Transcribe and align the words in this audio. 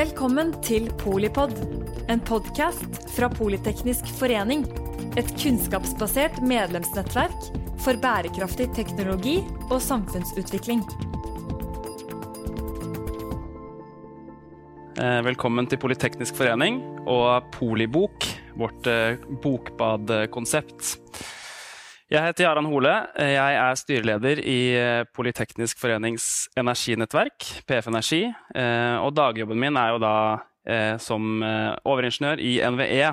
Velkommen 0.00 0.54
til 0.64 0.86
Polipod, 0.96 1.50
en 2.08 2.22
podkast 2.24 2.94
fra 3.12 3.26
Politeknisk 3.28 4.06
forening. 4.16 4.62
Et 5.20 5.28
kunnskapsbasert 5.42 6.38
medlemsnettverk 6.40 7.50
for 7.84 8.00
bærekraftig 8.00 8.70
teknologi 8.78 9.34
og 9.66 9.76
samfunnsutvikling. 9.84 10.80
Eh, 14.96 15.20
Velkommen 15.28 15.68
til 15.68 15.82
Politeknisk 15.84 16.38
forening 16.40 16.80
og 17.04 17.52
Polibok, 17.58 18.24
vårt 18.56 18.88
eh, 18.88 19.20
bokbadkonsept. 19.44 20.96
Jeg 22.10 22.26
heter 22.26 22.42
Jaran 22.48 22.66
Hole. 22.66 22.92
Jeg 23.22 23.54
er 23.62 23.76
styreleder 23.78 24.40
i 24.42 24.58
eh, 24.74 25.02
Politeknisk 25.14 25.78
forenings 25.78 26.48
energinettverk, 26.58 27.46
PF 27.70 27.86
Energi. 27.92 28.24
Eh, 28.50 28.96
Og 28.98 29.12
dagjobben 29.14 29.60
min 29.62 29.78
er 29.78 29.92
jo 29.92 30.00
da 30.02 30.14
eh, 30.66 30.96
som 30.98 31.38
overingeniør 31.86 32.42
i 32.42 32.56
NVE. 32.66 33.12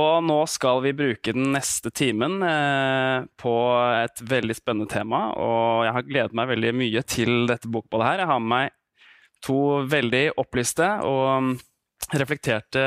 Og 0.00 0.24
nå 0.24 0.38
skal 0.48 0.80
vi 0.86 0.94
bruke 0.96 1.34
den 1.36 1.50
neste 1.52 1.90
timen 1.92 2.38
på 3.42 3.54
et 3.98 4.22
veldig 4.32 4.54
spennende 4.54 4.86
tema. 4.88 5.24
Og 5.34 5.82
jeg 5.84 5.96
har 5.96 6.06
gledet 6.06 6.38
meg 6.38 6.52
veldig 6.54 6.72
mye 6.78 7.02
til 7.10 7.42
dette 7.50 7.68
bokbadet 7.68 8.06
her. 8.06 8.22
Jeg 8.22 8.30
har 8.30 8.40
med 8.44 8.52
meg 8.54 8.76
to 9.44 9.58
veldig 9.90 10.24
opplyste 10.40 10.92
og 11.04 11.58
reflekterte 12.14 12.86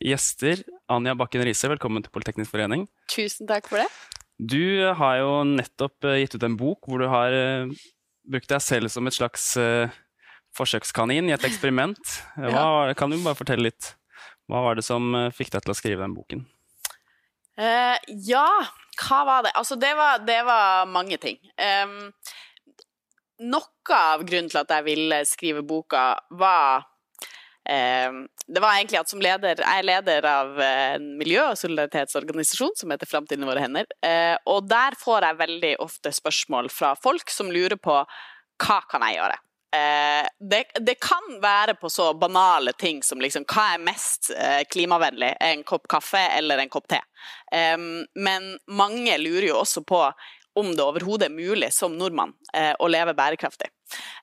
gjester. 0.00 0.64
Anja 0.88 1.12
Bakken 1.20 1.44
Riise, 1.44 1.68
velkommen 1.68 2.02
til 2.02 2.16
Politeknisk 2.16 2.56
forening. 2.56 2.88
Tusen 3.12 3.46
takk 3.50 3.68
for 3.68 3.84
det. 3.84 3.90
Du 4.38 4.86
har 4.94 5.16
jo 5.18 5.30
nettopp 5.44 6.06
eh, 6.06 6.20
gitt 6.22 6.36
ut 6.38 6.44
en 6.46 6.58
bok 6.58 6.86
hvor 6.86 7.02
du 7.02 7.08
har 7.10 7.34
eh, 7.34 7.70
brukt 8.28 8.50
deg 8.50 8.62
selv 8.62 8.92
som 8.92 9.08
et 9.08 9.16
slags 9.16 9.50
eh, 9.58 9.90
forsøkskanin 10.56 11.28
i 11.28 11.34
et 11.34 11.46
eksperiment. 11.48 11.98
Hva, 12.38 12.94
Kan 12.98 13.10
du 13.10 13.18
bare 13.24 13.38
fortelle 13.38 13.70
litt? 13.70 13.94
Hva 14.48 14.62
var 14.64 14.78
det 14.78 14.86
som 14.86 15.10
eh, 15.14 15.32
fikk 15.34 15.52
deg 15.54 15.66
til 15.66 15.74
å 15.74 15.78
skrive 15.78 16.04
den 16.06 16.16
boken? 16.16 16.46
Uh, 17.58 17.98
ja, 18.22 18.46
hva 19.02 19.24
var 19.26 19.48
det? 19.48 19.50
Altså, 19.58 19.74
det 19.74 19.90
var, 19.98 20.20
det 20.22 20.38
var 20.46 20.86
mange 20.86 21.18
ting. 21.18 21.40
Um, 21.58 22.12
noe 23.50 23.98
av 23.98 24.22
grunnen 24.26 24.50
til 24.52 24.60
at 24.60 24.70
jeg 24.76 24.86
ville 24.86 25.18
skrive 25.26 25.64
boka, 25.66 26.12
var 26.38 26.86
det 27.68 28.60
var 28.60 28.78
egentlig 28.78 28.96
at 29.00 29.10
som 29.10 29.20
leder, 29.20 29.60
Jeg 29.60 29.82
er 29.82 29.84
leder 29.84 30.24
av 30.24 30.60
en 30.60 31.10
miljø- 31.18 31.50
og 31.50 31.58
solidaritetsorganisasjon 31.60 32.72
som 32.76 32.90
heter 32.90 33.06
Framtiden 33.06 33.44
i 33.44 33.48
våre 33.50 33.60
hender. 33.60 33.84
Eh, 34.04 34.36
og 34.46 34.68
der 34.68 34.96
får 34.96 35.26
jeg 35.26 35.40
veldig 35.42 35.74
ofte 35.84 36.12
spørsmål 36.12 36.70
fra 36.72 36.94
folk 36.96 37.28
som 37.30 37.52
lurer 37.52 37.76
på 37.76 37.98
hva 37.98 38.78
kan 38.88 39.04
jeg 39.04 39.18
gjøre. 39.18 39.36
Eh, 39.76 40.24
det, 40.40 40.62
det 40.80 40.96
kan 41.04 41.28
være 41.42 41.76
på 41.76 41.90
så 41.92 42.14
banale 42.16 42.72
ting 42.72 43.02
som 43.04 43.20
liksom, 43.20 43.44
hva 43.44 43.74
er 43.74 43.84
mest 43.84 44.30
eh, 44.32 44.64
klimavennlig, 44.72 45.34
en 45.44 45.64
kopp 45.68 45.84
kaffe 45.92 46.24
eller 46.38 46.62
en 46.62 46.72
kopp 46.72 46.88
te? 46.88 47.02
Em, 47.52 48.06
men 48.16 48.54
mange 48.66 49.18
lurer 49.20 49.50
jo 49.50 49.60
også 49.60 49.84
på 49.84 50.06
om 50.58 50.72
det 50.72 50.82
overhodet 50.82 51.28
er 51.28 51.36
mulig 51.36 51.68
som 51.76 51.92
nordmann 51.94 52.32
å 52.82 52.86
leve 52.90 53.12
bærekraftig. 53.14 53.68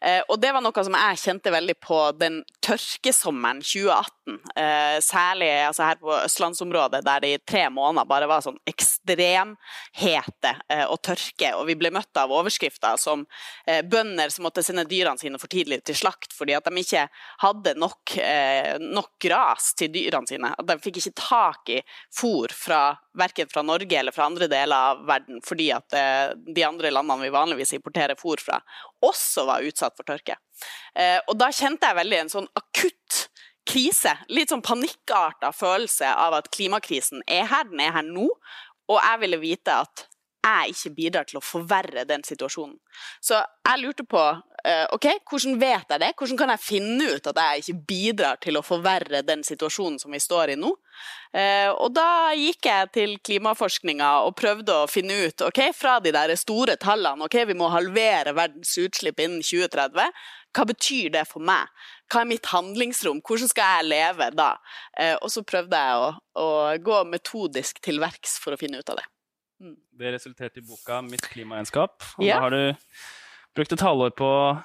Eh, 0.01 0.21
og 0.29 0.39
det 0.41 0.51
var 0.53 0.63
noe 0.63 0.83
som 0.85 0.95
jeg 0.97 1.21
kjente 1.21 1.53
veldig 1.53 1.75
på 1.81 1.99
den 2.19 2.41
tørkesommeren 2.65 3.61
2018. 3.65 4.37
Eh, 4.57 4.97
særlig 5.05 5.49
altså 5.67 5.85
her 5.87 5.99
på 6.01 6.13
østlandsområdet, 6.17 7.03
der 7.05 7.23
det 7.23 7.31
i 7.33 7.41
tre 7.45 7.65
måneder 7.73 8.07
bare 8.09 8.29
var 8.29 8.43
sånn 8.45 8.59
ekstremhete 8.69 10.53
eh, 10.69 10.85
og 10.85 10.99
tørke. 11.05 11.53
Og 11.59 11.65
vi 11.69 11.77
ble 11.79 11.93
møtt 11.95 12.21
av 12.21 12.33
overskrifter 12.33 12.99
som 13.01 13.25
bønder 13.65 14.29
som 14.33 14.45
måtte 14.45 14.63
sende 14.65 14.85
dyrene 14.87 15.19
sine 15.19 15.39
for 15.41 15.51
tidlig 15.51 15.81
til 15.85 15.97
slakt 15.97 16.33
fordi 16.35 16.53
at 16.57 16.67
de 16.67 16.81
ikke 16.81 17.05
hadde 17.41 17.73
nok, 17.79 18.13
nok 18.81 19.11
gras 19.21 19.71
til 19.77 19.91
dyrene 19.93 20.29
sine. 20.29 20.51
At 20.57 20.67
de 20.69 20.77
fikk 20.81 20.99
ikke 21.01 21.13
tak 21.19 21.71
i 21.73 21.79
fôr 22.13 22.53
fra 22.55 22.81
verken 23.17 23.49
fra 23.51 23.63
Norge 23.65 23.99
eller 23.99 24.15
fra 24.15 24.27
andre 24.27 24.47
deler 24.51 24.91
av 24.91 25.03
verden, 25.07 25.39
fordi 25.45 25.69
at 25.75 25.95
de 26.35 26.65
andre 26.67 26.91
landene 26.91 27.23
vi 27.23 27.33
vanligvis 27.33 27.75
importerer 27.77 28.19
fôr 28.19 28.41
fra, 28.43 28.59
også 29.05 29.45
var 29.47 29.54
utsatt 29.63 29.95
for 29.97 30.07
tørke. 30.07 30.37
Eh, 30.95 31.19
og 31.29 31.37
da 31.39 31.51
kjente 31.53 31.87
jeg 31.87 31.99
veldig 31.99 32.19
en 32.23 32.33
sånn 32.33 32.49
akutt 32.57 33.25
krise, 33.65 34.13
litt 34.29 34.51
sånn 34.53 34.63
panikkarta 34.65 35.51
følelse 35.55 36.09
av 36.09 36.37
at 36.37 36.51
klimakrisen 36.53 37.23
er 37.25 37.47
her, 37.49 37.65
den 37.69 37.81
er 37.81 37.95
her 37.97 38.05
nå, 38.05 38.27
og 38.85 38.99
jeg 38.99 39.21
ville 39.23 39.41
vite 39.41 39.79
at 39.85 40.05
jeg 40.45 40.75
ikke 40.75 40.93
bidrar 40.95 41.27
til 41.29 41.39
å 41.39 41.43
forverre 41.43 42.05
den 42.07 42.23
situasjonen. 42.25 42.77
Så 43.23 43.39
jeg 43.39 43.81
lurte 43.81 44.05
på 44.07 44.21
eh, 44.21 44.85
ok, 44.93 45.07
hvordan 45.29 45.57
vet 45.61 45.91
jeg 45.93 46.03
det? 46.03 46.11
Hvordan 46.19 46.39
kan 46.39 46.53
jeg 46.53 46.63
finne 46.63 47.09
ut 47.15 47.29
at 47.31 47.41
jeg 47.41 47.63
ikke 47.63 47.85
bidrar 47.89 48.39
til 48.43 48.59
å 48.59 48.63
forverre 48.65 49.23
den 49.25 49.43
situasjonen 49.47 49.97
som 50.01 50.13
vi 50.15 50.21
står 50.21 50.53
i 50.53 50.59
nå? 50.61 50.71
Eh, 51.35 51.71
og 51.73 51.91
da 51.97 52.31
gikk 52.37 52.69
jeg 52.69 52.91
til 52.95 53.17
klimaforskninga 53.25 54.11
og 54.27 54.37
prøvde 54.39 54.77
å 54.83 54.89
finne 54.91 55.25
ut, 55.25 55.45
ok, 55.49 55.61
fra 55.75 55.97
de 56.03 56.13
der 56.15 56.35
store 56.39 56.77
tallene, 56.81 57.27
ok, 57.27 57.41
vi 57.49 57.57
må 57.57 57.71
halvere 57.73 58.35
verdens 58.37 58.77
utslipp 58.81 59.19
innen 59.23 59.43
2030. 59.43 60.13
Hva 60.55 60.63
betyr 60.69 61.11
det 61.17 61.25
for 61.27 61.43
meg? 61.43 61.67
Hva 62.11 62.21
er 62.21 62.29
mitt 62.29 62.47
handlingsrom? 62.51 63.19
Hvordan 63.25 63.51
skal 63.51 63.79
jeg 63.79 63.89
leve 63.89 64.29
da? 64.37 64.53
Eh, 64.93 65.17
og 65.17 65.33
så 65.33 65.43
prøvde 65.47 65.81
jeg 65.81 66.05
å, 66.05 66.13
å 66.39 66.47
gå 66.85 67.01
metodisk 67.09 67.81
til 67.83 67.99
verks 68.03 68.37
for 68.43 68.55
å 68.55 68.61
finne 68.61 68.79
ut 68.79 68.93
av 68.93 69.01
det. 69.01 69.09
Det 69.59 70.11
resulterte 70.13 70.59
i 70.59 70.65
boka 70.65 71.01
'Mitt 71.01 71.21
klimaregnskap'. 71.31 72.15
Og 72.17 72.25
Ja. 72.25 72.35
Da 72.35 72.41
har 72.41 72.49
du 72.49 72.75
brukt 73.55 73.71
et 73.71 73.79
halvår 73.79 74.11
på 74.15 74.25
å 74.25 74.63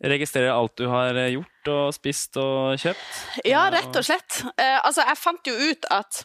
registrere 0.00 0.52
alt 0.52 0.76
du 0.76 0.86
har 0.88 1.14
eh, 1.14 1.34
gjort 1.34 1.68
og 1.68 1.94
spist 1.94 2.36
og 2.40 2.78
kjøpt. 2.80 3.44
Ja, 3.44 3.68
rett 3.70 3.96
og 3.96 4.04
slett. 4.04 4.42
Eh, 4.56 4.78
altså, 4.80 5.04
jeg 5.06 5.20
fant 5.20 5.46
jo 5.50 5.52
ut 5.52 5.84
at 5.90 6.24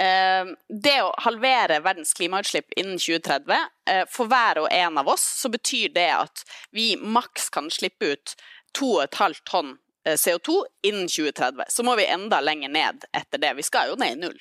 eh, 0.00 0.48
det 0.68 0.96
å 1.04 1.12
halvere 1.26 1.82
verdens 1.84 2.14
klimautslipp 2.16 2.72
innen 2.76 2.96
2030, 2.96 3.68
eh, 3.92 4.04
for 4.08 4.32
hver 4.32 4.62
og 4.64 4.68
en 4.72 4.98
av 4.98 5.12
oss, 5.12 5.26
så 5.42 5.52
betyr 5.52 5.92
det 5.92 6.08
at 6.16 6.44
vi 6.72 6.96
maks 6.96 7.50
kan 7.52 7.68
slippe 7.70 8.14
ut 8.14 8.36
2,5 8.78 9.42
tonn 9.44 9.74
eh, 10.06 10.16
CO2 10.16 10.62
innen 10.88 11.08
2030. 11.08 11.68
Så 11.68 11.84
må 11.84 11.96
vi 12.00 12.08
enda 12.08 12.40
lenger 12.40 12.72
ned 12.72 13.04
etter 13.12 13.38
det. 13.38 13.52
Vi 13.60 13.68
skal 13.68 13.92
jo 13.92 14.00
ned 14.00 14.16
i 14.16 14.22
null. 14.24 14.40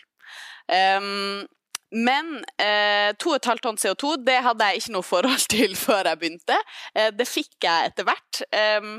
Um, 0.71 1.47
men 1.91 2.37
eh, 2.57 3.11
2,5 3.19 3.61
tonn 3.65 3.77
CO2 3.81 4.15
det 4.25 4.39
hadde 4.45 4.67
jeg 4.71 4.81
ikke 4.83 4.95
noe 4.97 5.03
forhold 5.07 5.47
til 5.55 5.75
før 5.75 6.07
jeg 6.11 6.19
begynte. 6.21 6.59
Eh, 6.95 7.11
det 7.15 7.27
fikk 7.27 7.57
jeg 7.67 7.91
etter 7.91 8.07
hvert. 8.07 8.43
Eh, 8.51 8.91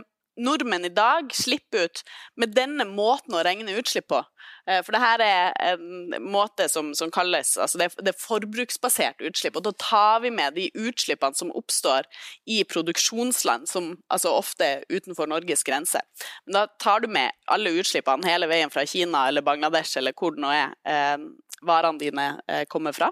nordmenn 0.42 0.86
i 0.88 0.88
dag 0.96 1.28
slipper 1.36 1.82
ut 1.84 2.00
med 2.40 2.54
denne 2.56 2.86
måten 2.88 3.34
å 3.36 3.42
regne 3.44 3.74
utslipp 3.76 4.06
på. 4.08 4.22
Eh, 4.64 4.78
For 4.80 4.94
det 4.96 5.00
her 5.02 5.20
er 5.20 5.50
en 5.74 6.14
måte 6.24 6.70
som, 6.72 6.94
som 6.96 7.10
kalles 7.12 7.50
altså 7.60 7.76
det, 7.82 7.90
er- 8.00 8.08
er 8.14 8.16
forbruksbasert 8.16 9.20
utslipp. 9.28 9.58
Og 9.60 9.66
da 9.66 9.74
tar 9.76 10.22
vi 10.24 10.30
med 10.32 10.56
de 10.56 10.70
utslippene 10.72 11.36
som 11.36 11.52
oppstår 11.52 12.08
i 12.48 12.62
produksjonsland, 12.64 13.68
som 13.68 13.90
altså 14.08 14.32
ofte 14.38 14.64
er 14.78 14.84
utenfor 14.88 15.28
Norges 15.28 15.64
grense. 15.68 16.00
Men 16.46 16.62
da 16.62 16.66
tar 16.80 17.04
du 17.04 17.08
med 17.12 17.36
alle 17.52 17.74
utslippene 17.80 18.24
hele 18.32 18.48
veien 18.48 18.72
fra 18.72 18.86
Kina 18.88 19.26
eller 19.28 19.44
Bangladesh 19.44 19.98
eller 20.00 20.16
hvor 20.16 20.32
det 20.36 20.44
nå 20.46 20.52
er 20.56 20.72
varene 21.62 21.98
dine 22.00 22.26
eh, 22.48 22.64
kommer 22.70 22.92
fra. 22.96 23.10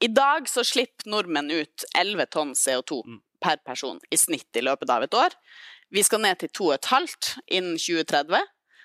I 0.00 0.08
dag 0.08 0.46
så 0.48 0.62
slipper 0.64 1.10
nordmenn 1.12 1.50
ut 1.52 1.84
11 1.98 2.26
tonn 2.32 2.54
CO2 2.56 3.02
Mm. 3.06 3.18
per 3.40 3.56
person 3.64 3.98
i 4.12 4.16
snitt 4.16 4.56
i 4.56 4.60
løpet 4.64 4.90
av 4.92 5.02
et 5.02 5.14
år. 5.16 5.34
Vi 5.90 6.02
skal 6.04 6.20
ned 6.20 6.38
til 6.38 6.48
2,5 6.48 7.38
innen 7.48 7.76
2030, 7.80 8.40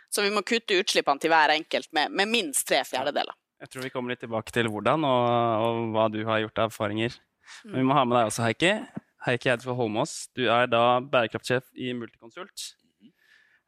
så 0.10 0.24
vi 0.24 0.30
må 0.32 0.42
kutte 0.48 0.78
utslippene 0.80 1.20
til 1.20 1.30
hver 1.30 1.52
enkelt 1.56 1.88
med, 1.94 2.12
med 2.12 2.28
minst 2.32 2.68
tre 2.68 2.82
fjerdedeler. 2.88 3.34
Jeg 3.62 3.70
tror 3.72 3.84
vi 3.84 3.90
kommer 3.94 4.12
litt 4.14 4.20
tilbake 4.24 4.52
til 4.52 4.68
hvordan 4.72 5.04
og, 5.08 5.28
og 5.66 5.92
hva 5.96 6.08
du 6.12 6.22
har 6.28 6.40
gjort 6.44 6.60
av 6.60 6.72
erfaringer. 6.72 7.16
Men 7.64 7.74
Mm. 7.76 7.78
vi 7.78 7.84
må 7.86 7.94
ha 7.94 8.04
med 8.06 8.18
deg 8.18 8.28
også, 8.32 8.42
Heikki. 8.48 8.72
Heikki 9.26 9.50
Eidsvoll 9.52 9.76
Holmås, 9.78 10.30
du 10.36 10.48
er 10.50 10.66
da 10.68 11.00
bærekraftsjef 11.00 11.64
i 11.78 11.94
Multiconsult. 11.94 12.74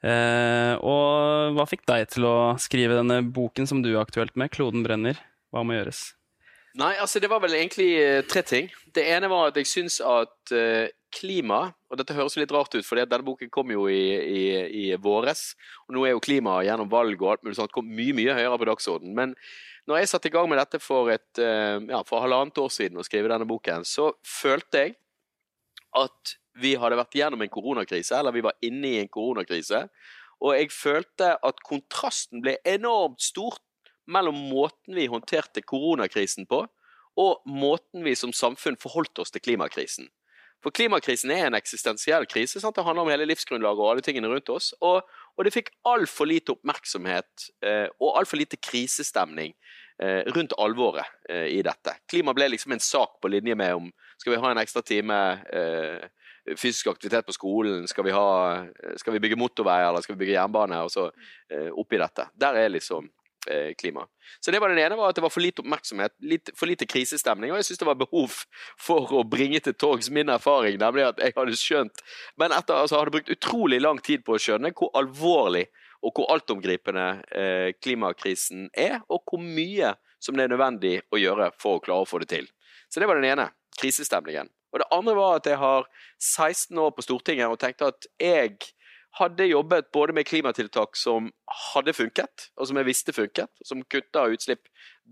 Eh, 0.05 0.75
og 0.85 1.55
hva 1.57 1.65
fikk 1.65 1.87
deg 1.89 2.05
til 2.13 2.27
å 2.29 2.37
skrive 2.61 2.99
denne 2.99 3.23
boken 3.33 3.65
som 3.69 3.81
du 3.81 3.95
er 3.95 4.03
aktuelt 4.03 4.35
med, 4.37 4.51
'Kloden 4.53 4.85
brenner'? 4.85 5.17
Hva 5.49 5.63
må 5.65 5.73
gjøres? 5.73 6.13
Nei, 6.77 6.93
altså 7.01 7.19
det 7.19 7.29
var 7.31 7.41
vel 7.41 7.55
egentlig 7.57 7.89
eh, 7.97 8.21
tre 8.21 8.43
ting. 8.45 8.69
Det 8.93 9.01
ene 9.09 9.29
var 9.31 9.49
at 9.49 9.57
jeg 9.57 9.65
syns 9.65 9.97
at 10.03 10.53
eh, 10.53 10.93
klima 11.09 11.73
Og 11.89 11.97
dette 11.97 12.13
høres 12.13 12.35
litt 12.35 12.51
rart 12.51 12.75
ut, 12.75 12.85
for 12.85 12.99
denne 12.99 13.23
boken 13.23 13.49
kom 13.49 13.71
jo 13.71 13.87
i, 13.87 14.11
i, 14.19 14.41
i 14.91 14.95
våres. 14.99 15.55
Og 15.87 15.95
nå 15.95 16.03
er 16.03 16.11
jo 16.11 16.21
klima 16.21 16.59
gjennom 16.67 16.89
valg 16.91 17.15
og 17.23 17.31
alt 17.31 17.45
mulig 17.47 17.55
sånt 17.55 17.71
kom 17.71 17.87
mye 17.87 18.13
mye 18.13 18.35
høyere 18.35 18.59
på 18.59 18.67
dagsordenen. 18.67 19.15
Men 19.15 19.35
når 19.87 20.01
jeg 20.01 20.09
satte 20.11 20.27
i 20.27 20.33
gang 20.35 20.49
med 20.51 20.59
dette 20.59 20.81
for, 20.83 21.07
et, 21.07 21.39
ja, 21.39 22.01
for 22.03 22.19
halvannet 22.19 22.59
år 22.59 22.67
siden, 22.75 22.99
å 22.99 23.07
skrive 23.07 23.31
denne 23.31 23.47
boken, 23.47 23.87
så 23.87 24.09
følte 24.19 24.83
jeg 24.83 24.97
at 25.95 26.35
vi 26.61 26.75
hadde 26.79 26.97
vært 26.99 27.17
gjennom 27.17 27.43
en 27.43 27.51
koronakrise, 27.53 28.15
eller 28.17 28.35
vi 28.35 28.45
var 28.45 28.57
inne 28.65 28.93
i 28.93 28.99
en 29.01 29.11
koronakrise. 29.11 29.85
Og 30.43 30.53
jeg 30.53 30.73
følte 30.73 31.33
at 31.45 31.63
kontrasten 31.65 32.43
ble 32.45 32.57
enormt 32.67 33.23
stort 33.23 33.63
mellom 34.07 34.37
måten 34.51 34.95
vi 34.95 35.09
håndterte 35.11 35.63
koronakrisen 35.65 36.47
på, 36.49 36.63
og 37.17 37.49
måten 37.49 38.05
vi 38.05 38.13
som 38.15 38.33
samfunn 38.35 38.77
forholdt 38.79 39.23
oss 39.23 39.33
til 39.33 39.43
klimakrisen. 39.43 40.11
For 40.63 40.73
klimakrisen 40.73 41.31
er 41.33 41.47
en 41.47 41.57
eksistensiell 41.57 42.25
krise. 42.29 42.61
Sant? 42.61 42.75
Det 42.77 42.85
handler 42.85 43.05
om 43.05 43.11
hele 43.13 43.27
livsgrunnlaget 43.29 43.83
og 43.83 43.91
alle 43.91 44.05
tingene 44.05 44.29
rundt 44.31 44.49
oss. 44.49 44.71
Og, 44.81 45.05
og 45.37 45.45
det 45.45 45.53
fikk 45.53 45.69
altfor 45.85 46.29
lite 46.29 46.55
oppmerksomhet 46.55 47.49
eh, 47.65 47.85
og 48.01 48.17
altfor 48.17 48.41
lite 48.41 48.57
krisestemning 48.57 49.53
eh, 50.01 50.25
rundt 50.33 50.55
alvoret 50.57 51.05
eh, 51.29 51.45
i 51.53 51.61
dette. 51.65 51.93
Klima 52.09 52.33
ble 52.37 52.49
liksom 52.55 52.73
en 52.73 52.81
sak 52.81 53.19
på 53.21 53.31
linje 53.31 53.57
med 53.57 53.83
om 53.83 53.91
skal 54.17 54.33
vi 54.33 54.41
ha 54.41 54.53
en 54.53 54.61
ekstra 54.63 54.81
time 54.85 55.19
eh, 55.53 56.09
fysisk 56.55 56.87
aktivitet 56.93 57.27
på 57.27 57.35
skolen, 57.35 57.87
skal 57.89 58.05
vi, 58.07 58.15
ha, 58.15 58.65
skal 58.99 59.15
vi 59.15 59.21
bygge 59.23 59.39
motorvei 59.39 59.81
eller 59.83 60.03
skal 60.05 60.15
vi 60.15 60.23
bygge 60.25 60.37
jernbane? 60.37 60.79
Og 60.85 60.91
så 60.93 61.09
eh, 61.51 61.69
oppi 61.73 61.99
dette. 61.99 62.29
Der 62.39 62.59
er 62.61 62.71
liksom 62.71 63.09
eh, 63.49 63.73
klima. 63.79 64.05
Så 64.39 64.51
det 64.51 64.61
var 64.63 64.69
den 64.69 64.79
ene, 64.79 64.97
var 64.97 65.09
at 65.09 65.15
det 65.15 65.23
var 65.25 65.33
for 65.33 65.43
lite 65.43 65.63
oppmerksomhet, 65.63 66.15
litt, 66.21 66.51
for 66.57 66.69
lite 66.69 66.87
krisestemning. 66.89 67.51
Og 67.51 67.61
jeg 67.61 67.69
syns 67.69 67.81
det 67.81 67.89
var 67.89 67.99
behov 67.99 68.39
for 68.79 69.13
å 69.19 69.23
bringe 69.27 69.61
til 69.63 69.75
torgs 69.75 70.11
min 70.13 70.31
erfaring, 70.33 70.79
nemlig 70.81 71.07
at 71.07 71.21
jeg 71.23 71.35
hadde 71.37 71.59
skjønt 71.59 72.03
Men 72.39 72.55
etter 72.55 72.77
altså, 72.77 73.01
hadde 73.01 73.15
brukt 73.17 73.33
utrolig 73.33 73.81
lang 73.81 74.01
tid 74.03 74.25
på 74.27 74.37
å 74.37 74.41
skjønne 74.41 74.73
hvor 74.77 74.93
alvorlig 74.97 75.67
og 76.05 76.13
hvor 76.13 76.29
altomgripende 76.29 77.07
eh, 77.33 77.69
klimakrisen 77.81 78.67
er, 78.77 78.99
og 79.09 79.23
hvor 79.25 79.41
mye 79.41 79.95
som 80.21 80.37
det 80.37 80.45
er 80.45 80.53
nødvendig 80.53 80.93
å 81.13 81.19
gjøre 81.19 81.49
for 81.61 81.77
å 81.77 81.81
klare 81.83 82.05
å 82.05 82.09
få 82.09 82.21
det 82.21 82.29
til. 82.35 82.45
Så 82.89 83.01
det 83.01 83.09
var 83.09 83.19
den 83.19 83.31
ene. 83.31 83.49
Krisestemningen. 83.77 84.49
Og 84.77 84.83
det 84.83 84.93
andre 84.93 85.15
var 85.17 85.39
at 85.39 85.47
jeg 85.49 85.57
har 85.57 85.87
16 86.21 86.77
år 86.77 86.91
på 86.93 87.05
Stortinget 87.05 87.49
og 87.49 87.59
tenkte 87.61 87.89
at 87.89 88.05
jeg 88.21 88.57
hadde 89.17 89.49
jobbet 89.49 89.89
både 89.93 90.13
med 90.13 90.27
klimatiltak 90.29 90.97
som 90.97 91.31
hadde 91.73 91.93
funket, 91.97 92.49
og 92.57 92.67
som 92.69 92.77
jeg 92.77 92.85
visste 92.85 93.13
funket, 93.15 93.49
som 93.65 93.81
kutta 93.89 94.27
utslipp 94.29 94.67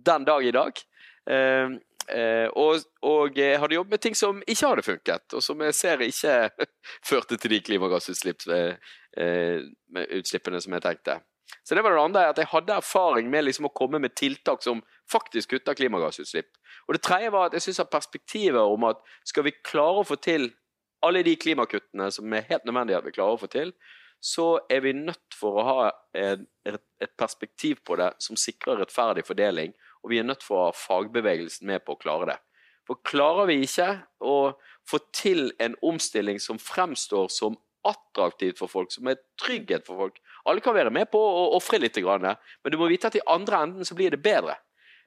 den 0.06 0.26
dag 0.28 0.46
i 0.46 0.54
dag. 0.54 0.82
Eh, 1.30 1.70
eh, 2.14 2.48
og, 2.54 2.86
og, 3.02 3.38
jeg 3.38 3.60
hadde 3.60 3.76
jobbet 3.80 3.92
med 3.96 4.04
ting 4.04 4.16
som 4.18 4.44
ikke 4.46 4.68
hadde 4.70 4.86
funket, 4.86 5.26
og 5.34 5.42
som 5.44 5.62
jeg 5.66 5.74
ser 5.74 6.06
ikke 6.06 6.36
førte 7.10 7.38
til 7.42 7.56
de 7.56 7.62
klimagassutslippene 7.66 8.62
eh, 9.18 10.62
som 10.68 10.78
jeg 10.78 10.86
tenkte. 10.86 11.20
Så 11.64 11.76
det 11.76 11.84
var 11.86 11.96
det 11.96 12.04
andre, 12.04 12.28
at 12.30 12.40
jeg 12.42 12.52
hadde 12.52 12.76
erfaring 12.76 13.30
med 13.32 13.46
liksom 13.48 13.70
å 13.70 13.74
komme 13.74 14.00
med 14.02 14.16
tiltak 14.18 14.64
som 14.66 14.84
faktisk 15.12 15.54
kutter 15.54 15.78
klimagassutslipp. 15.78 16.52
Og 16.88 16.98
det 16.98 17.04
tredje 17.06 17.32
var 17.34 17.48
at 17.48 17.58
jeg 17.58 17.68
syns 17.68 17.84
at 17.84 17.94
perspektivet 17.94 18.62
om 18.62 18.88
at 18.90 19.02
skal 19.26 19.48
vi 19.48 19.56
klare 19.66 20.02
å 20.02 20.08
få 20.08 20.18
til 20.22 20.50
alle 21.06 21.22
de 21.26 21.36
klimakuttene 21.38 22.10
som 22.14 22.34
er 22.34 22.48
helt 22.50 22.66
nødvendige 22.66 23.00
at 23.00 23.08
vi 23.08 23.14
klarer 23.16 23.38
å 23.38 23.42
få 23.42 23.50
til, 23.52 23.74
så 24.26 24.48
er 24.72 24.82
vi 24.82 24.94
nødt 24.98 25.36
for 25.38 25.60
å 25.60 25.66
ha 25.68 25.90
et 26.16 27.14
perspektiv 27.20 27.84
på 27.86 27.98
det 28.00 28.14
som 28.24 28.38
sikrer 28.40 28.80
rettferdig 28.82 29.26
fordeling, 29.28 29.76
og 30.02 30.14
vi 30.14 30.20
er 30.22 30.26
nødt 30.26 30.46
for 30.46 30.58
å 30.58 30.68
ha 30.70 30.78
fagbevegelsen 30.78 31.68
med 31.70 31.84
på 31.86 31.94
å 31.94 32.02
klare 32.02 32.32
det. 32.32 32.40
For 32.86 33.02
klarer 33.06 33.50
vi 33.50 33.60
ikke 33.66 33.90
å 34.22 34.54
få 34.86 35.02
til 35.14 35.50
en 35.62 35.78
omstilling 35.86 36.40
som 36.42 36.62
fremstår 36.62 37.30
som 37.34 37.58
attraktivt 37.86 38.62
for 38.62 38.72
folk, 38.72 38.94
som 38.94 39.10
er 39.10 39.22
trygghet 39.42 39.86
for 39.86 40.06
folk. 40.06 40.20
Alle 40.46 40.62
kan 40.62 40.76
være 40.76 40.94
med 40.94 41.10
på 41.12 41.20
å 41.20 41.48
ofre 41.58 41.80
litt, 41.82 41.98
men 41.98 42.72
du 42.72 42.78
må 42.78 42.90
vite 42.92 43.10
at 43.10 43.18
i 43.18 43.24
andre 43.28 43.64
enden 43.66 43.88
så 43.88 43.98
blir 43.98 44.14
det 44.14 44.22
bedre. 44.24 44.58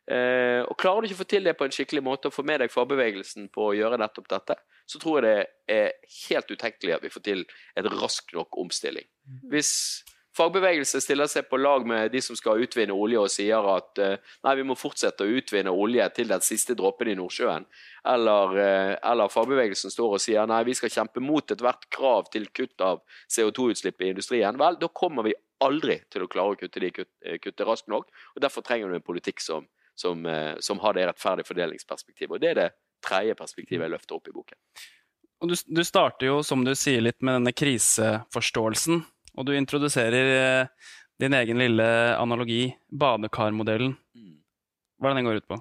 Eh, 0.08 0.62
og 0.64 0.78
Klarer 0.80 1.04
du 1.04 1.10
ikke 1.10 1.18
å 1.18 1.22
få 1.22 1.28
til 1.28 1.44
det 1.44 1.52
på 1.58 1.66
en 1.66 1.74
skikkelig 1.74 2.02
måte 2.04 2.30
og 2.30 2.34
få 2.34 2.42
med 2.48 2.62
deg 2.62 2.72
fagbevegelsen 2.72 3.50
på 3.52 3.66
å 3.68 3.74
gjøre 3.76 3.98
nettopp 4.00 4.30
dette, 4.32 4.56
så 4.88 5.00
tror 5.02 5.20
jeg 5.20 5.26
det 5.28 5.74
er 5.74 5.90
helt 6.30 6.52
utenkelig 6.54 6.94
at 6.96 7.04
vi 7.04 7.12
får 7.12 7.24
til 7.26 7.44
en 7.76 7.90
rask 7.98 8.32
nok 8.36 8.56
omstilling. 8.62 9.04
Mm. 9.28 9.42
Hvis 9.52 9.72
Fagbevegelse 10.38 11.00
stiller 11.02 11.26
seg 11.26 11.48
på 11.50 11.58
lag 11.58 11.86
med 11.88 12.12
de 12.14 12.20
som 12.22 12.36
skal 12.38 12.62
utvinne 12.62 12.94
olje, 12.94 13.18
og 13.18 13.32
sier 13.32 13.64
at 13.72 13.98
eh, 14.02 14.20
nei, 14.46 14.54
vi 14.60 14.66
må 14.68 14.76
fortsette 14.78 15.26
å 15.26 15.32
utvinne 15.40 15.72
olje 15.74 16.06
til 16.14 16.30
den 16.30 16.44
siste 16.46 16.76
dråpen 16.78 17.10
i 17.10 17.16
Nordsjøen. 17.18 17.66
Eller, 18.12 18.54
eh, 18.62 18.92
eller, 19.10 19.32
fagbevegelsen 19.34 19.90
står 19.90 20.14
og 20.14 20.22
sier 20.22 20.46
nei, 20.46 20.60
vi 20.68 20.76
skal 20.78 20.92
kjempe 20.94 21.22
mot 21.24 21.54
ethvert 21.54 21.88
krav 21.94 22.30
til 22.34 22.46
kutt 22.54 22.86
av 22.86 23.02
CO2-utslipp 23.34 24.06
i 24.06 24.12
industrien. 24.14 24.60
Vel, 24.60 24.78
da 24.78 24.92
kommer 25.02 25.26
vi 25.26 25.34
aldri 25.64 25.98
til 26.12 26.22
å 26.22 26.30
klare 26.30 26.54
å 26.54 26.60
kutte 26.60 26.84
de 26.86 26.92
eh, 26.94 27.50
raskt 27.66 27.90
nok. 27.90 28.06
og 28.36 28.44
Derfor 28.46 28.66
trenger 28.66 28.92
du 28.92 29.00
en 29.00 29.08
politikk 29.10 29.42
som, 29.42 29.66
som, 29.98 30.22
som 30.62 30.78
har 30.84 30.94
det 30.94 31.08
rettferdige 31.10 31.50
fordelingsperspektivet. 31.50 32.36
Og 32.36 32.44
Det 32.44 32.54
er 32.54 32.62
det 32.62 32.70
tredje 33.02 33.34
perspektivet 33.38 33.88
jeg 33.88 33.96
løfter 33.96 34.20
opp 34.20 34.30
i 34.30 34.38
boken. 34.38 34.58
Og 35.42 35.50
du, 35.50 35.54
du 35.66 35.84
starter 35.86 36.30
jo, 36.30 36.40
som 36.46 36.62
du 36.66 36.74
sier, 36.78 37.02
litt 37.02 37.18
med 37.22 37.40
denne 37.40 37.54
kriseforståelsen. 37.54 39.02
Og 39.38 39.46
du 39.46 39.54
introduserer 39.54 40.32
eh, 40.34 40.90
din 41.22 41.34
egen 41.38 41.62
lille 41.62 41.86
analogi, 42.18 42.66
badekarmodellen. 42.90 43.94
Hva 44.98 45.10
er 45.10 45.14
det 45.14 45.20
den 45.20 45.28
går 45.28 45.40
ut 45.40 45.48
på? 45.50 45.58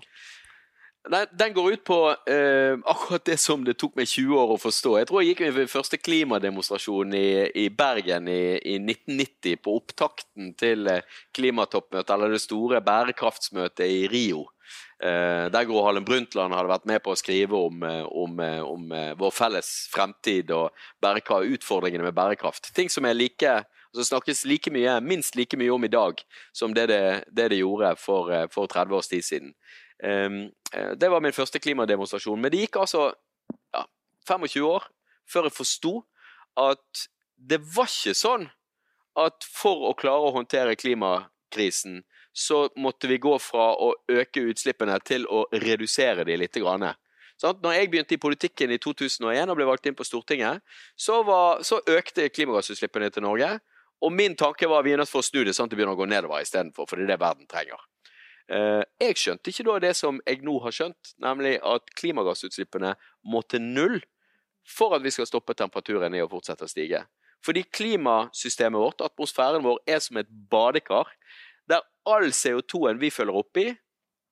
Nei, 1.08 1.22
den 1.40 1.54
går 1.56 1.78
ut 1.78 1.84
på 1.88 1.98
uh, 2.12 2.74
akkurat 2.92 3.24
det 3.30 3.38
som 3.40 3.62
det 3.64 3.78
tok 3.80 3.96
meg 3.96 4.10
20 4.12 4.42
år 4.42 4.54
å 4.56 4.60
forstå. 4.60 4.96
Jeg 5.00 5.08
tror 5.08 5.22
jeg 5.22 5.30
gikk 5.32 5.44
min 5.56 5.70
første 5.72 6.00
klimademonstrasjon 6.02 7.16
i, 7.16 7.30
i 7.64 7.68
Bergen 7.72 8.28
i, 8.32 8.58
i, 8.60 8.76
1990, 8.82 9.62
på 9.64 9.78
opptakten 9.80 10.52
til 10.60 10.90
eh, 10.92 11.06
klimatoppmøtet, 11.38 12.12
eller 12.12 12.36
det 12.36 12.44
store 12.44 12.82
bærekraftsmøtet 12.84 13.86
i 13.88 14.04
Rio. 14.12 14.44
Uh, 14.98 15.48
der 15.54 15.66
Gro 15.70 15.84
Harlem 15.86 16.06
Brundtland 16.08 16.56
hadde 16.56 16.72
vært 16.72 16.88
med 16.90 17.02
på 17.06 17.14
å 17.14 17.20
skrive 17.20 17.58
om, 17.58 17.84
om, 17.84 18.38
om, 18.40 18.40
om 18.68 18.94
vår 19.20 19.34
felles 19.36 19.72
fremtid 19.94 20.52
og 20.56 20.74
utfordringene 21.04 22.08
med 22.08 22.18
bærekraft. 22.18 22.72
Ting 22.76 22.90
som 22.90 23.06
er 23.06 23.18
like 23.18 23.58
altså 23.88 24.04
snakkes 24.10 24.46
like 24.46 24.72
mye, 24.74 25.00
minst 25.02 25.36
like 25.36 25.58
mye 25.58 25.74
om 25.74 25.86
i 25.86 25.92
dag 25.92 26.20
som 26.54 26.74
det 26.74 26.88
det, 26.92 27.24
det, 27.32 27.50
det 27.54 27.62
gjorde 27.62 27.96
for, 28.02 28.34
for 28.54 28.68
30 28.68 28.98
års 28.98 29.08
tid 29.08 29.26
siden. 29.26 29.54
Um, 30.04 30.52
det 31.00 31.10
var 31.10 31.24
min 31.24 31.34
første 31.34 31.60
klimademonstrasjon. 31.60 32.42
Men 32.42 32.52
det 32.52 32.66
gikk 32.66 32.82
altså 32.82 33.12
ja, 33.74 33.86
25 34.28 34.66
år 34.68 34.90
før 35.28 35.48
jeg 35.48 35.58
forsto 35.58 35.94
at 36.58 37.08
det 37.38 37.60
var 37.76 37.90
ikke 37.90 38.18
sånn 38.18 38.48
at 39.18 39.46
for 39.50 39.90
å 39.90 39.96
klare 39.98 40.30
å 40.30 40.36
håndtere 40.36 40.78
klimakrisen, 40.78 42.04
så 42.38 42.68
måtte 42.78 43.10
vi 43.10 43.18
gå 43.18 43.34
fra 43.42 43.72
å 43.82 43.90
øke 44.14 44.44
utslippene 44.52 45.00
til 45.02 45.26
å 45.26 45.48
redusere 45.58 46.26
de 46.28 46.36
litt. 46.38 46.58
Grann. 46.62 46.86
Sånn, 47.42 47.58
når 47.64 47.74
jeg 47.74 47.90
begynte 47.90 48.14
i 48.14 48.22
politikken 48.22 48.74
i 48.74 48.78
2001 48.82 49.50
og 49.50 49.58
ble 49.58 49.66
valgt 49.66 49.90
inn 49.90 49.98
på 49.98 50.06
Stortinget, 50.06 50.62
så, 50.94 51.24
var, 51.26 51.64
så 51.66 51.80
økte 51.82 52.30
klimagassutslippene 52.34 53.10
til 53.14 53.26
Norge. 53.26 53.50
Og 54.06 54.14
min 54.14 54.38
tanke 54.38 54.70
var 54.70 54.84
at 54.84 54.88
vi 54.88 54.94
er 54.94 55.02
nødt 55.02 55.10
for 55.10 55.26
å 55.26 55.26
snu 55.26 55.42
det 55.48 55.56
sånn 55.58 55.66
at 55.66 55.74
det 55.74 55.80
begynner 55.80 55.98
å 55.98 56.02
gå 56.02 56.10
nedover 56.10 56.46
istedenfor, 56.46 56.86
for 56.86 57.02
det 57.02 57.08
er 57.08 57.16
det 57.16 57.22
verden 57.26 57.50
trenger. 57.50 57.82
Eh, 58.54 58.84
jeg 59.02 59.18
skjønte 59.18 59.52
ikke 59.52 59.66
da 59.68 59.80
det 59.88 59.94
som 59.98 60.22
jeg 60.30 60.46
nå 60.46 60.60
har 60.62 60.78
skjønt, 60.78 61.14
nemlig 61.26 61.58
at 61.66 61.90
klimagassutslippene 61.98 62.94
må 63.26 63.42
til 63.50 63.66
null 63.66 63.98
for 64.68 64.94
at 64.94 65.02
vi 65.02 65.14
skal 65.16 65.26
stoppe 65.26 65.58
temperaturen 65.58 66.14
i 66.14 66.22
å 66.22 66.30
fortsette 66.30 66.70
å 66.70 66.70
stige. 66.70 67.02
Fordi 67.46 67.66
klimasystemet 67.66 68.82
vårt, 68.82 69.02
atmosfæren 69.02 69.66
vår, 69.66 69.82
er 69.90 70.02
som 70.06 70.22
et 70.22 70.30
badekar 70.52 71.10
all 72.08 72.32
CO2-en 72.32 73.00
vi 73.02 73.12
følger 73.14 73.38
oppi 73.38 73.68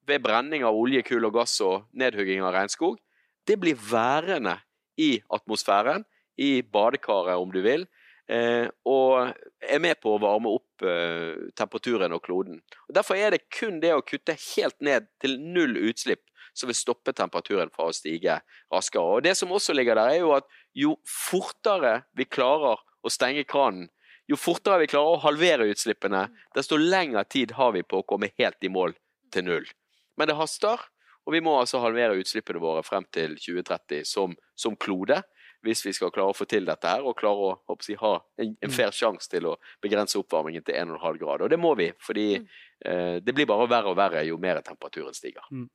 ved 0.08 0.24
brenning 0.24 0.64
av 0.66 0.78
olje, 0.78 1.04
kull 1.06 1.26
og 1.28 1.36
gass 1.40 1.58
og 1.66 1.88
nedhugging 1.98 2.44
av 2.46 2.54
regnskog, 2.56 2.98
det 3.46 3.58
blir 3.62 3.78
værende 3.78 4.58
i 5.02 5.18
atmosfæren, 5.34 6.06
i 6.38 6.62
badekaret 6.62 7.40
om 7.40 7.52
du 7.52 7.62
vil, 7.64 7.86
eh, 8.28 8.68
og 8.86 9.32
er 9.62 9.82
med 9.82 10.00
på 10.04 10.16
å 10.16 10.22
varme 10.22 10.52
opp 10.52 10.84
eh, 10.84 11.50
temperaturen 11.58 12.16
og 12.16 12.24
kloden. 12.26 12.62
Og 12.90 12.96
Derfor 12.98 13.20
er 13.20 13.36
det 13.36 13.46
kun 13.54 13.80
det 13.84 13.94
å 13.96 14.04
kutte 14.06 14.36
helt 14.56 14.78
ned 14.84 15.08
til 15.24 15.38
null 15.40 15.78
utslipp 15.90 16.26
som 16.56 16.72
vil 16.72 16.78
stoppe 16.78 17.14
temperaturen 17.16 17.72
fra 17.74 17.90
å 17.90 17.96
stige 17.96 18.40
raskere. 18.72 19.18
Og 19.18 19.24
Det 19.24 19.36
som 19.38 19.52
også 19.52 19.76
ligger 19.76 20.00
der, 20.00 20.16
er 20.16 20.24
jo 20.24 20.36
at 20.36 20.48
jo 20.76 20.96
fortere 21.08 22.04
vi 22.16 22.28
klarer 22.28 22.80
å 23.06 23.12
stenge 23.12 23.46
kranen, 23.48 23.90
jo 24.32 24.38
fortere 24.40 24.82
vi 24.84 24.90
klarer 24.90 25.16
å 25.16 25.24
halvere 25.26 25.68
utslippene, 25.70 26.26
desto 26.56 26.80
lengre 26.82 27.26
tid 27.30 27.56
har 27.60 27.76
vi 27.76 27.84
på 27.86 28.02
å 28.02 28.08
komme 28.08 28.32
helt 28.40 28.64
i 28.66 28.72
mål 28.72 28.96
til 29.34 29.48
null. 29.48 29.70
Men 30.18 30.32
det 30.32 30.38
haster, 30.40 30.82
og 31.26 31.34
vi 31.34 31.42
må 31.44 31.56
altså 31.60 31.82
halvere 31.84 32.18
utslippene 32.22 32.62
våre 32.62 32.84
frem 32.86 33.06
til 33.14 33.38
2030 33.42 34.06
som, 34.10 34.36
som 34.58 34.78
klode 34.78 35.22
hvis 35.66 35.82
vi 35.86 35.94
skal 35.98 36.12
klare 36.14 36.30
å 36.34 36.38
få 36.38 36.46
til 36.50 36.68
dette 36.68 36.90
her, 36.90 37.06
og 37.06 37.18
klare 37.18 37.48
å, 37.48 37.54
å 37.58 37.76
si, 37.82 37.96
ha 37.98 38.14
en, 38.38 38.52
en 38.54 38.70
mm. 38.70 38.74
fair 38.76 38.94
sjanse 38.94 39.30
til 39.32 39.48
å 39.50 39.56
begrense 39.82 40.20
oppvarmingen 40.20 40.66
til 40.66 40.78
1,5 40.78 41.18
grader. 41.22 41.46
Og 41.48 41.50
det 41.50 41.58
må 41.58 41.72
vi, 41.80 41.90
fordi 42.06 42.28
mm. 42.42 42.50
eh, 42.92 43.16
det 43.26 43.34
blir 43.34 43.50
bare 43.50 43.66
verre 43.72 43.94
og 43.94 43.98
verre 43.98 44.22
jo 44.28 44.38
mer 44.42 44.62
temperaturen 44.66 45.16
stiger. 45.18 45.48
Mm. 45.50 45.66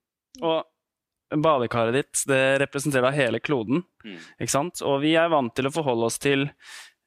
Og 0.46 1.40
badekaret 1.42 1.96
ditt 1.96 2.22
det 2.30 2.42
representerer 2.62 3.14
hele 3.14 3.42
kloden, 3.42 3.82
mm. 4.04 4.20
ikke 4.38 4.54
sant? 4.54 4.82
Og 4.86 5.00
vi 5.04 5.16
er 5.18 5.30
vant 5.32 5.54
til 5.56 5.66
å 5.66 5.74
forholde 5.74 6.10
oss 6.10 6.20
til 6.22 6.46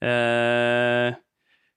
eh, 0.04 1.16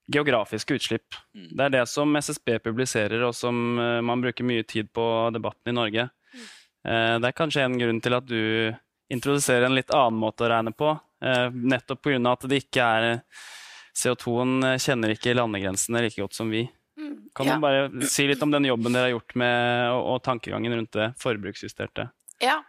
geografiske 0.07 0.77
utslipp. 0.77 1.15
Mm. 1.35 1.49
Det 1.51 1.65
er 1.65 1.73
det 1.75 1.85
som 1.91 2.15
SSB 2.15 2.57
publiserer, 2.63 3.23
og 3.27 3.35
som 3.35 3.79
eh, 3.79 3.99
man 4.05 4.23
bruker 4.23 4.47
mye 4.47 4.63
tid 4.67 4.91
på 4.95 5.05
debatten 5.35 5.73
i 5.73 5.75
Norge. 5.75 6.07
Mm. 6.33 6.47
Eh, 6.87 7.13
det 7.21 7.29
er 7.29 7.37
kanskje 7.37 7.65
en 7.67 7.77
grunn 7.79 8.01
til 8.03 8.17
at 8.17 8.27
du 8.29 8.41
introduserer 9.13 9.67
en 9.67 9.77
litt 9.77 9.93
annen 9.95 10.19
måte 10.21 10.47
å 10.47 10.51
regne 10.51 10.73
på. 10.75 10.93
Eh, 11.23 11.47
nettopp 11.51 12.03
pga. 12.07 12.19
at 12.31 12.49
det 12.49 12.63
ikke 12.63 12.87
er 12.97 13.07
CO2-en 13.97 14.75
kjenner 14.77 15.15
ikke 15.15 15.35
landegrensene 15.35 16.03
like 16.05 16.21
godt 16.21 16.37
som 16.37 16.51
vi. 16.53 16.67
Mm, 16.97 17.29
kan 17.35 17.49
ja. 17.49 17.55
du 17.55 17.61
bare 17.61 18.09
si 18.09 18.25
litt 18.29 18.41
om 18.41 18.53
den 18.53 18.65
jobben 18.69 18.93
dere 18.93 19.09
har 19.09 19.17
gjort 19.17 19.35
med, 19.37 19.89
og, 19.93 20.03
og 20.13 20.23
tankegangen 20.25 20.77
rundt 20.79 20.95
det 20.97 21.11
forbruksjusterte? 21.21 22.09
Ja, 22.41 22.59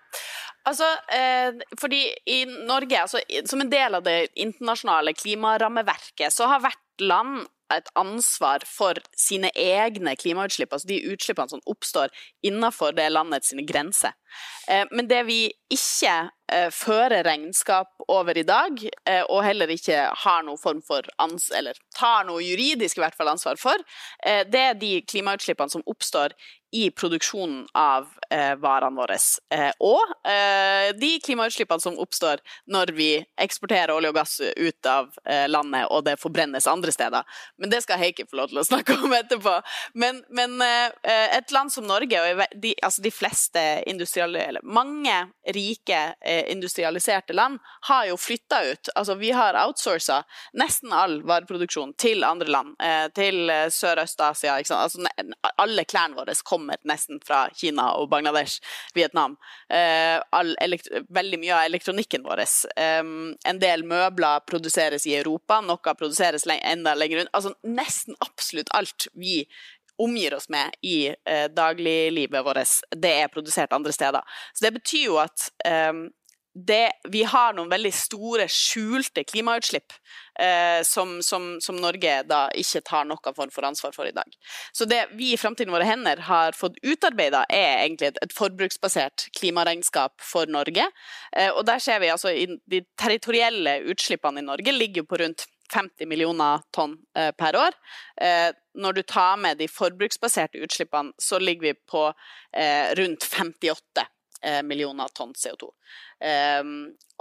Altså, 0.68 0.88
eh, 1.14 1.62
fordi 1.80 2.02
i 2.28 2.42
Norge, 2.44 3.00
altså, 3.00 3.22
som 3.48 3.62
en 3.62 3.70
del 3.72 3.96
av 3.96 4.04
det 4.04 4.28
internasjonale 4.36 5.14
klimarammeverket, 5.16 6.32
så 6.34 6.50
har 6.50 6.60
hvert 6.64 7.04
land 7.04 7.46
et 7.72 7.88
ansvar 8.00 8.64
for 8.68 8.98
sine 9.16 9.50
egne 9.56 10.14
klimautslipp, 10.16 10.72
altså 10.72 10.88
de 10.88 11.02
utslippene 11.12 11.52
som 11.52 11.64
oppstår 11.68 12.12
innenfor 12.46 12.96
det 12.96 13.10
landets 13.12 13.52
grenser. 13.68 14.16
Eh, 14.68 14.84
men 14.90 15.08
det 15.08 15.22
vi 15.28 15.46
ikke 15.72 16.14
eh, 16.52 16.68
fører 16.72 17.24
regnskap 17.24 18.04
over 18.08 18.38
i 18.38 18.44
dag, 18.46 18.78
eh, 19.08 19.24
og 19.28 19.42
heller 19.44 19.72
ikke 19.72 20.06
har 20.24 20.44
noen 20.44 20.60
form 20.60 20.82
for 20.84 21.08
ans 21.20 21.50
eller 21.54 21.78
tar 21.96 22.28
noe 22.28 22.44
juridisk 22.44 22.98
i 22.98 23.04
hvert 23.04 23.16
fall 23.16 23.32
ansvar 23.32 23.58
for, 23.60 23.80
det 24.24 24.60
er 24.60 24.78
de 24.78 24.98
klimautslippene 25.08 25.72
som 25.72 25.84
oppstår 25.88 26.34
i 26.76 26.88
produksjonen 26.92 27.62
av 27.78 28.10
varene 28.60 28.98
våre. 28.98 29.16
Og 29.84 30.10
de 31.00 31.10
klimautslippene 31.24 31.80
som 31.80 31.96
oppstår 32.00 32.42
når 32.68 32.92
vi 32.96 33.08
eksporterer 33.40 33.94
olje 33.94 34.10
og 34.12 34.18
gass 34.18 34.34
ut 34.42 34.88
av 34.90 35.08
landet 35.48 35.88
og 35.88 36.04
det 36.06 36.18
forbrennes 36.20 36.68
andre 36.68 36.92
steder. 36.92 37.24
Men 37.56 37.72
det 37.72 37.80
skal 37.86 38.02
Heikki 38.02 38.28
få 38.28 38.42
lov 38.42 38.52
til 38.52 38.60
å 38.60 38.66
snakke 38.68 38.98
om 39.00 39.16
etterpå. 39.16 39.54
Men, 39.98 40.20
men 40.28 40.58
et 40.60 41.56
land 41.56 41.72
som 41.72 41.88
Norge, 41.88 42.20
og 42.20 42.44
de, 42.52 42.74
altså 42.84 43.06
de 43.06 43.14
fleste 43.14 43.64
industrielle, 44.18 44.60
mange 44.62 45.16
rike 45.54 46.14
eh, 46.20 46.52
industrialiserte 46.52 47.32
land, 47.32 47.58
har 47.88 48.06
jo 48.10 48.16
flytta 48.16 48.62
ut. 48.72 48.92
Altså 48.94 49.14
vi 49.14 49.30
har 49.30 49.58
outsourca 49.64 50.22
nesten 50.58 50.92
all 50.92 51.20
vareproduksjon 51.22 51.94
til 51.98 52.24
andre 52.24 52.48
land. 52.48 52.76
til 53.14 53.50
Sørøst-Asia. 53.72 54.54
Altså, 54.54 55.06
alle 55.58 55.84
klærne 55.84 56.16
våre 56.18 56.34
kommer 56.44 56.76
nesten 56.88 57.20
fra 57.24 57.48
Kina 57.54 57.90
og 57.98 58.08
Bangladesh, 58.10 58.60
Vietnam. 58.94 59.36
Eh, 59.70 60.18
veldig 61.08 61.40
mye 61.40 61.54
av 61.54 61.66
elektronikken 61.68 62.24
vår. 62.26 62.44
Eh, 62.76 63.02
en 63.52 63.62
del 63.62 63.84
møbler 63.88 64.44
produseres 64.48 65.06
i 65.06 65.16
Europa, 65.18 65.60
noe 65.64 65.94
produseres 65.94 66.46
enda 66.58 66.94
lenger 66.94 67.22
rundt. 67.22 67.34
Altså 67.34 67.54
nesten 67.64 68.18
absolutt 68.24 68.72
alt 68.74 69.08
vi 69.14 69.42
omgir 69.98 70.34
oss 70.34 70.48
med 70.48 70.74
i 70.82 71.08
eh, 71.08 71.46
dagliglivet 71.50 72.44
vårt, 72.44 72.78
det 72.96 73.14
er 73.24 73.32
produsert 73.32 73.72
andre 73.72 73.92
steder. 73.92 74.38
Så 74.54 74.64
det 74.64 74.74
betyr 74.78 75.04
jo 75.08 75.18
at 75.22 75.50
eh, 75.66 76.08
det, 76.66 76.92
vi 77.08 77.22
har 77.22 77.54
noen 77.54 77.70
veldig 77.70 77.90
store, 77.94 78.46
skjulte 78.50 79.22
klimautslipp 79.28 79.92
eh, 80.40 80.80
som, 80.86 81.18
som, 81.22 81.58
som, 81.62 81.76
Norge 81.78 82.22
da 82.26 82.46
ikke 82.58 82.82
tar 82.86 83.06
noen 83.06 83.36
form 83.36 83.52
for 83.54 83.66
ansvar 83.68 83.94
for 83.94 84.08
i 84.08 84.14
dag. 84.16 84.32
Så 84.72 84.88
det 84.88 85.04
vi 85.18 85.32
i 85.34 85.38
Framtiden 85.40 85.74
våre 85.74 85.86
hender 85.86 86.24
har 86.28 86.56
fått 86.58 86.80
utarbeida, 86.82 87.44
er 87.52 87.84
egentlig 87.84 88.10
et, 88.12 88.22
et, 88.24 88.34
forbruksbasert 88.34 89.28
klimaregnskap 89.38 90.18
for 90.24 90.50
Norge. 90.50 90.88
Eh, 91.36 91.52
og 91.52 91.64
der 91.68 91.82
ser 91.84 92.02
vi 92.02 92.10
altså 92.14 92.34
de 92.34 92.82
territorielle 92.98 93.78
utslippene 93.92 94.42
i 94.42 94.48
Norge 94.48 94.74
ligger 94.74 95.06
på 95.06 95.22
rundt 95.22 95.46
50 95.72 96.06
millioner 96.06 96.62
tonn 96.74 96.96
eh, 97.16 97.30
per 97.36 97.56
år. 97.56 97.76
Eh, 98.20 98.50
når 98.74 98.92
du 98.92 99.02
tar 99.02 99.36
med 99.36 99.58
de 99.58 99.68
forbruksbaserte 99.68 100.60
utslippene, 100.64 101.12
så 101.18 101.38
ligger 101.38 101.68
vi 101.68 101.74
på 101.74 102.06
eh, 102.52 102.94
rundt 102.98 103.24
58 103.24 104.06
eh, 104.42 104.62
millioner 104.62 105.12
tonn 105.14 105.34
CO2. 105.36 105.70
Um, 106.62 106.72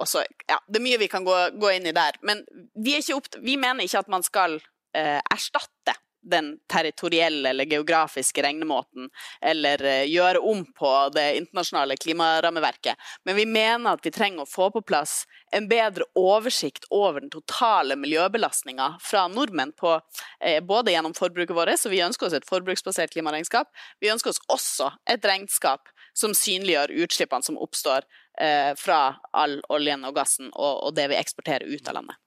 så, 0.06 0.24
ja, 0.50 0.58
det 0.68 0.80
er 0.80 0.86
mye 0.86 1.00
vi 1.02 1.10
kan 1.12 1.26
gå, 1.26 1.70
inn 1.74 1.86
i 1.90 1.96
der. 1.96 2.18
Men 2.26 2.42
vi, 2.74 2.98
vi, 2.98 3.58
mener 3.58 3.86
ikke 3.86 4.02
at 4.02 4.12
man 4.12 4.26
skal 4.26 4.60
erstatte 4.88 5.94
den 6.30 6.54
territorielle 6.72 7.50
eller 7.50 7.66
geografiske 7.66 8.44
regnemåten, 8.44 9.10
eller 9.42 9.84
uh, 9.86 10.04
gjøre 10.08 10.44
om 10.44 10.64
på 10.78 10.94
det 11.16 11.28
internasjonale 11.40 11.98
klimarammeverket. 11.98 12.96
Men 13.26 13.40
vi 13.40 13.48
mener 13.50 13.96
at 13.96 14.06
vi 14.06 14.14
trenger 14.14 14.46
å 14.46 14.50
få 14.50 14.70
på 14.76 14.84
plass 14.88 15.26
en 15.56 15.70
bedre 15.70 16.08
oversikt 16.20 16.88
over 16.92 17.24
den 17.24 17.32
totale 17.34 17.96
miljøbelastninga 18.00 18.94
fra 19.04 19.28
nordmenn, 19.32 19.76
på, 19.78 19.98
uh, 19.98 20.60
både 20.68 20.96
gjennom 20.96 21.16
forbruket 21.18 21.56
vårt, 21.56 21.76
så 21.80 21.92
vi 21.94 22.04
ønsker 22.06 22.30
oss 22.30 22.38
et 22.38 22.50
forbruksbasert 22.50 23.16
klimaregnskap. 23.16 23.72
Vi 24.00 24.12
ønsker 24.12 24.36
oss 24.36 24.44
også 24.52 24.92
et 25.10 25.26
regnskap 25.26 25.92
som 26.18 26.34
synliggjør 26.36 26.94
utslippene 27.04 27.46
som 27.46 27.60
oppstår 27.62 28.06
eh, 28.42 28.74
fra 28.78 29.02
all 29.38 29.60
oljen 29.74 30.06
og 30.08 30.16
gassen 30.18 30.50
og, 30.54 30.94
det 30.98 31.10
vi 31.12 31.20
eksporterer 31.20 31.70
ut 31.70 31.90
av 31.90 32.00
landet. 32.00 32.18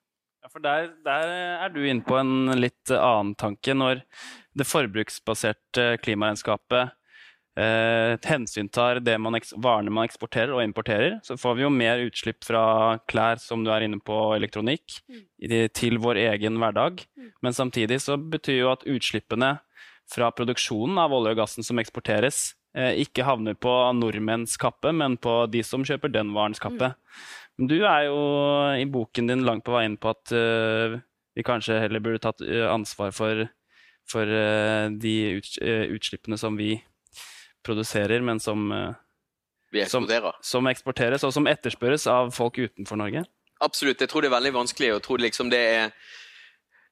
Ja, 0.41 0.49
for 0.49 0.63
der, 0.65 0.89
der, 1.05 1.35
er 1.67 1.73
du 1.73 1.83
inne 1.85 2.05
på 2.07 2.17
en 2.17 2.53
litt 2.57 2.93
annen 2.95 3.35
tanke. 3.39 3.75
Når 3.77 4.01
det 4.57 4.67
forbruksbaserte 4.67 5.99
klimaregnskapet 6.01 6.95
eh, 7.61 8.15
hensyntar 8.25 9.03
det 9.05 9.19
man, 9.21 9.37
varene 9.61 9.93
man 9.93 10.09
eksporterer 10.09 10.55
og 10.57 10.65
importerer, 10.65 11.19
så 11.27 11.37
får 11.41 11.59
vi 11.59 11.67
jo 11.67 11.73
mer 11.75 12.05
utslipp 12.07 12.47
fra 12.47 12.63
klær, 13.11 13.43
som 13.43 13.67
du 13.67 13.73
er 13.75 13.85
inne 13.85 14.01
på, 14.01 14.17
elektronikk, 14.39 15.03
mm. 15.13 15.27
til 15.77 16.01
vår 16.01 16.23
egen 16.31 16.57
hverdag. 16.63 17.05
Mm. 17.21 17.35
Men 17.45 17.57
samtidig 17.57 18.01
så 18.07 18.17
betyr 18.17 18.63
jo 18.63 18.73
at 18.73 18.89
utslippene 18.89 19.59
fra 20.11 20.33
produksjonen 20.35 20.99
av 20.99 21.13
olje 21.15 21.37
og 21.37 21.45
gassen 21.45 21.67
som 21.67 21.79
eksporteres, 21.79 22.49
Eh, 22.71 23.01
ikke 23.03 23.25
havner 23.27 23.57
på 23.59 23.71
nordmenns 23.99 24.55
kappe, 24.61 24.93
men 24.95 25.17
på 25.19 25.43
de 25.51 25.63
som 25.67 25.83
kjøper 25.87 26.13
den 26.15 26.31
varens 26.37 26.63
kappe. 26.63 26.93
Mm. 26.93 27.25
Du 27.61 27.77
er 27.85 28.07
jo 28.09 28.21
i 28.81 28.87
boken 28.89 29.29
din 29.29 29.45
langt 29.45 29.67
på 29.67 29.75
vei 29.75 29.85
inn 29.89 29.99
på 30.01 30.13
at 30.15 30.33
uh, 30.33 30.97
vi 31.37 31.45
kanskje 31.45 31.81
heller 31.83 32.01
burde 32.01 32.23
tatt 32.25 32.41
uh, 32.41 32.71
ansvar 32.73 33.13
for, 33.13 33.45
for 34.09 34.25
uh, 34.25 34.89
de 34.89 35.43
utslippene 35.93 36.39
som 36.41 36.57
vi 36.57 36.79
produserer, 37.67 38.25
men 38.25 38.41
som, 38.41 38.71
som, 39.93 40.07
som 40.41 40.71
eksporteres, 40.71 41.27
og 41.29 41.35
som 41.37 41.49
etterspørres 41.51 42.07
av 42.09 42.33
folk 42.33 42.57
utenfor 42.57 42.97
Norge. 42.97 43.27
Absolutt. 43.61 44.01
Jeg 44.01 44.09
tror 44.09 44.25
det 44.25 44.31
er 44.31 44.39
veldig 44.39 44.55
vanskelig. 44.57 44.95
å 44.97 45.03
tro 45.05 45.19
liksom 45.21 45.53
det 45.53 45.61
er 45.61 45.93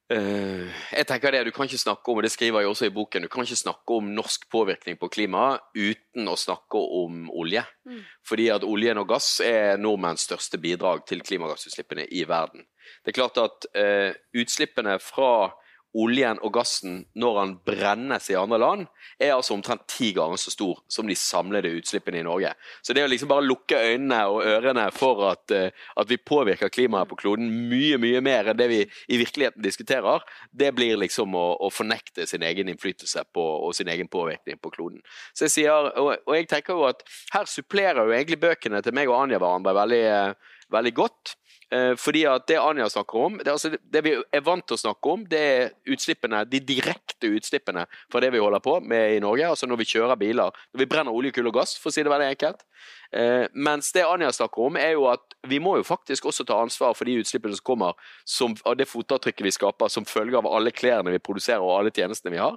Uh, 0.08 0.64
jeg 0.94 1.04
tenker 1.04 1.34
det, 1.34 1.42
Du 1.44 1.50
kan 1.52 1.68
ikke 1.68 1.80
snakke 1.80 2.08
om 2.08 2.16
og 2.16 2.24
det 2.24 2.30
skriver 2.32 2.62
jeg 2.62 2.70
også 2.70 2.86
i 2.88 2.92
boken, 2.96 3.26
du 3.26 3.28
kan 3.28 3.44
ikke 3.44 3.58
snakke 3.60 3.96
om 3.98 4.06
norsk 4.16 4.46
påvirkning 4.48 4.96
på 4.96 5.10
klimaet 5.12 5.60
uten 5.76 6.30
å 6.32 6.36
snakke 6.38 6.80
om 6.80 7.26
olje. 7.28 7.64
Mm. 7.84 8.00
Fordi 8.24 8.48
at 8.54 8.64
oljen 8.64 9.02
og 9.02 9.10
gass 9.12 9.34
er 9.44 9.76
nordmenns 9.76 10.24
største 10.24 10.60
bidrag 10.62 11.04
til 11.08 11.20
klimagassutslippene 11.20 12.08
i 12.08 12.24
verden. 12.28 12.64
Det 13.04 13.12
er 13.12 13.18
klart 13.20 13.40
at 13.42 13.68
uh, 13.76 14.16
utslippene 14.40 14.96
fra 15.02 15.52
oljen 15.96 16.38
og 16.44 16.52
gassen 16.52 17.00
når 17.18 17.38
den 17.38 17.52
brennes 17.64 18.28
i 18.30 18.36
andre 18.36 18.58
land, 18.60 18.86
er 19.18 19.32
altså 19.34 19.54
omtrent 19.56 19.86
ti 19.88 20.10
ganger 20.16 20.40
så 20.40 20.52
stor 20.52 20.82
som 20.90 21.08
de 21.08 21.16
samlede 21.16 21.70
utslippene 21.78 22.20
i 22.20 22.26
Norge. 22.26 22.52
Så 22.84 22.94
det 22.94 23.06
å 23.06 23.10
liksom 23.10 23.30
bare 23.30 23.46
lukke 23.46 23.78
øynene 23.78 24.20
og 24.28 24.42
ørene 24.44 24.84
for 24.94 25.24
at, 25.30 25.54
uh, 25.54 25.70
at, 25.96 26.10
vi 26.10 26.20
påvirker 26.20 26.72
klimaet 26.72 27.08
på 27.10 27.18
kloden 27.22 27.48
mye 27.70 27.98
mye 28.00 28.20
mer 28.24 28.52
enn 28.52 28.60
det 28.60 28.68
vi 28.70 28.82
i 28.84 29.20
virkeligheten 29.20 29.64
diskuterer, 29.64 30.24
det 30.52 30.70
blir 30.76 31.00
liksom 31.00 31.34
å, 31.38 31.46
å 31.64 31.72
fornekte 31.72 32.28
sin 32.28 32.44
egen 32.46 32.68
innflytelse 32.72 33.24
på, 33.34 33.44
og 33.68 33.74
sin 33.76 33.88
egen 33.88 34.10
påvirkning 34.12 34.60
på 34.60 34.72
kloden. 34.74 35.00
Så 35.32 35.48
jeg 35.48 35.56
sier, 35.56 35.90
og, 35.96 36.14
og 36.28 36.36
jeg 36.36 36.48
tenker 36.52 36.76
jo 36.76 36.86
at 36.90 37.02
her 37.34 37.48
supplerer 37.48 38.04
jo 38.04 38.14
egentlig 38.14 38.40
bøkene 38.44 38.82
til 38.84 38.96
meg 38.96 39.10
og 39.10 39.22
Anja 39.22 39.40
hverandre 39.40 39.76
veldig, 39.80 40.04
uh, 40.12 40.54
veldig 40.72 40.94
godt. 40.96 41.36
Eh, 41.68 41.94
fordi 42.00 42.22
at 42.24 42.46
det 42.48 42.56
Anja 42.56 42.86
snakker 42.88 43.24
om, 43.26 43.34
det, 43.44 43.52
altså 43.52 43.68
det, 43.76 44.00
vi 44.04 44.14
er 44.16 44.44
vant 44.44 44.64
til 44.64 44.78
å 44.78 44.80
snakke 44.80 45.10
om, 45.12 45.24
det 45.28 45.40
er 45.40 45.66
utslippene, 45.92 46.40
de 46.48 46.62
direkte 46.64 47.28
utslippene 47.36 47.84
fra 48.08 48.22
det 48.24 48.30
vi 48.32 48.40
holder 48.40 48.62
på 48.64 48.78
med 48.80 49.18
i 49.18 49.20
Norge. 49.20 49.50
Altså 49.50 49.68
når 49.68 49.82
vi 49.82 49.88
kjører 49.90 50.16
biler. 50.16 50.54
Når 50.72 50.80
vi 50.80 50.88
brenner 50.88 51.12
olje, 51.12 51.34
kull 51.36 51.50
og 51.50 51.58
gass, 51.58 51.76
for 51.76 51.92
å 51.92 51.94
si 51.94 52.04
det 52.04 52.12
veldig 52.12 52.30
enkelt. 52.32 52.64
Eh, 53.12 53.44
mens 53.52 53.92
det 53.92 54.06
Anja 54.08 54.32
snakker 54.32 54.70
om, 54.70 54.80
er 54.80 54.94
jo 54.96 55.04
at 55.12 55.36
vi 55.48 55.60
må 55.60 55.76
jo 55.76 55.84
faktisk 55.84 56.30
også 56.30 56.48
ta 56.48 56.56
ansvar 56.62 56.96
for 56.96 57.08
de 57.08 57.18
utslippene 57.20 57.56
som 57.56 57.68
kommer 57.68 58.16
som, 58.24 58.56
av 58.64 58.78
det 58.80 58.88
fotavtrykket 58.88 59.44
vi 59.44 59.54
skaper 59.54 59.92
som 59.92 60.08
følge 60.08 60.40
av 60.40 60.48
alle 60.48 60.72
klærne 60.72 61.12
vi 61.12 61.20
produserer 61.20 61.64
og 61.64 61.76
alle 61.76 61.92
tjenestene 61.92 62.32
vi 62.32 62.40
har. 62.40 62.56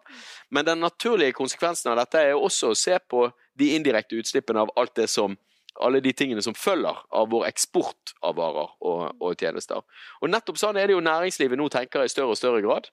Men 0.50 0.68
den 0.68 0.80
naturlige 0.84 1.36
konsekvensen 1.36 1.91
av 1.91 2.00
dette 2.00 2.20
er 2.20 2.32
jo 2.32 2.46
også 2.48 2.72
å 2.72 2.80
se 2.80 2.96
på 3.12 3.27
de 3.60 3.74
indirekte 3.75 4.15
utslippene 4.20 4.63
av 4.63 4.72
alt 4.80 4.96
det 4.96 5.12
som 5.12 5.36
alle 5.80 6.01
de 6.04 6.12
tingene 6.13 6.44
som 6.44 6.56
følger 6.58 6.98
av 7.16 7.30
vår 7.32 7.48
eksport 7.48 8.13
av 8.25 8.36
varer 8.38 8.70
og, 8.82 9.04
og, 9.22 9.34
tjenester. 9.40 9.82
Og 10.22 10.32
nettopp 10.32 10.60
sånn 10.60 10.78
er 10.78 10.90
det 10.90 10.98
jo 10.98 11.04
næringslivet 11.06 11.60
nå 11.60 11.70
tenker 11.72 12.04
i 12.04 12.12
større 12.12 12.36
og 12.36 12.40
større 12.40 12.62
grad. 12.66 12.90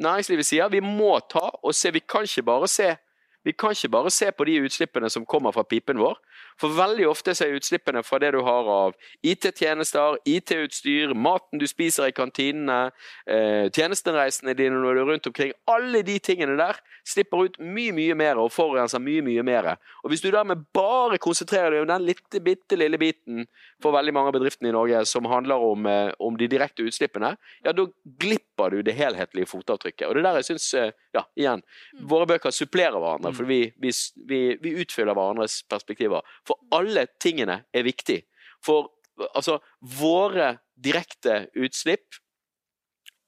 Næringslivet 0.00 0.46
sier 0.46 0.70
vi 0.72 0.82
må 0.84 1.18
ta 1.30 1.48
og 1.50 1.74
se, 1.76 1.92
vi 1.92 2.04
kan 2.06 2.28
ikke 2.28 2.46
bare 2.46 2.70
se 2.70 2.94
vi 3.44 3.52
kan 3.52 3.72
ikke 3.72 3.88
bare 3.88 4.10
se 4.12 4.30
på 4.32 4.44
de 4.44 4.58
utslippene 4.60 5.08
som 5.10 5.24
kommer 5.26 5.54
fra 5.56 5.64
pipen 5.64 5.98
vår. 6.00 6.18
For 6.60 6.74
veldig 6.76 7.06
ofte 7.08 7.32
er 7.32 7.54
utslippene 7.56 8.02
fra 8.04 8.18
det 8.20 8.34
du 8.34 8.40
har 8.44 8.68
av 8.68 8.96
IT-tjenester, 9.24 10.18
IT-utstyr, 10.28 11.14
maten 11.16 11.60
du 11.60 11.66
spiser 11.70 12.10
i 12.10 12.14
kantinene, 12.16 12.90
eh, 13.26 13.70
tjenestereisene 13.72 14.54
dine 14.54 14.76
når 14.76 14.94
du 14.94 15.00
er 15.00 15.10
rundt 15.12 15.26
omkring. 15.26 15.52
Alle 15.66 16.02
de 16.02 16.18
tingene 16.18 16.58
der 16.58 16.76
slipper 17.04 17.46
ut 17.46 17.56
mye, 17.58 17.94
mye 17.96 18.14
mer 18.14 18.36
og 18.36 18.52
forurenser 18.52 19.00
mye, 19.00 19.22
mye 19.24 19.42
mer. 19.42 19.76
Og 20.04 20.10
hvis 20.10 20.20
du 20.20 20.30
dermed 20.30 20.66
bare 20.74 21.18
konsentrerer 21.18 21.70
deg 21.70 21.86
om 21.86 21.88
den 21.88 22.06
litte, 22.10 22.40
bitte 22.44 22.76
lille 22.76 22.98
biten 23.00 23.46
for 23.80 23.96
veldig 23.96 24.12
mange 24.12 24.28
av 24.28 24.36
bedriftene 24.36 24.68
i 24.68 24.76
Norge 24.76 25.04
som 25.08 25.24
handler 25.24 25.56
om, 25.56 25.86
eh, 25.86 26.12
om 26.20 26.36
de 26.36 26.46
direkte 26.46 26.84
utslippene, 26.84 27.36
ja, 27.64 27.72
da 27.72 27.86
glipper 28.04 28.49
skaper 28.60 28.76
du 28.76 28.82
det 28.82 28.92
helhetlige 28.92 29.46
fotavtrykket. 29.46 30.06
Og 30.06 30.14
det 30.14 30.20
er 30.20 30.28
der 30.28 30.38
jeg 30.40 30.48
syns, 30.50 30.68
ja, 31.14 31.24
igjen, 31.36 31.62
våre 32.08 32.26
bøker 32.26 32.50
supplerer 32.50 32.98
hverandre, 32.98 33.32
for 33.32 33.48
vi, 33.48 33.72
vi, 33.80 33.90
vi, 34.28 34.56
vi 34.60 34.74
utfyller 34.82 35.14
hverandres 35.14 35.62
perspektiver. 35.68 36.22
For 36.46 36.60
alle 36.72 37.06
tingene 37.20 37.64
er 37.72 37.86
viktig. 37.86 38.22
For 38.64 38.90
altså, 39.34 39.60
våre 39.80 40.58
direkte 40.76 41.48
utslipp 41.56 42.20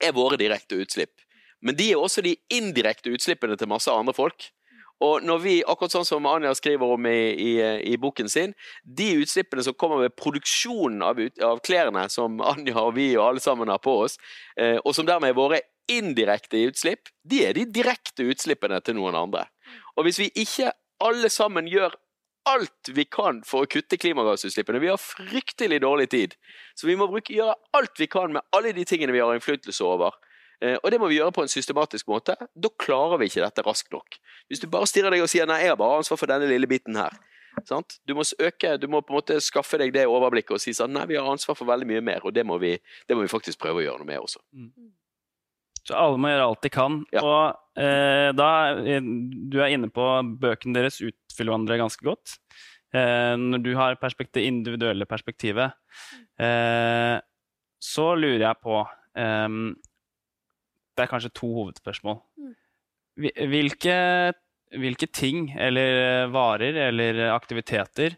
er 0.02 0.12
våre 0.12 0.36
direkte 0.36 0.76
utslipp. 0.82 1.20
Men 1.62 1.76
de 1.76 1.92
er 1.92 2.00
også 2.00 2.22
de 2.22 2.36
indirekte 2.50 3.12
utslippene 3.12 3.56
til 3.56 3.70
masse 3.70 3.90
andre 3.90 4.14
folk. 4.14 4.50
Og 5.02 5.24
når 5.26 5.40
vi, 5.42 5.54
akkurat 5.66 5.94
sånn 5.96 6.06
som 6.06 6.26
Anja 6.30 6.52
skriver 6.54 6.94
om 6.94 7.08
i, 7.10 7.32
i, 7.34 7.52
i 7.92 7.96
boken 8.00 8.30
sin, 8.30 8.54
de 8.84 9.08
utslippene 9.22 9.64
som 9.66 9.76
kommer 9.78 10.04
ved 10.04 10.14
produksjonen 10.18 11.02
av, 11.06 11.18
av, 11.42 11.62
klærne 11.66 12.06
som 12.12 12.38
Anja 12.52 12.76
og 12.84 12.94
vi 12.98 13.10
og 13.16 13.26
alle 13.26 13.42
sammen 13.42 13.72
har 13.72 13.82
på 13.82 13.96
oss, 14.04 14.18
eh, 14.56 14.78
og 14.78 14.94
som 14.94 15.08
dermed 15.08 15.32
er 15.32 15.38
våre 15.38 15.62
indirekte 15.90 16.60
utslipp, 16.68 17.10
de 17.26 17.42
er 17.48 17.58
de 17.58 17.66
direkte 17.66 18.28
utslippene 18.30 18.78
til 18.86 18.96
noen 19.00 19.18
andre. 19.18 19.48
Og 19.98 20.06
hvis 20.06 20.22
vi 20.22 20.30
ikke 20.44 20.70
alle 21.02 21.28
sammen 21.32 21.66
gjør 21.66 21.96
alt 22.48 22.90
vi 22.94 23.04
kan 23.06 23.40
for 23.46 23.64
å 23.64 23.70
kutte 23.70 23.98
klimagassutslippene. 24.02 24.80
Vi 24.82 24.90
har 24.90 25.00
fryktelig 25.00 25.78
dårlig 25.84 26.08
tid, 26.10 26.34
så 26.74 26.88
vi 26.88 26.96
må 26.98 27.06
bruke, 27.10 27.34
gjøre 27.34 27.54
alt 27.78 28.00
vi 28.00 28.08
kan 28.10 28.34
med 28.34 28.42
alle 28.56 28.72
de 28.74 28.84
tingene 28.88 29.14
vi 29.14 29.22
har 29.22 29.34
innflytelse 29.36 29.84
over. 29.86 30.16
Eh, 30.62 30.78
og 30.78 30.92
det 30.94 31.00
må 31.02 31.10
vi 31.10 31.18
gjøre 31.18 31.34
på 31.34 31.42
en 31.42 31.50
systematisk 31.50 32.06
måte. 32.12 32.36
Da 32.38 32.70
klarer 32.78 33.18
vi 33.18 33.28
ikke 33.30 33.42
dette 33.42 33.64
raskt 33.66 33.90
nok. 33.94 34.18
Hvis 34.46 34.62
du 34.62 34.68
bare 34.70 34.86
stirrer 34.86 35.14
deg 35.14 35.24
og 35.24 35.30
sier 35.32 35.46
'nei, 35.46 35.62
jeg 35.64 35.74
har 35.74 35.80
bare 35.80 35.98
ansvar 35.98 36.20
for 36.20 36.30
denne 36.30 36.46
lille 36.46 36.70
biten 36.70 36.96
her', 36.96 37.18
sant? 37.66 37.98
Du 38.06 38.14
må 38.14 38.22
øke, 38.22 38.78
du 38.78 38.86
må 38.86 39.02
på 39.02 39.12
en 39.12 39.18
måte 39.18 39.40
skaffe 39.42 39.78
deg 39.78 39.92
det 39.92 40.06
overblikket 40.06 40.54
og 40.54 40.60
si 40.62 40.70
sånn 40.70 40.94
'nei, 40.94 41.06
vi 41.06 41.18
har 41.18 41.26
ansvar 41.26 41.58
for 41.58 41.66
veldig 41.66 41.86
mye 41.86 42.00
mer', 42.00 42.24
og 42.24 42.32
det 42.34 42.46
må 42.46 42.58
vi, 42.58 42.78
det 43.08 43.16
må 43.16 43.22
vi 43.22 43.32
faktisk 43.32 43.58
prøve 43.58 43.82
å 43.82 43.86
gjøre 43.86 43.98
noe 43.98 44.06
med 44.06 44.20
også. 44.22 44.38
Mm. 44.54 44.92
Så 45.82 45.98
alle 45.98 46.18
må 46.18 46.30
gjøre 46.30 46.46
alt 46.46 46.62
de 46.62 46.70
kan. 46.70 47.04
Ja. 47.10 47.22
Og 47.26 47.82
eh, 47.82 48.30
da 48.38 48.50
Du 48.78 49.58
er 49.58 49.72
inne 49.74 49.90
på 49.90 50.04
bøkene 50.38 50.78
deres 50.78 51.00
utfyller 51.02 51.50
hverandre 51.50 51.80
ganske 51.80 52.06
godt. 52.06 52.38
Eh, 52.94 53.34
når 53.34 53.58
du 53.64 53.74
har 53.74 53.96
det 53.98 54.46
individuelle 54.46 55.06
perspektivet, 55.06 55.72
eh, 56.38 57.18
så 57.82 58.14
lurer 58.14 58.46
jeg 58.46 58.62
på 58.62 58.78
eh, 59.16 59.48
det 60.96 61.04
er 61.04 61.10
kanskje 61.10 61.32
to 61.36 61.50
hovedspørsmål. 61.56 62.18
Mm. 62.40 62.56
Hvilke, 63.52 63.96
hvilke, 64.80 65.08
ting 65.12 65.50
eller 65.60 66.28
varer 66.32 66.78
eller 66.88 67.26
aktiviteter 67.32 68.16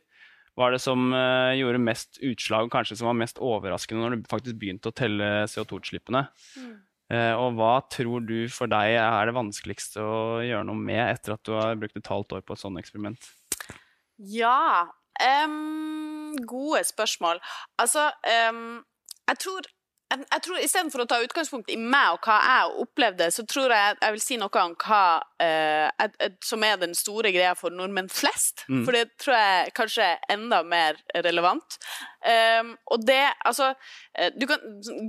var 0.55 0.71
det 0.71 0.79
som 0.83 1.09
uh, 1.11 1.51
gjorde 1.59 1.83
mest 1.83 2.21
utslag, 2.23 2.69
og 2.69 2.75
kanskje 2.75 3.01
som 3.01 3.11
var 3.11 3.19
mest 3.19 3.41
overraskende 3.43 4.05
når 4.05 4.21
du 4.21 4.29
faktisk 4.31 4.61
begynte 4.61 4.93
å 4.93 4.95
telle 4.95 5.31
CO2-utslippene? 5.51 6.29
Mm. 6.63 6.75
Og 7.15 7.59
hva 7.59 7.75
tror 7.93 8.23
du 8.25 8.49
for 8.51 8.71
deg 8.73 8.95
er 8.97 9.29
det 9.29 9.35
vanskeligste 9.37 10.01
å 10.01 10.39
gjøre 10.43 10.65
noe 10.67 10.81
med 10.89 11.03
etter 11.03 11.35
at 11.35 11.43
du 11.47 11.53
har 11.53 11.77
brukt 11.79 11.99
et 12.01 12.09
halvt 12.11 12.33
år 12.39 12.47
på 12.49 12.57
et 12.57 12.63
sånt 12.63 12.81
eksperiment? 12.81 13.29
Ja 14.19 14.89
um, 15.21 16.37
Gode 16.47 16.85
spørsmål. 16.85 17.41
Altså, 17.79 18.09
um, 18.51 18.85
jeg 19.29 19.39
tror 19.39 19.69
jeg 20.13 20.43
tror 20.45 20.61
Istedenfor 20.63 21.03
å 21.03 21.07
ta 21.09 21.19
utgangspunkt 21.25 21.71
i 21.73 21.79
meg 21.81 22.15
og 22.15 22.27
hva 22.27 22.37
jeg 22.45 22.83
opplevde, 22.85 23.29
så 23.35 23.45
tror 23.49 23.73
jeg 23.73 23.97
jeg 23.97 24.15
vil 24.15 24.23
si 24.23 24.37
noe 24.39 24.63
om 24.63 24.75
hva 24.85 25.05
eh, 25.43 26.29
som 26.45 26.67
er 26.67 26.79
den 26.83 26.95
store 26.99 27.33
greia 27.35 27.55
for 27.59 27.75
nordmenn 27.75 28.11
flest. 28.13 28.67
Mm. 28.69 28.85
For 28.87 28.97
det 28.97 29.05
tror 29.23 29.39
jeg 29.39 29.75
kanskje 29.79 30.07
er 30.13 30.37
enda 30.37 30.61
mer 30.67 31.01
relevant. 31.25 31.79
Um, 32.25 32.71
og 32.95 33.03
det, 33.05 33.25
altså 33.45 33.73
eh, 34.17 34.31
du 34.37 34.47
kan, 34.49 34.63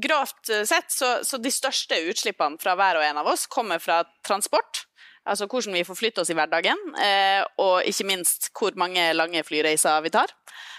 Grovt 0.04 0.50
sett 0.68 0.92
så, 0.92 1.18
så 1.24 1.40
de 1.40 1.54
største 1.54 2.00
utslippene 2.10 2.60
fra 2.62 2.76
hver 2.80 3.00
og 3.00 3.06
en 3.06 3.22
av 3.22 3.30
oss 3.32 3.46
kommer 3.52 3.80
fra 3.84 4.02
transport. 4.26 4.86
Altså 5.26 5.48
hvordan 5.50 5.74
vi 5.74 5.86
forflytter 5.88 6.22
oss 6.22 6.30
i 6.30 6.38
hverdagen, 6.38 6.82
eh, 7.02 7.42
og 7.62 7.88
ikke 7.90 8.06
minst 8.06 8.52
hvor 8.54 8.76
mange 8.78 9.08
lange 9.18 9.42
flyreiser 9.46 10.04
vi 10.06 10.14
tar. 10.14 10.34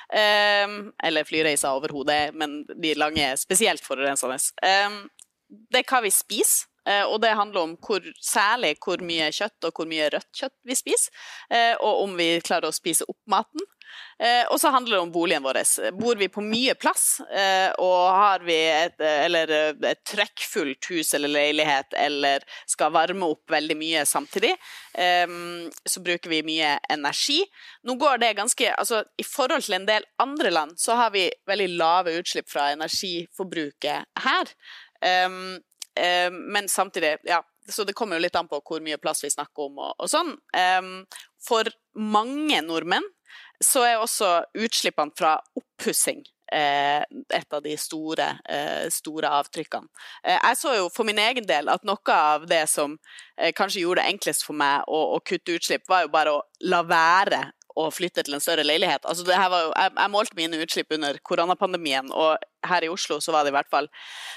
Um, 0.06 0.92
eller 1.02 1.26
flyreiser 1.26 1.74
overhodet, 1.74 2.30
men 2.38 2.60
de 2.68 2.94
lange 2.94 3.24
er 3.26 3.38
spesielt 3.40 3.82
forurensende. 3.82 4.38
Um, 4.62 5.00
det 5.72 5.82
er 5.82 5.88
hva 5.90 6.02
vi 6.04 6.14
spiser. 6.14 6.68
Uh, 6.86 7.02
og 7.10 7.16
det 7.24 7.32
handler 7.34 7.64
om 7.66 7.72
hvor, 7.82 8.04
særlig 8.22 8.76
hvor 8.78 9.00
mye 9.02 9.32
kjøtt 9.34 9.66
og 9.66 9.72
hvor 9.74 9.88
mye 9.90 10.06
rødt 10.14 10.28
kjøtt 10.38 10.54
vi 10.70 10.76
spiser, 10.78 11.10
uh, 11.50 11.74
og 11.82 12.04
om 12.04 12.12
vi 12.14 12.28
klarer 12.46 12.70
å 12.70 12.76
spise 12.76 13.08
opp 13.10 13.18
maten. 13.26 13.64
Eh, 14.18 14.44
og 14.50 14.60
så 14.60 14.70
handler 14.72 14.96
det 14.96 15.02
om 15.02 15.12
boligen 15.12 15.44
vår. 15.44 15.58
Bor 15.98 16.16
vi 16.16 16.28
på 16.32 16.44
mye 16.44 16.74
plass, 16.78 17.20
eh, 17.30 17.68
og 17.82 18.02
har 18.16 18.44
vi 18.46 18.56
et, 18.56 19.00
eller 19.00 19.52
et 19.90 20.02
trekkfullt 20.08 20.90
hus 20.92 21.12
eller 21.16 21.32
leilighet, 21.32 21.96
eller 22.00 22.44
skal 22.68 22.94
varme 22.94 23.28
opp 23.28 23.52
veldig 23.52 23.76
mye 23.76 24.04
samtidig, 24.08 24.54
eh, 24.94 25.26
så 25.84 26.04
bruker 26.04 26.32
vi 26.32 26.42
mye 26.46 26.76
energi. 26.92 27.42
Nå 27.84 27.98
går 28.00 28.24
det 28.24 28.36
ganske 28.36 28.72
Altså, 28.76 29.04
i 29.16 29.24
forhold 29.24 29.62
til 29.62 29.76
en 29.76 29.86
del 29.86 30.04
andre 30.20 30.50
land, 30.50 30.72
så 30.80 30.96
har 30.98 31.10
vi 31.10 31.28
veldig 31.46 31.68
lave 31.78 32.16
utslipp 32.18 32.48
fra 32.50 32.70
energiforbruket 32.74 34.04
her. 34.24 34.52
Men 36.32 36.68
samtidig, 36.68 37.16
ja, 37.24 37.40
så 37.68 37.84
det 37.84 37.94
kommer 37.96 38.16
jo 38.16 38.24
litt 38.24 38.36
an 38.38 38.48
på 38.48 38.60
hvor 38.64 38.82
mye 38.84 38.98
plass 39.02 39.24
vi 39.24 39.32
snakker 39.32 39.68
om 39.68 39.80
og, 39.82 39.94
og 39.98 40.10
sånn. 40.10 40.34
Um, 40.54 40.90
for 41.42 41.68
mange 41.98 42.60
nordmenn 42.66 43.06
så 43.62 43.84
er 43.86 44.00
også 44.00 44.30
utslippene 44.58 45.14
fra 45.16 45.36
oppussing 45.56 46.24
eh, 46.52 47.02
et 47.34 47.52
av 47.56 47.62
de 47.64 47.76
store, 47.80 48.28
eh, 48.48 48.86
store 48.92 49.30
avtrykkene. 49.40 49.88
Eh, 50.22 50.36
jeg 50.36 50.58
så 50.60 50.74
jo 50.78 50.88
for 50.92 51.08
min 51.08 51.20
egen 51.22 51.46
del 51.48 51.70
at 51.72 51.86
noe 51.86 52.16
av 52.16 52.46
det 52.50 52.64
som 52.70 52.98
kanskje 53.56 53.82
gjorde 53.82 54.00
det 54.00 54.14
enklest 54.14 54.46
for 54.46 54.56
meg 54.56 54.86
å, 54.88 55.00
å 55.16 55.20
kutte 55.20 55.58
utslipp, 55.58 55.84
var 55.88 56.06
jo 56.06 56.12
bare 56.14 56.32
å 56.32 56.44
la 56.64 56.80
være 56.88 57.42
å 57.76 57.88
flytte 57.92 58.24
til 58.24 58.36
en 58.36 58.42
større 58.42 58.64
leilighet. 58.66 59.04
Altså, 59.04 59.26
jo, 59.26 59.32
jeg, 59.36 59.92
jeg, 59.96 60.12
målte 60.12 60.38
mine 60.38 60.60
utslipp 60.64 60.94
under 60.96 61.18
koronapandemien, 61.26 62.08
og 62.12 62.36
her 62.66 62.86
i 62.86 62.90
Oslo 62.90 63.18
så 63.22 63.34
var 63.34 63.44
det 63.44 63.52
i 63.52 63.54
hvert 63.54 63.68
fall 63.70 63.86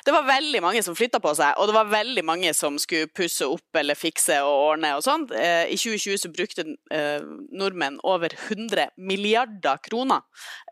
Det 0.06 0.13
var 0.13 0.28
veldig 0.28 0.60
mange 0.62 0.84
som 0.86 0.93
flytta 0.97 1.21
på 1.23 1.32
seg, 1.38 1.56
og 1.58 1.69
det 1.69 1.75
var 1.78 1.91
veldig 1.91 2.23
mange 2.28 2.52
som 2.54 2.78
skulle 2.82 3.10
pusse 3.15 3.47
opp 3.47 3.80
eller 3.80 3.97
fikse 3.97 4.38
og 4.45 4.65
ordne 4.73 4.91
og 4.97 5.06
sånn. 5.06 5.25
I 5.32 5.78
2020 5.80 6.21
så 6.21 6.32
brukte 6.34 6.65
eh, 6.93 7.25
nordmenn 7.56 7.97
over 8.08 8.34
100 8.36 8.91
milliarder 9.02 9.82
kroner 9.86 10.21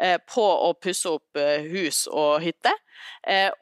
eh, 0.02 0.20
på 0.30 0.44
å 0.44 0.74
pusse 0.82 1.10
opp 1.18 1.40
eh, 1.40 1.66
hus 1.72 2.06
og 2.12 2.44
hytter. 2.46 2.76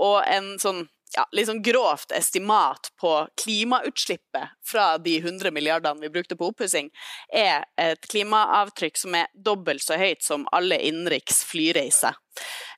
Og 0.04 0.20
en 0.30 0.54
sånn 0.62 0.86
ja, 1.16 1.26
sånn 1.46 1.62
grovt 1.64 2.12
estimat 2.16 2.90
på 3.00 3.12
klimautslippet 3.44 4.56
fra 4.66 4.98
de 4.98 5.18
100 5.22 5.52
milliardene 5.56 6.02
vi 6.02 6.12
brukte 6.12 6.38
på 6.40 6.50
oppussing, 6.52 6.90
er 7.34 7.68
et 7.82 8.08
klimaavtrykk 8.12 9.00
som 9.00 9.16
er 9.16 9.30
dobbelt 9.34 9.86
så 9.86 10.00
høyt 10.02 10.26
som 10.26 10.48
alle 10.56 10.80
innenriks 10.82 11.44
flyreiser. 11.48 12.18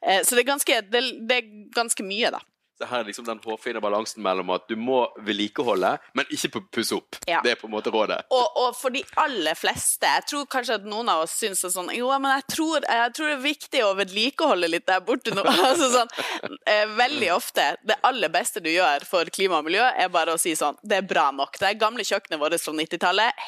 Eh, 0.02 0.22
så 0.24 0.36
det 0.36 0.44
er, 0.44 0.52
ganske, 0.52 0.82
det, 0.92 1.04
det 1.30 1.40
er 1.40 1.50
ganske 1.76 2.06
mye, 2.06 2.32
da. 2.36 2.44
Så 2.78 2.86
her 2.86 3.02
er 3.02 3.10
liksom 3.10 3.26
den 3.26 3.40
hårfine 3.44 3.82
balansen 3.82 4.24
mellom 4.26 4.52
at 4.54 4.68
du 4.70 4.76
må 4.78 5.00
vedlikeholde, 5.26 5.96
men 6.18 6.34
ikke 6.34 6.62
pusse 6.74 6.96
opp. 6.98 7.18
Ja. 7.30 7.42
Det 7.44 7.56
er 7.56 7.60
på 7.60 7.70
en 7.70 7.74
måte 7.74 7.94
rådet. 7.94 8.20
Og, 8.34 8.46
og, 8.62 8.76
for 8.78 8.94
de 8.94 9.02
aller 9.18 9.58
fleste 9.58 10.08
Jeg 10.08 10.26
tror 10.30 10.46
kanskje 10.52 10.78
at 10.78 10.86
noen 10.88 11.10
av 11.12 11.24
oss 11.24 11.34
syns 11.40 11.62
det 11.64 11.70
er 11.70 11.74
sånn 11.74 11.90
Jo, 11.96 12.10
men 12.22 12.34
jeg 12.36 12.46
tror, 12.54 12.86
jeg 12.86 13.14
tror, 13.16 13.30
det 13.30 13.36
er 13.36 13.44
viktig 13.44 13.84
å 13.86 13.94
vedlikeholde 13.98 14.70
litt 14.70 14.86
der 14.90 15.02
borte 15.06 15.34
nå. 15.36 15.44
altså 15.70 15.90
sånn, 15.94 16.12
eh, 16.70 16.86
veldig 16.98 17.32
ofte 17.36 17.68
Det 17.88 17.98
aller 18.08 18.32
beste 18.34 18.62
du 18.64 18.70
gjør 18.72 19.06
for 19.08 19.30
klima 19.34 19.62
og 19.62 19.68
miljø, 19.68 19.84
er 19.84 20.12
bare 20.14 20.36
å 20.36 20.42
si 20.42 20.54
sånn 20.58 20.78
Det 20.84 21.02
er 21.02 21.08
bra 21.08 21.30
nok. 21.36 21.58
Det 21.60 21.72
er 21.72 21.80
gamle 21.82 22.06
kjøkkenet 22.08 22.42
vårt 22.42 22.62
fra 22.62 22.74
90-tallet. 22.78 23.42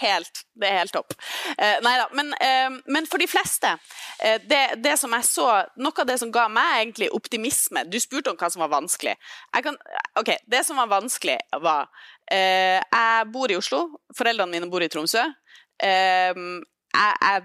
Det 0.59 0.67
er 0.67 0.79
helt 0.81 0.93
topp. 0.93 1.15
Eh, 1.57 1.77
nei 1.85 1.95
da. 1.99 2.07
Men, 2.15 2.33
eh, 2.41 2.69
men, 2.85 3.07
for 3.09 3.21
de 3.21 3.27
fleste 3.29 3.71
eh, 4.23 4.39
det, 4.49 4.61
det 4.83 4.95
som 4.99 5.13
jeg 5.15 5.27
så 5.27 5.47
Noe 5.79 6.01
av 6.01 6.07
det 6.07 6.17
som 6.21 6.31
ga 6.33 6.45
meg 6.51 6.81
egentlig 6.81 7.09
optimisme 7.15 7.83
Du 7.89 7.97
spurte 8.01 8.31
om 8.31 8.37
hva 8.39 8.49
som 8.51 8.63
var 8.63 8.71
vanskelig. 8.73 9.15
Kan, 9.63 9.77
OK, 10.19 10.33
det 10.47 10.63
som 10.67 10.79
var 10.79 10.91
vanskelig, 10.91 11.37
var 11.61 11.89
eh, 12.31 12.79
Jeg 12.79 13.27
bor 13.33 13.51
i 13.51 13.57
Oslo. 13.59 13.83
Foreldrene 14.17 14.57
mine 14.57 14.71
bor 14.71 14.83
i 14.85 14.89
Tromsø. 14.91 15.25
Eh, 15.83 16.45
jeg, 16.89 17.19
jeg, 17.21 17.43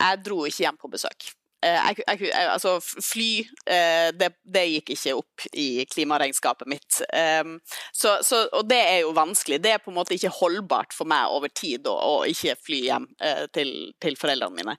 jeg, 0.00 0.18
dro 0.26 0.42
ikke 0.46 0.66
hjem 0.66 0.80
på 0.80 0.92
besøk. 0.92 1.32
Eh, 1.62 1.92
jeg, 2.08 2.30
altså, 2.34 2.80
fly, 2.82 3.44
eh, 3.70 4.08
det, 4.18 4.32
det, 4.42 4.64
gikk 4.72 4.92
ikke 4.96 5.14
opp 5.20 5.44
i 5.54 5.84
klimaregnskapet 5.86 6.66
mitt. 6.70 6.98
Um, 7.14 7.60
så, 7.94 8.16
så, 8.26 8.42
og 8.50 8.66
det 8.70 8.80
er 8.80 8.98
jo 9.04 9.12
vanskelig. 9.14 9.60
Det 9.62 9.76
er 9.76 9.82
på 9.82 9.92
en 9.92 9.98
måte 10.00 10.16
ikke 10.16 10.32
holdbart 10.40 10.96
for 10.96 11.06
meg 11.10 11.30
over 11.30 11.52
tid 11.54 11.86
å, 11.86 11.94
å 11.94 12.16
ikke 12.26 12.56
fly 12.66 12.80
hjem 12.88 13.06
uh, 13.22 13.44
til, 13.54 13.70
til, 14.02 14.18
foreldrene 14.18 14.58
mine. 14.58 14.76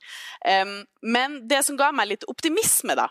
Men 1.03 1.39
det 1.47 1.61
som 1.63 1.79
ga 1.79 1.93
meg 1.95 2.09
litt 2.11 2.27
optimisme, 2.31 2.97
da, 2.99 3.07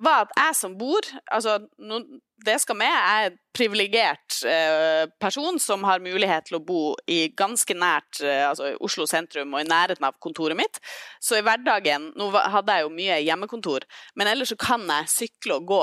var 0.00 0.26
at 0.26 0.34
jeg 0.36 0.56
som 0.58 0.74
bor 0.78 1.06
altså, 1.30 1.58
no, 1.78 2.00
det 2.44 2.56
skal 2.62 2.78
med. 2.80 2.88
Jeg 2.88 3.24
er 3.24 3.30
en 3.30 3.38
privilegert 3.56 4.38
eh, 4.48 5.04
person 5.20 5.58
som 5.60 5.84
har 5.84 6.02
mulighet 6.02 6.48
til 6.48 6.58
å 6.58 6.64
bo 6.64 6.82
i 7.10 7.28
ganske 7.36 7.76
nært 7.76 8.22
eh, 8.24 8.46
altså 8.48 8.72
Oslo 8.80 9.06
sentrum 9.10 9.52
og 9.54 9.64
i 9.64 9.68
nærheten 9.68 10.06
av 10.08 10.16
kontoret 10.22 10.58
mitt. 10.58 10.80
Så 11.20 11.38
i 11.38 11.44
hverdagen 11.44 12.10
Nå 12.16 12.30
hadde 12.32 12.76
jeg 12.76 12.86
jo 12.86 12.94
mye 12.94 13.20
hjemmekontor, 13.24 13.84
men 14.16 14.30
ellers 14.30 14.54
så 14.54 14.58
kan 14.60 14.86
jeg 14.88 15.12
sykle 15.12 15.60
og 15.60 15.68
gå 15.68 15.82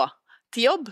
til 0.56 0.70
jobb. 0.70 0.92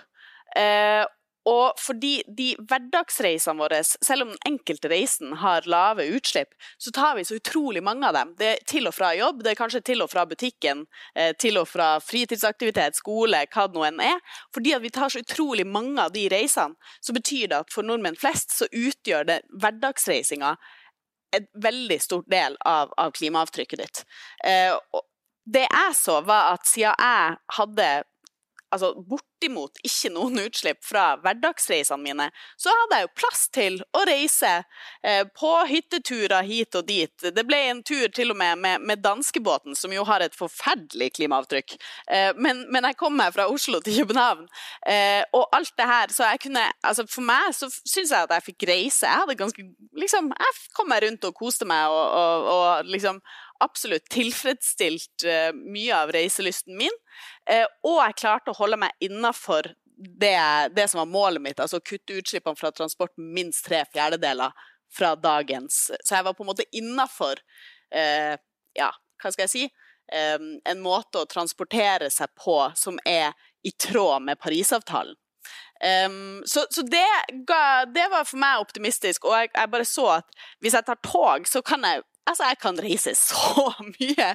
Eh, 0.55 1.03
Og 1.45 1.77
fordi 1.77 2.23
de 2.37 2.47
hverdagsreisene 2.57 3.61
våre, 3.61 3.81
selv 3.85 4.25
om 4.25 4.31
den 4.33 4.47
enkelte 4.49 4.89
reisen 4.89 5.35
har 5.43 5.67
lave 5.69 6.07
utslipp, 6.17 6.55
så 6.81 6.93
tar 6.95 7.19
vi 7.19 7.25
så 7.27 7.37
utrolig 7.37 7.83
mange 7.85 8.07
av 8.07 8.17
dem. 8.17 8.33
Det 8.39 8.47
er 8.49 8.63
til 8.65 8.89
og 8.89 8.95
fra 8.97 9.11
jobb, 9.13 9.43
det 9.45 9.53
er 9.53 9.59
kanskje 9.59 9.83
til 9.85 10.01
og 10.01 10.09
fra 10.09 10.25
butikken, 10.25 10.85
eh, 11.13 11.35
til 11.37 11.59
og 11.61 11.67
fra 11.69 11.99
fritidsaktivitet, 12.01 12.97
skole, 12.97 13.43
hva 13.53 13.67
det 13.69 13.77
nå 13.77 13.85
enn 13.85 14.01
er. 14.01 14.23
Fordi 14.57 14.73
at 14.73 14.81
vi 14.81 14.93
tar 14.95 15.13
så 15.13 15.21
utrolig 15.21 15.67
mange 15.69 16.01
av 16.01 16.15
de 16.15 16.25
reisene, 16.33 16.73
så 17.01 17.13
betyr 17.13 17.53
det 17.53 17.61
at 17.61 17.73
for 17.73 17.85
nordmenn 17.85 18.17
flest 18.17 18.57
så 18.57 18.65
utgjør 18.71 19.29
det 19.29 19.39
hverdagsreisinga 19.53 20.55
en 21.35 21.47
veldig 21.61 22.01
stor 22.01 22.23
del 22.31 22.57
av, 22.65 22.93
av 22.97 23.13
klimaavtrykket 23.13 23.81
ditt. 23.81 24.03
Eh, 24.47 24.73
det 25.45 25.67
jeg 25.67 25.95
så, 25.97 26.19
var 26.25 26.55
at 26.55 26.65
siden 26.65 26.95
jeg 26.97 27.37
hadde 27.59 27.89
altså 28.75 28.91
bortimot 29.09 29.79
ikke 29.85 30.11
noen 30.13 30.43
utslipp 30.45 30.81
fra 30.85 31.15
hverdagsreisene 31.23 32.01
mine, 32.03 32.29
så 32.59 32.73
hadde 32.73 32.99
jeg 32.99 33.07
jo 33.07 33.13
plass 33.21 33.43
til 33.55 33.79
å 33.95 34.03
reise 34.07 34.51
eh, 35.03 35.23
på 35.35 35.51
hytteturer 35.69 36.45
hit 36.47 36.77
og 36.77 36.87
dit. 36.89 37.27
Det 37.35 37.45
ble 37.47 37.61
en 37.69 37.81
tur 37.85 38.07
til 38.13 38.33
og 38.33 38.39
med 38.39 38.59
med, 38.59 38.81
med 38.85 39.03
danskebåten, 39.03 39.75
som 39.75 39.93
jo 39.93 40.03
har 40.07 40.23
et 40.25 40.35
forferdelig 40.37 41.11
klimaavtrykk. 41.17 41.77
Eh, 42.11 42.31
men, 42.37 42.65
men, 42.71 42.87
jeg 42.89 42.99
kom 42.99 43.15
meg 43.17 43.33
fra 43.35 43.47
Oslo 43.51 43.81
til 43.83 44.01
København, 44.01 44.45
eh, 44.91 45.23
og 45.35 45.47
alt 45.55 45.73
det 45.77 45.87
her 45.89 46.11
Så 46.13 46.25
jeg 46.27 46.41
kunne 46.43 46.63
Altså, 46.85 47.05
for 47.09 47.25
meg 47.25 47.53
så 47.55 47.67
syns 47.71 48.11
jeg 48.11 48.27
at 48.27 48.33
jeg 48.35 48.45
fikk 48.45 48.65
reise. 48.69 49.07
Jeg 49.07 49.21
hadde 49.23 49.37
ganske 49.39 49.65
Liksom, 49.95 50.29
jeg 50.35 50.75
kom 50.75 50.89
meg 50.91 51.03
rundt 51.05 51.25
og 51.27 51.35
koste 51.37 51.65
meg 51.67 51.87
og, 51.89 52.05
og, 52.19 52.47
og 52.51 52.89
liksom 52.91 53.21
absolutt 53.63 54.07
tilfredsstilt 54.13 55.25
uh, 55.27 55.51
mye 55.55 55.95
av 55.95 56.13
reiselysten 56.15 56.77
min. 56.79 56.93
Uh, 57.49 57.65
og 57.87 57.99
jeg 58.01 58.19
klarte 58.21 58.53
å 58.53 58.57
holde 58.57 58.79
meg 58.81 59.05
innafor 59.05 59.71
det, 59.95 60.37
det, 60.75 60.89
som 60.91 61.03
var 61.03 61.11
målet 61.11 61.43
mitt, 61.43 61.61
altså 61.63 61.79
å 61.79 61.85
kutte 61.85 62.17
utslippene 62.19 62.59
fra 62.59 62.73
transport 62.75 63.15
minst 63.15 63.63
tre 63.67 63.85
fjerdedeler 63.93 64.51
fra 64.95 65.13
dagens. 65.15 65.87
Så 66.03 66.17
jeg 66.17 66.27
var 66.27 66.35
på 66.35 66.43
en 66.43 66.51
måte 66.51 66.67
innafor 66.75 67.39
uh, 67.95 68.35
ja, 68.75 68.91
hva 69.21 69.31
skal 69.33 69.47
jeg 69.47 69.55
si, 69.55 69.67
en 70.05 70.81
måte 70.85 71.23
å 71.23 71.25
transportere 71.25 72.11
seg 72.13 72.29
på 72.37 72.59
som 72.77 72.99
er 73.09 73.31
i 73.65 73.71
tråd 73.73 74.21
med 74.21 74.37
Parisavtalen. 74.37 75.15
Um, 76.07 76.43
så, 76.45 76.65
så 76.69 76.81
det, 76.81 77.07
ga, 77.47 77.85
det, 77.85 78.07
var 78.11 78.23
for 78.23 78.39
meg 78.39 78.61
optimistisk, 78.63 79.25
og 79.27 79.35
jeg, 79.35 79.49
jeg, 79.51 79.71
bare 79.73 79.87
så 79.87 80.05
at 80.21 80.37
hvis 80.63 80.77
jeg 80.77 80.87
tar 80.87 80.99
tog, 81.03 81.49
så 81.49 81.61
kan 81.65 81.83
jeg 81.83 82.05
Altså, 82.25 82.47
jeg 82.49 82.57
kan 82.61 82.79
reise 82.81 83.13
så 83.15 83.67
mye. 83.99 84.29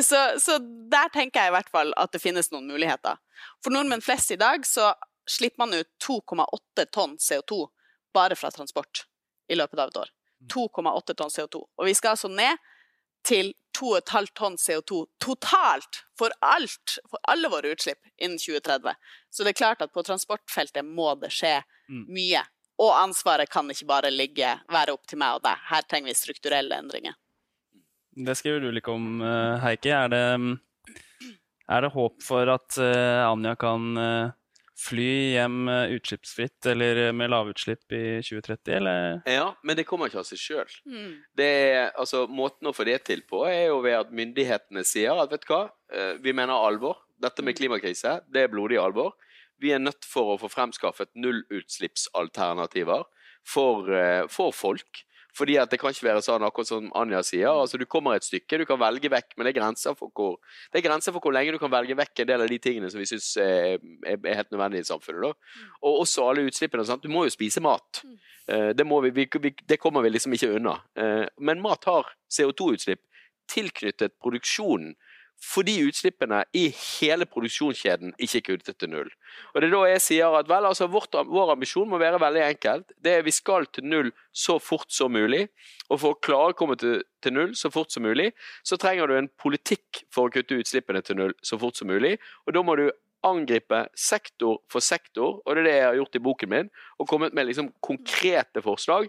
Så, 0.00 0.20
så, 0.40 0.58
der 0.92 1.10
tenker 1.12 1.44
jeg 1.44 1.52
i 1.52 1.56
hvert 1.56 1.72
fall 1.72 1.92
at 2.00 2.14
det 2.14 2.22
finnes 2.22 2.48
noen 2.52 2.68
muligheter. 2.70 3.20
For 3.64 3.74
nordmenn 3.74 4.04
flest 4.04 4.32
i 4.32 4.40
dag 4.40 4.64
så 4.66 4.94
slipper 5.28 5.64
man 5.64 5.74
ut 5.74 5.90
2,8 6.06 6.86
tonn 6.94 7.18
CO2 7.20 7.66
bare 8.14 8.38
fra 8.38 8.50
transport 8.54 9.04
i 9.52 9.58
løpet 9.58 9.78
av 9.82 9.92
et 9.92 10.00
år. 10.04 10.14
2,8 10.52 10.86
mm. 10.86 11.14
tonn 11.18 11.34
CO2. 11.34 11.60
Og 11.76 11.86
vi 11.88 11.94
skal 11.94 12.16
altså 12.16 12.30
ned 12.32 12.56
til 13.26 13.52
2,5 13.78 14.32
tonn 14.38 14.56
CO2 14.56 15.02
totalt 15.20 16.02
for 16.18 16.32
alt, 16.40 16.98
for 17.10 17.20
alle 17.28 17.50
våre 17.52 17.74
utslipp 17.74 18.00
innen 18.16 18.38
2030. 18.38 18.94
Så 19.30 19.44
det 19.44 19.52
er 19.52 19.60
klart 19.60 19.82
at 19.84 19.92
på 19.92 20.04
transportfeltet 20.06 20.86
må 20.86 21.12
det 21.20 21.32
skje 21.34 21.58
mm. 21.90 22.06
mye. 22.08 22.44
Og 22.80 22.92
ansvaret 22.96 23.50
kan 23.50 23.68
ikke 23.72 23.88
bare 23.88 24.12
ligge, 24.12 24.56
være 24.72 24.94
opp 24.96 25.06
til 25.08 25.20
meg 25.20 25.38
og 25.38 25.44
deg. 25.46 25.60
Her 25.70 25.86
trenger 25.88 26.12
vi 26.12 26.18
strukturelle 26.18 26.80
endringer. 26.80 27.16
Det 28.16 28.32
skriver 28.34 28.60
du 28.60 28.72
litt 28.72 28.88
om, 28.88 29.20
eh, 29.20 29.60
Heikki. 29.60 29.90
Er 29.92 30.08
det, 30.08 30.24
er 31.68 31.82
det 31.84 31.92
håp 31.92 32.22
for 32.24 32.48
at 32.48 32.78
uh, 32.80 33.28
Anja 33.28 33.52
kan 33.60 33.90
uh, 34.00 34.30
fly 34.80 35.34
hjem 35.34 35.68
utslippsfritt 35.92 36.68
eller 36.72 37.12
med 37.12 37.28
lavutslipp 37.32 37.92
i 37.92 38.22
2030, 38.24 38.72
eller? 38.78 39.20
Ja, 39.28 39.50
men 39.62 39.76
det 39.76 39.84
kommer 39.88 40.08
ikke 40.08 40.22
av 40.22 40.28
seg 40.28 40.40
sjøl. 40.40 40.72
Mm. 40.88 41.12
Altså, 41.96 42.24
måten 42.28 42.70
å 42.70 42.74
få 42.76 42.86
det 42.88 43.02
til 43.08 43.20
på 43.28 43.44
er 43.50 43.66
jo 43.68 43.82
ved 43.84 43.98
at 43.98 44.14
myndighetene 44.16 44.84
sier 44.84 45.20
at 45.20 45.32
vet 45.32 45.44
du 45.44 45.52
hva, 45.52 45.62
vi 46.20 46.32
mener 46.36 46.56
alvor. 46.56 47.02
Dette 47.20 47.44
med 47.44 47.56
mm. 47.56 47.60
klimakrise, 47.60 48.18
det 48.32 48.44
er 48.44 48.52
blodig 48.52 48.80
alvor. 48.80 49.16
Vi 49.60 49.72
er 49.72 49.80
nødt 49.80 50.04
for 50.08 50.34
å 50.34 50.38
få 50.40 50.52
fremskaffet 50.52 51.12
nullutslippsalternativer 51.16 53.04
for, 53.48 53.92
for 54.32 54.56
folk. 54.56 55.04
Fordi 55.36 55.56
at 55.60 55.70
det 55.70 55.78
kan 55.80 55.92
ikke 55.92 56.06
være 56.06 56.22
sånn, 56.24 56.44
akkurat 56.46 56.70
som 56.70 56.86
Anja 56.96 57.20
sier. 57.26 57.50
altså 57.50 57.78
Du 57.80 57.84
kommer 57.90 58.16
et 58.16 58.24
stykke, 58.24 58.58
du 58.58 58.64
kan 58.68 58.80
velge 58.80 59.10
vekk, 59.12 59.34
men 59.36 59.46
det 59.46 59.52
er 59.52 59.58
grenser 59.60 59.96
for 59.98 60.12
hvor, 60.14 60.38
det 60.72 60.80
er 60.80 60.86
grenser 60.88 61.12
for 61.12 61.24
hvor 61.24 61.34
lenge 61.36 61.52
du 61.52 61.60
kan 61.60 61.72
velge 61.72 61.96
vekk 61.98 62.22
en 62.24 62.30
del 62.30 62.44
av 62.44 62.52
de 62.52 62.58
tingene 62.62 62.90
som 62.92 63.02
vi 63.02 63.08
syns 63.10 63.34
er, 63.42 63.76
er, 64.06 64.20
helt 64.24 64.54
nødvendige 64.54 64.86
i 64.86 64.88
samfunnet. 64.88 65.26
Da. 65.26 65.66
Og 65.82 66.00
også 66.06 66.30
alle 66.30 66.46
utslippene. 66.48 66.86
Sant? 66.88 67.04
Du 67.04 67.12
må 67.12 67.26
jo 67.26 67.34
spise 67.34 67.60
mat. 67.64 68.02
Eh, 68.48 68.70
det, 68.76 68.86
vi, 68.86 69.26
vi, 69.26 69.54
det, 69.66 69.80
kommer 69.82 70.06
vi 70.06 70.14
liksom 70.14 70.36
ikke 70.36 70.54
unna. 70.56 70.78
Eh, 70.96 71.26
men 71.38 71.60
mat 71.64 71.84
har 71.90 72.14
CO2-utslipp 72.32 73.04
tilknyttet 73.52 74.16
produksjonen 74.22 74.94
fordi 75.46 75.76
utslippene 75.86 76.40
i 76.56 76.64
hele 76.74 77.26
produksjonskjeden 77.30 78.14
ikke 78.22 78.40
er 78.40 78.44
kuttet 78.48 78.78
til 78.80 78.90
null. 78.90 79.10
Og 79.54 79.60
Det 79.60 79.68
er 79.68 79.74
da 79.74 79.82
jeg 79.92 80.02
sier 80.02 80.34
at 80.38 80.48
vel, 80.50 80.66
altså 80.66 80.88
vårt, 80.90 81.14
Vår 81.14 81.52
ambisjon 81.52 81.88
må 81.88 82.00
være 82.02 82.20
veldig 82.20 82.42
enkelt. 82.48 82.92
Det 82.98 83.12
er 83.12 83.22
Vi 83.22 83.30
skal 83.30 83.66
til 83.66 83.84
null 83.84 84.10
så 84.32 84.58
fort 84.58 84.90
som 84.92 85.12
mulig. 85.12 85.48
Og 85.88 86.00
for 86.00 86.14
å 86.14 86.20
klare 86.20 86.52
å 86.52 86.58
komme 86.58 86.76
til, 86.76 87.02
til, 87.22 87.32
null 87.32 87.54
så 87.54 87.70
fort 87.70 87.92
som 87.92 88.02
mulig, 88.02 88.32
så 88.64 88.76
trenger 88.76 89.06
du 89.06 89.16
en 89.16 89.30
politikk 89.38 90.04
for 90.10 90.26
å 90.26 90.34
kutte 90.34 90.58
utslippene 90.58 91.02
til 91.02 91.16
null 91.16 91.34
så 91.42 91.58
fort 91.58 91.76
som 91.76 91.88
mulig. 91.88 92.16
Og 92.46 92.56
da 92.56 92.62
må 92.66 92.76
du 92.76 92.90
angripe 93.26 93.86
sektor 93.94 94.60
for 94.70 94.84
sektor, 94.84 95.40
og 95.44 95.54
det 95.54 95.62
er 95.62 95.66
det 95.66 95.76
jeg 95.76 95.86
har 95.86 96.00
gjort 96.00 96.18
i 96.18 96.24
boken 96.26 96.52
min. 96.52 96.74
Og 96.98 97.08
kommet 97.08 97.34
med 97.34 97.46
liksom 97.46 97.72
konkrete 97.80 98.62
forslag. 98.62 99.08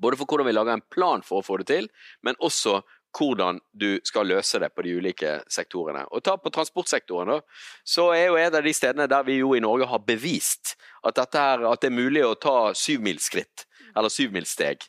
Både 0.00 0.16
for 0.16 0.24
hvordan 0.24 0.48
vi 0.48 0.56
lager 0.56 0.72
en 0.72 0.88
plan 0.90 1.22
for 1.22 1.40
å 1.40 1.46
få 1.46 1.60
det 1.60 1.68
til, 1.68 1.88
men 2.24 2.38
også 2.40 2.80
hvordan 3.12 3.60
du 3.72 4.00
skal 4.04 4.30
løse 4.30 4.58
det 4.62 4.70
på 4.74 4.84
de 4.86 4.94
ulike 4.96 5.34
sektorene. 5.52 6.04
Og 6.10 6.22
ta 6.24 6.36
på 6.40 6.52
transportsektoren, 6.54 7.34
da, 7.34 7.40
så 7.84 8.10
er 8.16 8.30
jo 8.30 8.38
et 8.40 8.54
av 8.54 8.64
de 8.64 8.72
stedene 8.74 9.08
der 9.10 9.26
vi 9.26 9.40
jo 9.40 9.52
i 9.56 9.62
Norge 9.62 9.88
har 9.90 10.02
bevist 10.06 10.76
at, 11.04 11.18
her, 11.34 11.66
at 11.68 11.82
det 11.82 11.90
er 11.90 11.98
mulig 11.98 12.24
å 12.24 12.34
ta 12.38 12.72
syvmilsskritt, 12.78 13.66
eller 13.96 14.12
syvmilssteg. 14.12 14.86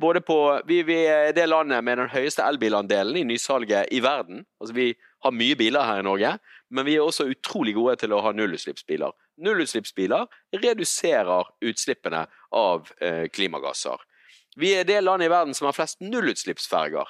Både 0.00 0.20
på, 0.20 0.38
vi, 0.68 0.82
vi, 0.86 1.00
er 1.08 1.32
det 1.36 1.48
landet 1.48 1.84
med 1.84 1.98
den 2.02 2.12
høyeste 2.12 2.44
elbilandelen 2.44 3.22
i 3.22 3.26
nysalget 3.32 3.92
i 3.94 4.02
verden. 4.04 4.44
Altså 4.60 4.76
Vi 4.76 4.92
har 5.24 5.32
mye 5.34 5.56
biler 5.56 5.88
her 5.88 6.02
i 6.02 6.06
Norge, 6.06 6.36
men 6.70 6.86
vi 6.86 6.98
er 6.98 7.04
også 7.04 7.30
utrolig 7.30 7.74
gode 7.76 7.96
til 8.02 8.12
å 8.12 8.20
ha 8.24 8.34
nullutslippsbiler. 8.36 9.14
Nullutslippsbiler 9.44 10.26
reduserer 10.60 11.48
utslippene 11.64 12.26
av 12.54 12.90
eh, 13.00 13.24
klimagasser. 13.32 14.02
Vi 14.56 14.70
er 14.76 14.86
det 14.86 15.00
landet 15.02 15.26
i 15.26 15.32
verden 15.32 15.56
som 15.56 15.66
har 15.66 15.76
flest 15.76 16.02
nullutslippsferger. 16.04 17.08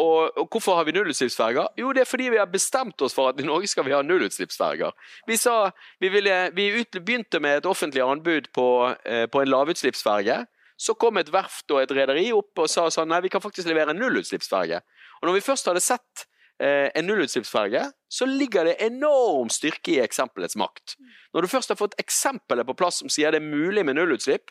Og, 0.00 0.38
og, 0.38 0.48
hvorfor 0.50 0.74
har 0.78 0.86
vi 0.88 0.94
nullutslippsferger? 0.96 1.68
Jo, 1.78 1.92
det 1.94 2.02
er 2.02 2.08
fordi 2.10 2.26
vi 2.34 2.40
har 2.40 2.50
bestemt 2.50 3.02
oss 3.04 3.14
for 3.14 3.30
at 3.30 3.38
i 3.38 3.46
Norge 3.46 3.70
skal 3.70 3.86
vi 3.86 3.94
ha 3.94 4.00
nullutslippsferger. 4.02 4.90
Vi, 5.28 5.38
sa, 5.38 5.70
vi, 6.02 6.10
ville, 6.10 6.34
vi 6.56 6.66
begynte 6.96 7.40
med 7.42 7.60
et 7.60 7.68
offentlig 7.70 8.02
anbud 8.02 8.50
på, 8.54 8.66
eh, 9.06 9.26
på 9.30 9.42
en 9.42 9.52
lavutslippsferge. 9.52 10.40
Så 10.76 10.96
kom 10.98 11.20
et 11.20 11.30
verft 11.30 11.70
og 11.70 11.84
et 11.84 11.94
rederi 11.94 12.26
opp 12.34 12.64
og 12.64 12.70
sa 12.70 12.88
sånn 12.90 13.12
nei, 13.12 13.22
vi 13.22 13.30
kan 13.30 13.42
faktisk 13.44 13.70
levere 13.70 13.94
en 13.94 14.02
nullutslippsferge. 14.02 14.82
Og 15.20 15.28
når 15.28 15.38
vi 15.38 15.46
først 15.46 15.70
hadde 15.70 15.84
sett 15.84 16.26
eh, 16.58 16.90
en 16.90 17.06
nullutslippsferge, 17.06 17.86
så 18.10 18.26
ligger 18.26 18.66
det 18.66 18.80
enorm 18.82 19.52
styrke 19.54 19.94
i 19.94 20.00
eksempelets 20.02 20.58
makt. 20.58 20.98
Når 21.30 21.46
du 21.46 21.54
først 21.54 21.70
har 21.70 21.78
fått 21.78 21.94
eksempelet 22.02 22.66
på 22.66 22.74
plass 22.82 22.98
som 23.04 23.12
sier 23.12 23.30
det 23.30 23.38
er 23.44 23.46
mulig 23.46 23.86
med 23.86 24.00
nullutslipp, 24.00 24.50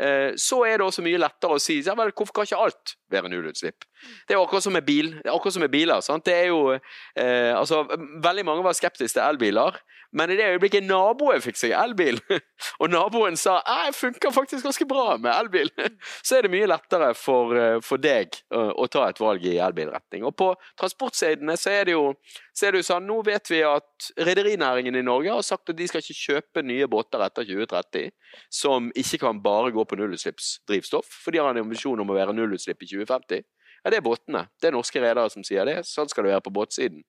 Eh, 0.00 0.32
så 0.36 0.60
er 0.68 0.76
det 0.76 0.84
også 0.84 1.04
mye 1.04 1.20
lettere 1.20 1.56
å 1.56 1.62
si 1.62 1.78
ja, 1.80 1.94
vel, 1.96 2.12
hvorfor 2.12 2.36
kan 2.36 2.48
ikke 2.48 2.64
alt 2.66 2.96
være 3.12 3.30
nullutslipp? 3.32 3.86
Det 4.28 4.36
er 4.36 4.40
akkurat 4.40 4.64
som 4.64 4.74
med, 4.76 4.84
bil, 4.86 5.12
akkurat 5.24 5.56
som 5.56 5.64
med 5.64 5.72
biler. 5.72 6.00
Sant? 6.04 6.24
Det 6.26 6.34
er 6.34 6.48
jo, 6.50 6.72
eh, 6.72 7.52
altså, 7.56 7.84
veldig 8.22 8.44
mange 8.46 8.64
var 8.66 8.76
skeptiske 8.76 9.16
til 9.16 9.24
elbiler, 9.24 9.78
men 10.16 10.30
i 10.30 10.36
det 10.38 10.46
øyeblikket 10.54 10.86
naboen 10.86 11.42
fikk 11.44 11.58
seg 11.60 11.74
elbil, 11.76 12.20
og 12.80 12.90
naboen 12.92 13.36
sa 13.40 13.58
det 13.66 13.94
funker 13.96 14.32
faktisk 14.34 14.64
ganske 14.66 14.86
bra 14.88 15.16
med 15.20 15.32
elbil, 15.32 15.70
så 16.26 16.38
er 16.38 16.46
det 16.46 16.52
mye 16.54 16.68
lettere 16.70 17.12
for, 17.18 17.56
eh, 17.58 17.78
for 17.84 18.02
deg 18.02 18.36
å, 18.50 18.68
å, 18.84 18.88
ta 18.90 19.06
et 19.08 19.20
valg 19.20 19.44
i 19.46 19.58
elbilretning. 19.62 20.24
Og 20.28 20.36
på 20.38 20.52
transportsidene 20.78 21.56
så 21.60 21.74
er 21.74 21.90
det 21.90 21.96
jo 21.96 22.10
så 22.56 22.66
er 22.66 22.72
det 22.72 22.80
jo 22.80 22.86
sånn, 22.88 23.04
Nå 23.04 23.18
vet 23.26 23.50
vi 23.52 23.58
at 23.66 24.06
rederinæringen 24.24 24.96
i 24.96 25.04
Norge 25.04 25.34
har 25.34 25.44
sagt 25.44 25.68
at 25.68 25.76
de 25.76 25.88
skal 25.90 26.00
ikke 26.00 26.16
kjøpe 26.16 26.62
nye 26.64 26.86
båter 26.88 27.20
etter 27.26 27.44
2030 27.44 28.14
som 28.52 28.88
ikke 28.96 29.20
kan 29.26 29.42
bare 29.44 29.74
gå 29.74 29.84
på 29.84 29.98
nullutslippsdrivstoff, 30.00 31.10
for 31.24 31.34
de 31.34 31.42
har 31.42 31.52
en 31.52 31.60
ambisjon 31.66 32.00
om 32.00 32.12
å 32.12 32.16
være 32.16 32.34
nullutslipp 32.36 32.80
i 32.82 32.88
2050. 32.94 33.44
Ja, 33.86 33.90
det 33.94 34.00
er 34.00 34.02
båtene. 34.02 34.40
Det 34.58 34.66
er 34.66 34.74
norske 34.74 34.98
redere 34.98 35.30
som 35.30 35.44
sier 35.46 35.68
det. 35.68 35.76
Sånn 35.86 36.08
skal 36.10 36.26
det 36.26 36.32
være 36.32 36.42
på 36.42 36.52
båtsiden. 36.56 37.04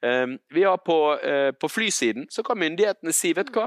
Um, 0.00 0.38
vi 0.48 0.62
har 0.64 0.78
på, 0.80 0.96
uh, 1.20 1.50
på, 1.52 1.68
flysiden 1.68 2.24
så 2.32 2.40
kan 2.42 2.56
myndighetene 2.56 3.12
si, 3.12 3.34
vet 3.36 3.50
du 3.52 3.58
hva, 3.58 3.66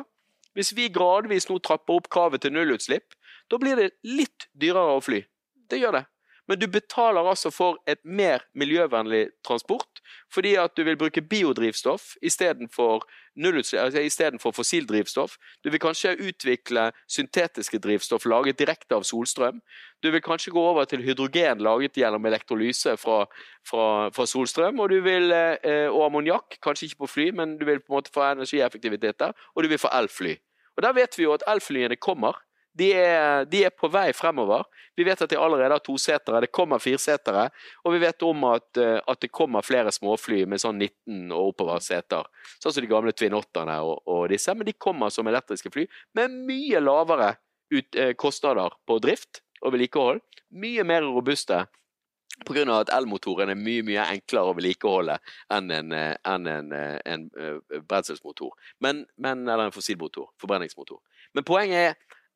hvis 0.58 0.74
vi 0.74 0.88
gradvis 0.90 1.46
nå 1.46 1.60
trapper 1.62 2.00
opp 2.00 2.10
kravet 2.10 2.42
til 2.42 2.56
nullutslipp, 2.56 3.14
da 3.54 3.60
blir 3.62 3.78
det 3.78 3.92
litt 4.02 4.48
dyrere 4.58 4.98
å 4.98 5.04
fly. 5.06 5.22
Det 5.70 5.78
gjør 5.78 6.00
det. 6.00 6.04
Men 6.48 6.60
du 6.60 6.68
betaler 6.68 7.26
altså 7.26 7.52
for 7.52 7.80
et 7.88 8.02
mer 8.04 8.46
miljøvennlig 8.54 9.28
transport 9.46 10.02
fordi 10.34 10.56
at 10.60 10.74
du 10.78 10.84
vil 10.84 10.98
bruke 11.00 11.22
biodrivstoff 11.22 12.16
istedenfor 12.22 13.06
altså 13.36 14.02
fossildrivstoff. 14.56 15.38
Du 15.64 15.70
vil 15.70 15.80
kanskje 15.80 16.16
utvikle 16.20 16.92
syntetiske 17.12 17.80
drivstoff 17.84 18.26
laget 18.26 18.60
direkte 18.60 18.96
av 18.96 19.04
solstrøm. 19.04 19.62
Du 20.04 20.12
vil 20.12 20.24
kanskje 20.24 20.54
gå 20.56 20.62
over 20.62 20.86
til 20.86 21.04
hydrogen 21.04 21.64
laget 21.64 21.98
gjennom 22.00 22.26
elektrolyse 22.26 22.98
fra, 22.98 23.26
fra, 23.68 24.10
fra 24.16 24.26
solstrøm. 24.26 24.80
Og, 24.80 24.90
vil, 25.04 25.32
eh, 25.32 25.90
og 25.92 26.06
ammoniakk, 26.08 26.60
kanskje 26.64 26.90
ikke 26.90 27.04
på 27.04 27.12
fly, 27.12 27.30
men 27.32 27.58
du 27.60 27.66
vil 27.66 27.80
på 27.80 27.92
en 27.92 27.98
måte 28.00 28.14
få 28.14 28.24
energieffektivitet 28.32 29.20
der. 29.20 29.36
Og 29.56 29.64
du 29.64 29.72
vil 29.72 29.82
få 29.82 29.92
elfly. 29.94 30.36
Og 30.78 30.84
Der 30.84 30.94
vet 30.94 31.18
vi 31.18 31.24
jo 31.24 31.34
at 31.34 31.44
elflyene 31.48 31.96
kommer. 31.96 32.40
De 32.76 32.90
er, 32.94 33.46
de 33.48 33.64
er, 33.64 33.72
på 33.72 33.88
vei 33.92 34.10
fremover. 34.16 34.66
Vi 34.96 35.06
vet 35.08 35.22
at 35.24 35.32
de 35.32 35.40
allerede 35.40 35.78
har 35.78 35.84
tosetere, 35.84 36.42
det 36.44 36.52
kommer 36.56 36.82
firesetere. 36.84 37.48
Og 37.86 37.96
vi 37.96 38.02
vet 38.04 38.26
om 38.28 38.44
at, 38.50 38.68
eh, 38.82 39.00
at, 39.00 39.22
det 39.24 39.32
kommer 39.32 39.64
flere 39.66 39.94
småfly 39.96 40.44
med 40.50 40.64
sånn 40.64 40.82
19 40.82 41.32
og 41.32 41.54
oppover 41.54 41.84
seter. 41.84 42.28
Sånn 42.60 42.76
som 42.76 42.84
de 42.84 42.92
gamle 42.92 43.16
Twin 43.16 43.38
Otterne 43.38 43.78
og, 43.84 44.02
og, 44.04 44.28
disse. 44.32 44.54
Men 44.56 44.68
de 44.68 44.76
kommer 44.76 45.14
som 45.14 45.28
elektriske 45.32 45.72
fly 45.72 45.88
med 46.20 46.36
mye 46.50 46.84
lavere 46.84 47.36
ut, 47.72 47.96
eh, 47.96 48.14
kostnader 48.20 48.76
på 48.88 49.00
drift 49.04 49.42
og 49.64 49.76
vedlikehold. 49.76 50.24
Mye 50.56 50.84
mer 50.88 51.08
robuste 51.08 51.66
Pga. 52.44 52.80
at 52.82 52.92
elmotoren 52.92 53.50
er 53.50 53.56
mye 53.56 53.84
mye 53.86 54.04
enklere 54.12 54.52
å 54.52 54.56
vedlikeholde 54.58 55.16
enn 55.56 55.72
en, 55.72 55.94
eh, 55.96 56.16
en, 56.28 56.48
eh, 56.48 57.00
en, 57.06 57.30
en 57.40 57.86
brenselsmotor. 57.88 58.52
Men, 58.84 59.06
men, 59.18 59.48
eller 59.48 59.70
en 59.70 59.76
fossilmotor. 59.76 60.34
Forbrenningsmotor. 60.42 61.00
Men 61.34 61.48
poenget 61.48 61.78
er 61.78 61.96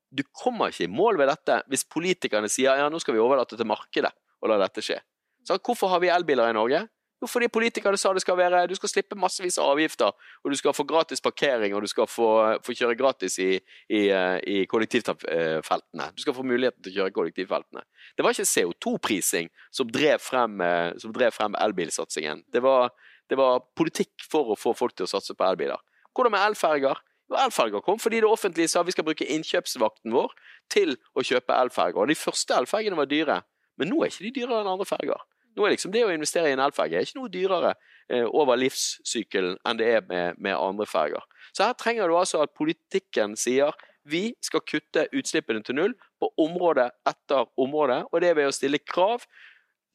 du 0.09 0.23
kommer 0.33 0.71
ikke 0.71 0.87
i 0.87 0.91
mål 0.91 1.19
ved 1.21 1.29
dette 1.31 1.61
hvis 1.69 1.85
politikerne 1.85 2.49
sier 2.51 2.79
ja, 2.79 2.89
nå 2.89 3.01
skal 3.01 3.15
vi 3.15 3.23
overlate 3.23 3.57
til 3.57 3.69
markedet 3.69 4.11
og 4.39 4.51
la 4.51 4.59
dette 4.61 4.83
skje. 4.83 4.99
Så 5.45 5.57
hvorfor 5.63 5.91
har 5.93 6.01
vi 6.03 6.11
elbiler 6.13 6.49
i 6.49 6.55
Norge? 6.55 6.85
Jo, 7.19 7.27
fordi 7.27 7.49
politikerne 7.51 7.99
sa 7.99 8.13
det 8.15 8.21
skal 8.23 8.37
være 8.39 8.61
Du 8.71 8.75
skal 8.77 8.91
slippe 8.91 9.17
massevis 9.19 9.57
av 9.59 9.73
avgifter, 9.73 10.13
og 10.43 10.53
du 10.53 10.55
skal 10.55 10.75
få 10.75 10.85
gratis 10.87 11.19
parkering, 11.21 11.73
og 11.75 11.83
du 11.83 11.89
skal 11.91 12.07
få, 12.07 12.29
få 12.63 12.75
kjøre 12.79 12.95
gratis 12.99 13.35
i, 13.43 13.49
i, 13.91 14.05
eh, 14.07 14.37
i 14.47 14.61
kollektivfeltene. 14.71 16.07
Du 16.15 16.23
skal 16.23 16.37
få 16.37 16.45
muligheten 16.47 16.79
til 16.85 16.93
å 16.93 17.01
kjøre 17.01 17.15
kollektivfeltene. 17.17 17.83
Det 18.15 18.23
var 18.23 18.35
ikke 18.35 18.47
CO2-prising 18.47 19.51
som 19.75 19.91
drev 19.91 20.23
frem, 20.23 20.61
eh, 20.63 21.29
frem 21.35 21.59
elbilsatsingen. 21.59 22.45
Det 22.47 22.63
var, 22.63 22.93
det 23.27 23.39
var 23.39 23.65
politikk 23.75 24.23
for 24.31 24.55
å 24.55 24.59
få 24.59 24.73
folk 24.77 24.95
til 24.95 25.09
å 25.09 25.11
satse 25.11 25.35
på 25.35 25.49
elbiler. 25.49 25.83
Hvordan 26.15 26.37
med 26.37 26.47
elferger? 26.53 27.03
Elferger 27.37 27.83
kom 27.85 27.99
fordi 28.01 28.21
det 28.23 28.29
offentlige 28.29 28.71
sa 28.71 28.83
vi 28.83 28.95
skal 28.95 29.05
bruke 29.05 29.27
innkjøpsvakten 29.27 30.13
vår 30.15 30.33
til 30.73 30.95
å 31.13 31.25
kjøpe 31.25 31.55
elferger. 31.55 32.09
De 32.09 32.17
første 32.17 32.55
elfergene 32.57 32.97
var 32.97 33.09
dyre, 33.11 33.41
men 33.77 33.91
nå 33.91 34.01
er 34.01 34.13
ikke 34.13 34.25
de 34.27 34.33
dyrere 34.39 34.63
enn 34.63 34.71
andre 34.73 34.87
ferger. 34.89 35.21
Nå 35.57 35.65
er 35.65 35.73
liksom 35.73 35.91
det 35.91 36.05
å 36.05 36.11
investere 36.13 36.51
i 36.51 36.55
en 36.55 36.63
elferge 36.63 36.97
er 36.97 37.05
ikke 37.05 37.19
noe 37.19 37.31
dyrere 37.33 37.73
eh, 38.07 38.25
over 38.25 38.59
livssykkelen 38.59 39.57
enn 39.67 39.79
det 39.79 39.91
er 39.97 40.05
med, 40.07 40.39
med 40.39 40.55
andre 40.55 40.87
ferger. 40.87 41.25
Så 41.51 41.65
her 41.65 41.77
trenger 41.77 42.07
du 42.07 42.15
altså 42.17 42.43
at 42.45 42.55
politikken 42.57 43.35
sier 43.39 43.75
vi 44.09 44.29
skal 44.41 44.63
kutte 44.65 45.07
utslippene 45.13 45.61
til 45.65 45.77
null 45.77 45.95
på 46.21 46.31
område 46.41 46.87
etter 47.07 47.49
område, 47.59 48.03
og 48.09 48.21
det 48.21 48.31
er 48.31 48.37
ved 48.39 48.49
å 48.49 48.55
stille 48.55 48.79
krav 48.81 49.25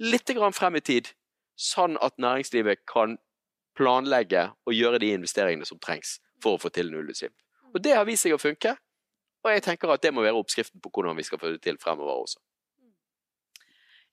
litt 0.03 0.31
frem 0.53 0.77
i 0.77 0.85
tid, 0.85 1.09
sånn 1.57 1.97
at 2.03 2.19
næringslivet 2.19 2.85
kan 2.91 3.17
planlegge 3.79 4.51
og 4.67 4.75
gjøre 4.75 5.01
de 5.03 5.15
investeringene 5.15 5.67
som 5.67 5.81
trengs 5.83 6.19
for 6.45 6.57
å 6.57 6.63
få 6.63 6.71
til 6.75 6.93
nullutslipp. 6.93 7.35
Og 7.75 7.83
det 7.83 7.97
har 7.97 8.07
vist 8.09 8.27
seg 8.27 8.37
å 8.37 8.41
funke, 8.41 8.77
og 9.45 9.53
jeg 9.53 9.65
tenker 9.67 9.93
at 9.93 10.05
det 10.05 10.13
må 10.15 10.25
være 10.25 10.41
oppskriften 10.41 10.83
på 10.85 10.93
hvordan 10.93 11.19
vi 11.19 11.27
skal 11.27 11.41
få 11.41 11.53
det 11.53 11.63
til 11.65 11.81
fremover 11.81 12.25
også. 12.25 12.41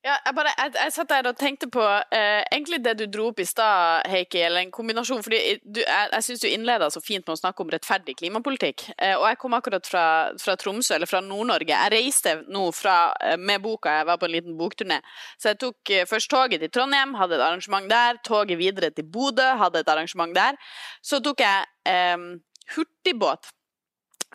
Ja, 0.02 0.16
jeg, 0.26 0.34
bare, 0.34 0.50
jeg, 0.58 0.72
jeg 0.74 0.92
satt 0.96 1.10
der 1.12 1.28
og 1.30 1.36
tenkte 1.38 1.68
på 1.70 1.82
eh, 1.86 2.40
egentlig 2.50 2.80
det 2.82 2.96
du 2.98 3.04
dro 3.06 3.28
opp 3.30 3.38
i 3.38 3.44
stad, 3.46 4.08
Heikki, 4.10 4.40
eller 4.42 4.64
en 4.64 4.72
kombinasjon. 4.74 5.22
fordi 5.22 5.60
du, 5.62 5.78
Jeg, 5.78 6.08
jeg 6.10 6.26
syns 6.26 6.42
du 6.42 6.48
innleda 6.48 6.88
så 6.90 6.98
fint 7.04 7.22
med 7.22 7.36
å 7.36 7.38
snakke 7.38 7.62
om 7.62 7.70
rettferdig 7.70 8.16
klimapolitikk. 8.18 8.88
Eh, 8.96 9.14
og 9.14 9.28
jeg 9.28 9.38
kom 9.38 9.54
akkurat 9.54 9.86
fra, 9.86 10.04
fra 10.42 10.56
Tromsø, 10.58 10.96
eller 10.96 11.06
fra 11.06 11.22
Nord-Norge. 11.22 11.70
Jeg 11.70 11.94
reiste 11.94 12.34
nå 12.50 12.64
fra, 12.74 12.96
eh, 13.22 13.38
med 13.38 13.62
boka, 13.62 13.94
jeg 14.00 14.10
var 14.10 14.18
på 14.18 14.26
en 14.26 14.34
liten 14.34 14.58
bokturné. 14.58 14.98
Så 15.38 15.52
jeg 15.52 15.62
tok 15.62 15.94
eh, 15.94 16.04
først 16.10 16.32
toget 16.34 16.66
til 16.66 16.74
Trondheim, 16.74 17.14
hadde 17.22 17.38
et 17.38 17.46
arrangement 17.46 17.86
der. 17.86 18.18
Toget 18.26 18.58
videre 18.58 18.90
til 18.90 19.06
Bodø, 19.06 19.52
hadde 19.62 19.86
et 19.86 19.94
arrangement 19.94 20.34
der. 20.34 20.58
Så 20.98 21.22
tok 21.22 21.46
jeg 21.46 21.70
eh, 21.86 22.30
hurtigbåt 22.74 23.54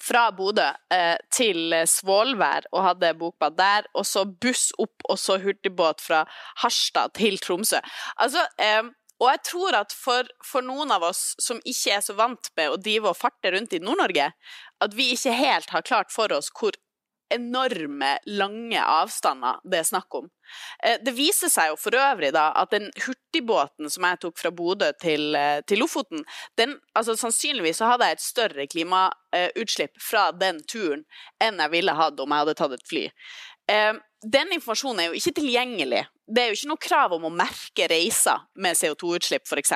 fra 0.04 0.28
Bodø 0.36 0.68
eh, 0.94 1.16
til 1.34 1.74
Svolvær 1.90 2.70
og 2.72 2.84
hadde 2.86 3.16
bokbad 3.20 3.58
der, 3.58 3.90
og 3.98 4.06
så 4.06 4.26
buss 4.26 4.70
opp, 4.82 5.06
og 5.10 5.20
så 5.22 5.40
hurtigbåt 5.42 6.04
fra 6.04 6.24
Harstad 6.64 7.16
til 7.18 7.40
Tromsø. 7.42 7.82
Altså, 8.18 8.46
eh, 8.62 8.84
og 9.18 9.32
jeg 9.32 9.44
tror 9.50 9.78
at 9.80 9.94
for, 9.98 10.30
for, 10.46 10.66
noen 10.66 10.92
av 10.94 11.06
oss 11.08 11.32
som 11.42 11.62
ikke 11.66 11.96
er 11.96 12.04
så 12.06 12.14
vant 12.18 12.52
med 12.58 12.70
å 12.70 12.78
drive 12.82 13.10
og 13.10 13.18
farte 13.18 13.52
rundt 13.54 13.74
i 13.74 13.82
Nord-Norge, 13.82 14.30
at 14.84 14.98
vi 14.98 15.10
ikke 15.16 15.34
helt 15.34 15.74
har 15.74 15.86
klart 15.88 16.14
for 16.14 16.34
oss 16.36 16.52
hvor 16.54 16.78
enorme, 17.34 18.18
lange 18.26 18.82
avstander 18.82 19.60
det 19.68 19.82
er 19.82 19.88
snakk 19.90 20.18
om. 20.20 20.30
Eh, 20.84 20.98
det 21.04 21.14
viser 21.18 21.52
seg 21.52 21.72
jo 21.72 21.78
for 21.80 21.98
øvrig 21.98 22.32
da 22.36 22.50
at 22.60 22.72
den 22.72 22.90
hurtigbåten 23.04 23.92
som 23.92 24.08
jeg 24.08 24.22
tok 24.24 24.40
fra 24.40 24.52
Bodø 24.56 24.92
til, 25.02 25.36
eh, 25.36 25.62
til 25.68 25.82
Lofoten, 25.84 26.24
den, 26.58 26.78
altså 26.96 27.18
sannsynligvis 27.20 27.82
så 27.82 27.92
hadde 27.92 28.10
jeg 28.10 28.20
et 28.20 28.26
større 28.26 28.68
klimautslipp 28.72 29.98
fra 30.02 30.30
den 30.32 30.64
turen 30.68 31.06
enn 31.44 31.60
jeg 31.64 31.74
ville 31.76 31.98
hatt 31.98 32.20
om 32.20 32.32
jeg 32.32 32.46
hadde 32.46 32.58
tatt 32.60 32.78
et 32.78 32.88
fly. 32.88 33.08
Eh, 33.72 33.94
den 34.24 34.54
informasjonen 34.56 35.04
er 35.04 35.12
jo 35.12 35.20
ikke 35.20 35.38
tilgjengelig. 35.42 36.06
Det 36.28 36.44
er 36.44 36.50
jo 36.52 36.58
ikke 36.58 36.72
noe 36.74 36.84
krav 36.84 37.14
om 37.16 37.28
å 37.30 37.34
merke 37.34 37.88
reiser 37.88 38.42
med 38.60 38.76
CO2-utslipp, 38.76 39.48
f.eks., 39.48 39.74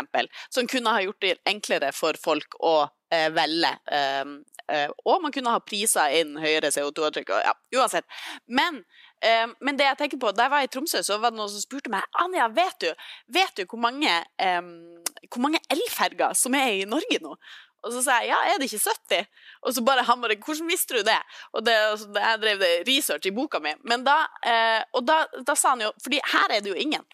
som 0.51 0.67
kunne 0.67 0.95
ha 0.95 1.03
gjort 1.03 1.23
det 1.23 1.37
enklere 1.47 1.91
for 1.95 2.19
folk 2.19 2.57
å 2.59 2.75
eh, 3.13 3.29
velge. 3.31 3.71
Eh, 3.87 4.33
eh, 4.75 4.91
og 5.05 5.23
man 5.23 5.31
kunne 5.35 5.53
ha 5.55 5.63
priser 5.63 6.17
inn 6.19 6.35
høyere 6.41 6.73
CO2-avtrykk. 6.75 7.31
Ja, 7.45 7.55
uansett. 7.79 8.07
Men, 8.51 8.81
eh, 9.23 9.47
men, 9.61 9.79
det 9.79 9.87
jeg 9.87 10.01
tenker 10.03 10.21
på, 10.21 10.33
da 10.35 10.49
jeg 10.49 10.55
var 10.55 10.67
i 10.67 10.71
Tromsø, 10.75 11.03
så 11.07 11.21
var 11.21 11.31
det 11.31 11.39
noen 11.39 11.53
som 11.53 11.63
spurte 11.63 11.93
meg 11.93 12.19
Anja, 12.23 12.49
vet 12.51 12.83
du, 12.83 12.89
vet 13.31 13.55
du 13.55 13.65
hvor 13.65 13.79
mange, 13.87 14.11
hvor 14.37 15.43
mange 15.43 15.61
elferger 15.71 16.35
som 16.37 16.55
er 16.59 16.81
i 16.81 16.87
Norge 16.89 17.21
nå? 17.23 17.37
Og 17.82 17.94
så 17.96 18.04
sa 18.06 18.20
jeg 18.22 18.30
ja, 18.32 18.41
er 18.52 18.60
det 18.62 18.67
ikke 18.70 18.84
70? 18.84 19.30
Og 19.65 19.74
så 19.76 19.84
bare 19.86 20.06
han 20.06 20.22
bare 20.22 20.38
hvordan 20.38 20.70
visste 20.70 21.00
du 21.00 21.06
det? 21.08 21.17
Og 21.54 21.65
det, 21.65 21.74
altså, 21.94 22.12
jeg 22.13 22.41
drev 22.44 22.62
det 22.62 22.74
research 22.89 23.26
i 23.26 23.34
boka 23.36 23.62
mi. 23.63 23.74
Men 23.89 24.06
da, 24.06 24.20
eh, 24.46 24.84
og 24.94 25.08
da, 25.08 25.24
da, 25.48 25.58
sa 25.58 25.74
han 25.74 25.88
jo 25.88 25.91
fordi 26.04 26.22
her 26.34 26.56
er 26.58 26.62
det 26.62 26.74
jo 26.74 26.78
ingen. 26.78 27.06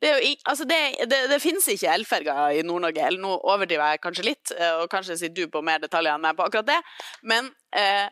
Det, 0.00 0.12
jo, 0.14 0.34
altså 0.46 0.64
det, 0.64 0.80
det, 1.10 1.22
det 1.30 1.40
finnes 1.42 1.66
ikke 1.68 1.90
elferger 1.90 2.58
i 2.60 2.64
Nord-Norge, 2.66 3.06
eller 3.06 3.22
nå 3.22 3.32
overdriver 3.36 3.94
jeg 3.94 4.02
kanskje 4.04 4.26
litt, 4.28 4.52
eh, 4.54 4.74
og 4.78 4.90
kanskje 4.92 5.18
sitter 5.18 5.48
du 5.48 5.52
på 5.52 5.62
mer 5.66 5.82
detaljer 5.82 6.14
enn 6.14 6.22
meg 6.22 6.36
på 6.38 6.46
akkurat 6.46 6.68
det, 6.68 6.78
men 7.26 7.50
eh, 7.74 8.06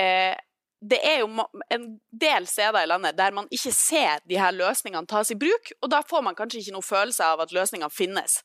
eh, 0.00 0.32
det 0.80 0.96
er 1.04 1.18
jo 1.20 1.28
en 1.76 1.84
del 2.22 2.46
steder 2.48 2.80
i 2.80 2.88
landet 2.88 3.18
der 3.18 3.34
man 3.36 3.48
ikke 3.52 3.72
ser 3.76 4.22
de 4.24 4.38
her 4.40 4.54
løsningene 4.56 5.08
tas 5.08 5.28
i 5.30 5.36
bruk, 5.36 5.74
og 5.82 5.90
da 5.92 6.00
får 6.08 6.24
man 6.24 6.38
kanskje 6.38 6.62
ikke 6.62 6.76
noe 6.78 6.86
følelse 6.86 7.26
av 7.34 7.44
at 7.44 7.52
løsningene 7.52 7.92
finnes. 7.92 8.40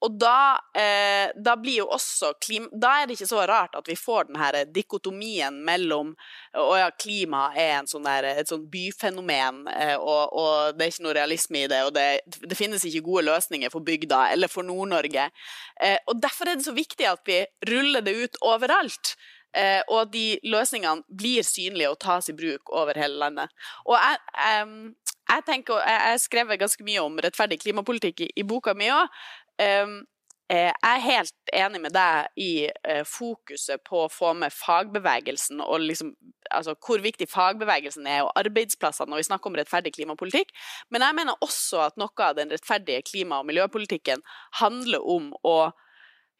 Og 0.00 0.16
da, 0.20 0.56
eh, 0.74 1.30
da, 1.36 1.56
blir 1.60 1.82
jo 1.82 1.86
også 1.92 2.32
klima, 2.40 2.68
Da 2.72 2.92
er 3.00 3.06
det 3.06 3.18
ikke 3.18 3.28
så 3.28 3.42
rart 3.48 3.74
at 3.76 3.88
vi 3.88 3.96
får 3.98 4.30
denne 4.30 4.64
dikotomien 4.72 5.58
mellom 5.64 6.14
Å 6.56 6.78
ja, 6.78 6.90
klima 6.90 7.50
er 7.54 7.84
sånn 7.90 8.06
der, 8.08 8.26
et 8.40 8.48
sånn 8.50 8.64
byfenomen, 8.70 9.62
eh, 9.70 9.96
og, 9.96 10.32
og, 10.32 10.76
det 10.76 10.86
er 10.86 10.92
ikke 10.92 11.04
noe 11.04 11.16
realisme 11.16 11.62
i 11.62 11.68
det, 11.70 11.82
og 11.86 11.92
det, 11.94 12.06
det 12.26 12.58
finnes 12.58 12.84
ikke 12.84 13.04
gode 13.06 13.26
løsninger 13.28 13.70
for 13.72 13.84
bygda 13.86 14.24
eller 14.34 14.50
for 14.50 14.66
Nord-Norge. 14.66 15.28
Eh, 15.80 15.98
og 16.10 16.20
derfor 16.22 16.50
er 16.50 16.58
det 16.58 16.66
så 16.66 16.74
viktig 16.76 17.06
at 17.06 17.22
vi 17.28 17.44
ruller 17.70 18.04
det 18.04 18.16
ut 18.18 18.40
overalt. 18.42 19.14
Eh, 19.56 19.80
og 19.88 20.04
at 20.04 20.10
de 20.14 20.24
løsningene 20.46 21.02
blir 21.18 21.42
synlige 21.46 21.90
og 21.90 21.98
tas 22.02 22.30
i 22.30 22.36
bruk 22.36 22.70
over 22.70 22.98
hele 22.98 23.18
landet. 23.18 23.50
Og 23.86 23.96
jeg, 23.96 24.20
jeg, 24.36 24.68
jeg 25.30 25.46
tenker, 25.46 25.80
jeg 25.82 26.02
har 26.04 26.20
skrevet 26.22 26.60
ganske 26.60 26.86
mye 26.86 27.02
om 27.02 27.18
rettferdig 27.22 27.58
klimapolitikk 27.62 28.24
i, 28.26 28.28
i 28.38 28.46
boka 28.46 28.76
mi 28.78 28.90
òg. 28.94 29.10
Um, 29.60 30.00
jeg 30.50 30.72
er 30.82 31.02
helt 31.04 31.52
enig 31.54 31.78
med 31.84 31.92
deg 31.94 32.40
i 32.42 32.52
uh, 32.66 33.02
fokuset 33.06 33.82
på 33.86 34.04
å 34.04 34.10
få 34.10 34.32
med 34.34 34.50
fagbevegelsen 34.50 35.60
og 35.62 35.84
liksom, 35.84 36.10
altså, 36.50 36.74
hvor 36.82 37.02
viktig 37.04 37.28
fagbevegelsen 37.30 38.08
er, 38.10 38.24
og 38.24 38.32
arbeidsplassene 38.40 39.12
når 39.12 39.22
vi 39.22 39.28
snakker 39.28 39.50
om 39.50 39.58
rettferdig 39.60 39.92
klimapolitikk. 39.94 40.50
Men 40.90 41.06
jeg 41.06 41.18
mener 41.20 41.46
også 41.46 41.84
at 41.84 42.00
noe 42.00 42.26
av 42.26 42.34
den 42.40 42.50
rettferdige 42.50 43.04
klima- 43.06 43.38
og 43.38 43.46
miljøpolitikken 43.50 44.24
handler 44.58 45.06
om 45.06 45.30
å 45.46 45.70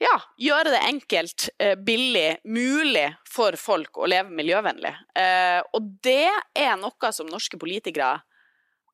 ja, 0.01 0.17
gjøre 0.41 0.73
det 0.75 0.83
enkelt, 0.89 1.47
uh, 1.63 1.77
billig, 1.79 2.41
mulig 2.51 3.07
for 3.31 3.55
folk 3.61 4.01
å 4.01 4.11
leve 4.11 4.35
miljøvennlig. 4.35 4.97
Og 5.77 5.95
det 6.03 6.33
er 6.59 6.75
noe 6.81 7.15
som 7.15 7.31
norske 7.31 7.61
politikere 7.61 8.17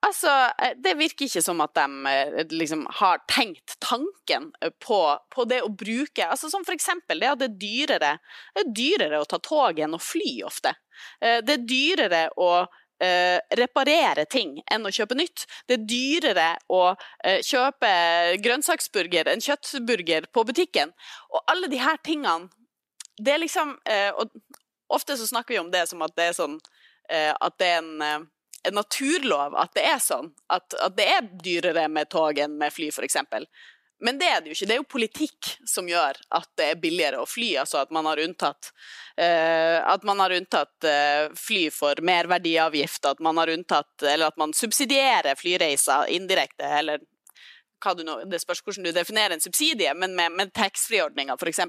Altså, 0.07 0.31
eh, 0.63 0.75
det 0.79 0.95
virker 0.95 1.27
ikke 1.27 1.43
som 1.43 1.61
at 1.65 1.75
de 1.75 2.11
eh, 2.11 2.47
liksom 2.55 2.85
har 3.01 3.23
tenkt 3.31 3.75
tanken 3.83 4.53
eh, 4.63 4.71
på, 4.87 5.01
på, 5.35 5.45
det 5.51 5.63
å 5.65 5.73
bruke 5.73 6.27
altså 6.27 6.51
Som 6.53 6.67
eksempel 6.71 7.23
det 7.23 7.31
at 7.33 7.41
det 7.41 7.49
er 7.49 7.61
dyrere, 7.63 8.13
det 8.55 8.65
er 8.65 8.75
dyrere 8.81 9.21
å 9.21 9.29
ta 9.29 9.41
tog 9.43 9.81
enn 9.83 9.97
å 9.97 10.03
fly 10.03 10.41
ofte. 10.47 10.75
Det 11.21 11.55
er 11.59 11.69
dyrere 11.69 12.27
å 12.41 12.51
Uh, 12.97 13.37
reparere 13.61 14.23
ting 14.25 14.55
enn 14.73 14.89
å 14.89 14.91
kjøpe 14.97 15.13
nytt. 15.19 15.43
Det 15.69 15.75
er 15.77 15.83
dyrere 15.85 16.47
å 16.73 16.95
uh, 16.97 17.41
kjøpe 17.45 17.91
grønnsaksburger 18.41 19.29
enn 19.29 19.43
kjøttburger 19.45 20.25
på 20.33 20.47
butikken. 20.49 20.95
Og 21.29 21.53
alle 21.53 21.69
de 21.69 21.77
her 21.77 22.01
tingene 22.01 22.49
Det 23.21 23.35
er 23.35 23.43
liksom 23.43 23.75
uh, 23.77 24.25
Ofte 24.89 25.19
så 25.21 25.29
snakker 25.29 25.53
vi 25.53 25.61
om 25.61 25.69
det 25.69 25.85
som 25.91 26.07
at 26.09 26.17
det 26.17 26.31
er 26.31 26.39
sånn 26.39 26.57
At 27.13 27.59
det 27.61 27.69
er 27.75 27.83
en, 27.83 28.27
en 28.67 28.77
naturlov 28.79 29.57
at 29.59 29.73
det 29.77 29.87
er 29.87 30.03
sånn. 30.03 30.33
At, 30.53 30.77
at 30.83 30.99
det 30.99 31.07
er 31.13 31.31
dyrere 31.43 31.87
med 31.93 32.11
tog 32.13 32.39
enn 32.43 32.59
med 32.61 32.75
fly, 32.75 32.91
f.eks. 32.93 33.19
Men 34.05 34.19
det 34.21 34.29
er 34.29 34.43
det 34.43 34.51
jo 34.51 34.57
ikke. 34.57 34.67
Det 34.69 34.75
er 34.75 34.81
jo 34.83 34.89
politikk 34.93 35.51
som 35.69 35.87
gjør 35.89 36.19
at 36.37 36.49
det 36.61 36.69
er 36.69 36.81
billigere 36.81 37.23
å 37.23 37.29
fly. 37.29 37.55
Altså 37.63 37.81
at 37.81 37.93
man 37.95 38.09
har 38.09 38.21
unntatt, 38.21 38.71
uh, 39.17 39.81
at 39.89 40.05
man 40.05 40.21
har 40.21 40.35
unntatt 40.37 40.89
uh, 40.89 41.33
fly 41.41 41.67
for 41.73 42.03
merverdiavgift, 42.05 43.09
at 43.09 43.23
man 43.25 43.41
har 43.41 43.53
unntatt 43.55 44.05
Eller 44.05 44.29
at 44.29 44.37
man 44.37 44.53
subsidierer 44.57 45.39
flyreiser 45.39 46.13
indirekte, 46.13 46.69
eller 46.81 47.01
nå, 47.87 48.25
Det 48.25 48.41
spørs 48.41 48.63
hvordan 48.65 48.85
du 48.85 48.93
definerer 48.93 49.37
en 49.37 49.41
subsidie, 49.41 49.93
men 49.95 50.17
med, 50.17 50.33
med 50.33 50.53
taxfree-ordninga, 50.57 51.37
f.eks. 51.37 51.61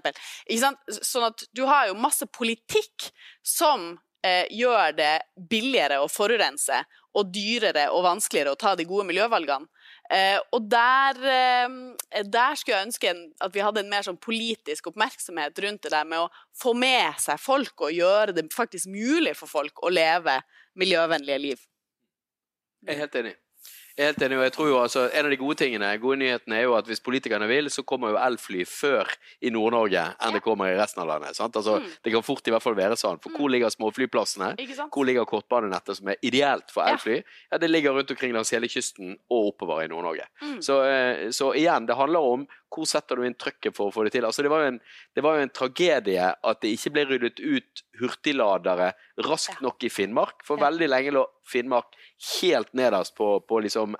Sånn 1.03 1.27
at 1.27 1.43
du 1.53 1.65
har 1.67 1.88
jo 1.88 1.99
masse 1.99 2.25
politikk 2.25 3.12
som 3.43 3.97
eh, 4.25 4.45
gjør 4.53 4.95
det 4.97 5.13
billigere 5.49 5.99
å 6.01 6.10
forurense 6.12 6.82
og 7.17 7.32
dyrere 7.34 7.88
og 7.93 8.06
vanskeligere 8.06 8.53
å 8.53 8.60
ta 8.60 8.75
de 8.77 8.86
gode 8.88 9.08
miljøvalgene. 9.10 9.67
Eh, 10.13 10.38
og 10.56 10.69
der, 10.71 11.17
eh, 11.27 12.23
der, 12.23 12.56
skulle 12.56 12.77
jeg 12.77 12.88
ønske 12.88 13.15
at 13.43 13.56
vi 13.56 13.63
hadde 13.65 13.84
en 13.84 13.89
mer 13.91 14.06
sånn 14.06 14.19
politisk 14.21 14.91
oppmerksomhet 14.91 15.58
rundt 15.65 15.84
det 15.84 15.91
der 15.91 16.06
med 16.08 16.25
å 16.25 16.30
få 16.56 16.75
med 16.77 17.19
seg 17.19 17.41
folk 17.41 17.88
og 17.88 17.95
gjøre 17.95 18.38
det 18.38 18.47
faktisk 18.53 18.88
mulig 18.93 19.36
for 19.36 19.51
folk 19.51 19.84
å 19.84 19.91
leve 19.91 20.39
miljøvennlige 20.80 21.41
liv. 21.41 21.67
Jeg 22.86 22.95
er 22.95 23.03
helt 23.03 23.19
enig. 23.19 23.36
Helt 23.97 24.21
enig, 24.21 24.38
og 24.38 24.43
jeg 24.45 24.53
tror 24.53 24.67
jo 24.69 24.75
altså, 24.77 25.03
En 25.13 25.25
av 25.25 25.31
de 25.33 25.38
gode 25.41 25.57
tingene, 25.57 25.88
gode 25.97 26.19
nyhetene 26.21 26.60
er 26.60 26.67
jo 26.67 26.75
at 26.77 26.86
hvis 26.86 27.01
politikerne 27.01 27.47
vil, 27.49 27.69
så 27.73 27.81
kommer 27.88 28.12
jo 28.13 28.19
elfly 28.21 28.62
før 28.69 29.10
i 29.41 29.49
Nord-Norge 29.49 30.03
enn 30.21 30.36
det 30.38 30.43
kommer 30.45 30.69
i 30.69 30.75
resten 30.77 31.01
av 31.01 31.07
landet. 31.10 31.39
Altså, 31.41 31.77
Mm. 31.77 31.89
Det 32.03 32.12
kan 32.13 32.23
fort 32.23 32.47
i 32.47 32.51
hvert 32.51 32.63
fall 32.63 32.75
være 32.75 32.95
sånn. 32.97 33.19
For 33.21 33.29
hvor 33.31 33.49
ligger 33.49 33.69
småflyplassene? 33.69 34.55
Hvor 34.93 35.05
ligger 35.05 35.25
kortbanenettet 35.25 35.97
som 35.97 36.07
er 36.07 36.15
ideelt 36.21 36.69
for 36.71 36.83
elfly? 36.83 37.23
Ja, 37.51 37.57
Det 37.57 37.69
ligger 37.69 37.91
rundt 37.91 38.12
omkring 38.12 38.33
langs 38.33 38.51
hele 38.51 38.67
kysten 38.67 39.17
og 39.29 39.53
oppover 39.53 39.83
i 39.83 39.88
Nord-Norge. 39.88 40.25
Mm. 40.41 40.62
Så, 40.62 40.81
eh, 40.83 41.29
så 41.29 41.53
igjen, 41.55 41.86
det 41.88 41.95
handler 41.97 42.19
om 42.19 42.47
hvor 42.73 42.88
setter 42.89 43.17
du 43.17 43.25
inn 43.27 43.38
trøkket 43.39 43.75
for 43.75 43.89
å 43.89 43.93
få 43.95 44.06
det 44.06 44.13
til. 44.15 44.27
Altså, 44.27 44.43
det, 44.45 44.51
var 44.51 44.65
en, 44.67 44.80
det 45.15 45.23
var 45.25 45.38
jo 45.38 45.45
en 45.45 45.53
tragedie 45.53 46.27
at 46.36 46.62
det 46.63 46.73
ikke 46.75 46.93
ble 46.95 47.06
ryddet 47.12 47.41
ut 47.41 47.84
hurtigladere 48.01 48.91
raskt 49.27 49.63
nok 49.65 49.88
i 49.88 49.91
Finnmark. 49.93 50.43
For 50.47 50.62
veldig 50.62 50.89
lenge 50.91 51.15
lå 51.15 51.25
Finnmark 51.47 51.97
helt 52.41 52.73
nederst 52.77 53.15
på, 53.17 53.38
på 53.47 53.62
liksom 53.65 53.95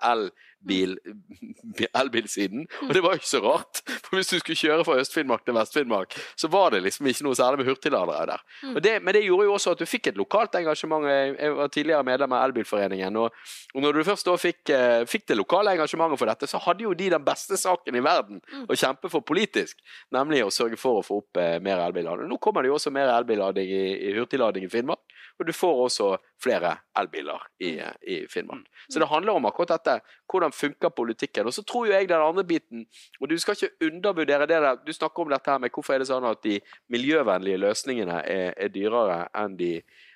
elbil, 0.61 0.97
elbilsiden. 2.01 2.67
Og 2.87 2.93
det 2.93 3.01
var 3.03 3.15
jo 3.15 3.21
ikke 3.21 3.29
så 3.29 3.41
rart. 3.43 3.81
For 4.05 4.17
hvis 4.17 4.31
du 4.31 4.39
skulle 4.39 4.57
kjøre 4.57 4.85
fra 4.87 4.97
Øst-Finnmark 5.01 5.45
til 5.45 5.55
Vest-Finnmark, 5.57 6.15
så 6.35 6.47
var 6.47 6.71
det 6.71 6.83
liksom 6.83 7.07
ikke 7.07 7.25
noe 7.27 7.37
særlig 7.37 7.61
med 7.61 7.69
hurtigladere 7.69 8.25
der. 8.31 8.43
Og 8.73 8.83
det, 8.83 8.95
men 9.03 9.13
det 9.13 9.23
gjorde 9.25 9.47
jo 9.47 9.53
også 9.53 9.75
at 9.75 9.81
du 9.81 9.85
fikk 9.85 10.11
et 10.11 10.19
lokalt 10.19 10.55
engasjement. 10.55 11.07
Jeg 11.07 11.55
var 11.55 11.67
tidligere 11.73 12.03
medlem 12.07 12.35
av 12.37 12.47
Elbilforeningen. 12.47 13.19
Og, 13.21 13.31
og 13.73 13.85
når 13.85 13.99
du 13.99 14.03
først 14.07 14.29
da 14.29 14.37
fikk, 14.41 14.61
eh, 14.75 15.03
fikk 15.09 15.27
det 15.31 15.39
lokale 15.39 15.75
engasjementet 15.77 16.21
for 16.21 16.31
dette, 16.31 16.49
så 16.49 16.61
hadde 16.63 16.87
jo 16.87 16.95
de 16.97 17.11
den 17.13 17.25
beste 17.25 17.59
saken 17.59 17.97
i 17.97 18.03
verden 18.03 18.41
å 18.67 18.77
kjempe 18.77 19.11
for 19.13 19.25
politisk. 19.25 19.79
Nemlig 20.15 20.43
å 20.45 20.53
sørge 20.53 20.79
for 20.79 21.01
å 21.01 21.05
få 21.05 21.21
opp 21.23 21.41
eh, 21.41 21.57
mer 21.63 21.83
elbillading. 21.85 22.29
Nå 22.29 22.39
kommer 22.43 22.63
det 22.63 22.71
jo 22.71 22.79
også 22.79 22.93
mer 22.93 23.11
elbillading 23.15 23.69
i, 23.71 23.85
i 24.09 24.15
hurtiglading 24.17 24.67
i 24.67 24.71
Finnmark. 24.71 25.03
Og 25.37 25.45
du 25.45 25.53
får 25.53 25.83
også 25.83 26.15
flere 26.43 26.76
elbiler 27.00 27.43
i, 27.60 27.71
i 28.08 28.17
Finnmark. 28.30 28.65
Så 28.89 29.00
det 29.00 29.10
handler 29.10 29.34
om 29.34 29.45
akkurat 29.50 29.76
dette. 29.76 30.00
Hvordan 30.30 30.54
funker 30.54 30.89
politikken? 30.89 31.47
Og 31.50 31.54
så 31.54 31.63
tror 31.65 31.88
jo 31.88 31.93
jeg 31.93 32.10
den 32.10 32.21
andre 32.21 32.43
biten 32.43 32.86
Og 33.21 33.30
du 33.30 33.38
skal 33.39 33.58
ikke 33.58 33.88
undervurdere 33.89 34.47
det 34.47 34.62
der. 34.62 34.82
Du 34.86 34.93
snakker 34.93 35.23
om 35.23 35.30
dette 35.30 35.52
her 35.52 35.58
med 35.58 35.73
hvorfor 35.73 35.95
er 35.95 36.04
det 36.04 36.10
sånn 36.10 36.28
at 36.30 36.43
de 36.43 36.60
miljøvennlige 36.93 37.62
løsningene 37.62 38.21
er, 38.21 38.52
er 38.58 38.73
dyrere 38.73 39.23
enn 39.36 39.58
de, 39.58 39.71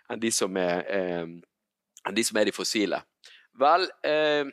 enn 0.10 0.22
de 0.22 0.32
som 0.32 0.58
er 0.58 0.86
eh, 0.90 1.26
enn 2.08 2.18
de 2.18 2.26
som 2.26 2.38
er 2.38 2.50
de 2.50 2.56
fossile. 2.56 3.02
Vel, 3.62 3.88
eh, 4.08 4.46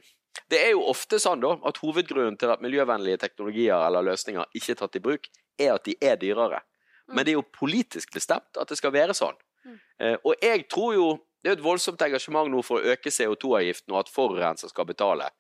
det 0.49 0.63
er 0.63 0.73
jo 0.73 0.87
ofte 0.91 1.21
sånn 1.21 1.43
da, 1.43 1.55
at 1.69 1.81
hovedgrunnen 1.83 2.39
til 2.41 2.53
at 2.53 2.65
miljøvennlige 2.65 3.21
teknologier 3.25 3.87
eller 3.87 4.07
løsninger 4.07 4.49
ikke 4.57 4.75
er 4.75 4.81
tatt 4.81 4.99
i 4.99 5.05
bruk, 5.05 5.29
er 5.59 5.75
at 5.75 5.85
de 5.89 5.97
er 6.01 6.19
dyrere. 6.21 6.63
Men 7.09 7.25
det 7.25 7.33
er 7.33 7.39
jo 7.39 7.49
politisk 7.57 8.13
bestemt 8.15 8.59
at 8.61 8.69
det 8.69 8.77
skal 8.79 8.93
være 8.93 9.17
sånn. 9.17 9.37
Eh, 10.01 10.17
og 10.25 10.35
jeg 10.43 10.67
tror 10.71 10.95
jo 10.95 11.09
Det 11.43 11.49
er 11.51 11.55
jo 11.55 11.59
et 11.61 11.65
voldsomt 11.65 12.03
engasjement 12.03 12.51
nå 12.51 12.63
for 12.67 12.81
å 12.81 12.95
øke 12.95 13.13
CO2-avgiften, 13.15 13.93
og 13.95 14.01
at 14.01 14.13
forurenser 14.13 14.73
skal 14.73 14.89
betale. 14.89 15.31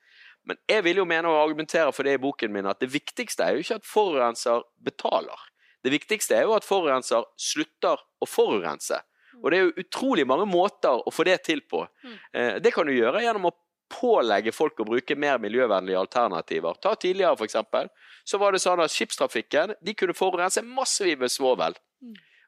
Men 0.46 0.56
jeg 0.70 0.84
vil 0.87 1.00
jo 1.02 1.04
mene 1.08 1.28
og 1.28 1.42
argumentere 1.42 1.92
for 1.92 2.06
det 2.06 2.14
i 2.16 2.22
boken 2.22 2.52
min 2.54 2.66
at 2.70 2.80
det 2.80 2.90
viktigste 2.92 3.44
er 3.44 3.56
jo 3.56 3.64
ikke 3.64 3.80
at 3.80 3.87
forurenser 3.88 4.62
betaler. 4.87 5.46
Det 5.84 5.92
viktigste 5.92 6.37
er 6.38 6.46
jo 6.46 6.54
at 6.56 6.66
forurenser 6.66 7.26
slutter 7.38 7.98
å 8.22 8.26
forurense. 8.26 9.00
Og 9.42 9.50
det 9.50 9.58
er 9.58 9.66
jo 9.66 9.84
utrolig 9.84 10.24
mange 10.26 10.46
måter 10.50 11.02
å 11.06 11.12
få 11.14 11.26
det 11.28 11.42
til 11.46 11.61
på. 11.70 11.84
Eh, 12.32 12.58
Det 12.58 12.72
kan 12.74 12.87
du 12.87 12.92
gjøre 12.92 13.22
gjennom 13.22 13.50
å 13.50 13.54
pålegge 13.88 14.52
folk 14.52 14.80
å 14.80 14.84
bruke 14.88 15.16
mer 15.16 15.38
miljøvennlige 15.38 15.98
alternativer. 15.98 16.74
Ta 16.82 16.94
tidligere, 16.94 17.37
eksempel, 17.44 17.88
så 18.24 18.38
var 18.38 18.52
det 18.52 18.61
sånn 18.61 18.80
at 18.84 18.90
skipstrafikken 18.92 19.74
de 19.80 19.94
kunne 19.94 20.14
forurense 20.14 20.62
massevis 20.62 21.18
med 21.18 21.30
svovel. 21.30 21.74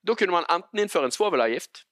Da 0.05 0.15
kunne 0.15 0.33
man 0.33 0.45
enten 0.49 0.81
innføre 0.81 1.05
en 1.09 1.15
svovelavgift, 1.15 1.85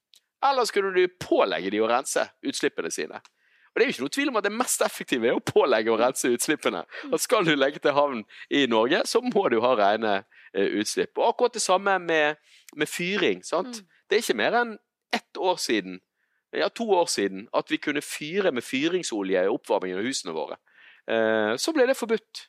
eller 0.44 0.64
skulle 0.68 0.92
du 0.94 1.16
pålegge 1.20 1.70
de 1.70 1.80
å 1.82 1.88
rense 1.90 2.22
utslippene 2.46 2.90
sine. 2.90 3.20
Og 3.68 3.74
Det 3.74 3.84
er 3.84 3.88
jo 3.88 3.94
ikke 3.94 4.04
noe 4.06 4.14
tvil 4.16 4.30
om 4.32 4.38
at 4.40 4.46
det 4.46 4.52
mest 4.52 4.82
effektive 4.82 5.28
er 5.28 5.36
å 5.36 5.44
pålegge 5.44 5.92
å 5.92 5.98
rense 6.00 6.30
utslippene. 6.34 6.84
Og 7.12 7.20
Skal 7.20 7.44
du 7.46 7.54
legge 7.54 7.78
til 7.78 7.94
havn 7.94 8.24
i 8.50 8.66
Norge, 8.66 9.02
så 9.06 9.20
må 9.22 9.48
du 9.52 9.60
ha 9.60 9.74
rene 9.78 10.24
eh, 10.54 10.78
utslipp. 10.80 11.18
Og 11.18 11.28
Akkurat 11.28 11.54
det 11.54 11.62
samme 11.62 11.98
med, 11.98 12.36
med 12.76 12.88
fyring. 12.88 13.44
sant? 13.44 13.82
Det 14.08 14.16
er 14.16 14.24
ikke 14.24 14.40
mer 14.40 14.56
enn 14.62 14.78
ett 15.12 15.36
år 15.36 15.56
siden 15.56 16.00
ja, 16.56 16.68
to 16.68 16.86
år 16.96 17.06
siden 17.12 17.48
at 17.52 17.70
vi 17.70 17.76
kunne 17.76 18.00
fyre 18.00 18.52
med 18.52 18.64
fyringsolje 18.64 19.42
i 19.44 19.52
oppvarmingen 19.52 19.98
av 20.00 20.06
husene 20.08 20.32
våre. 20.32 20.56
Eh, 21.08 21.56
så 21.60 21.72
ble 21.76 21.86
det 21.86 21.96
forbudt. 21.96 22.48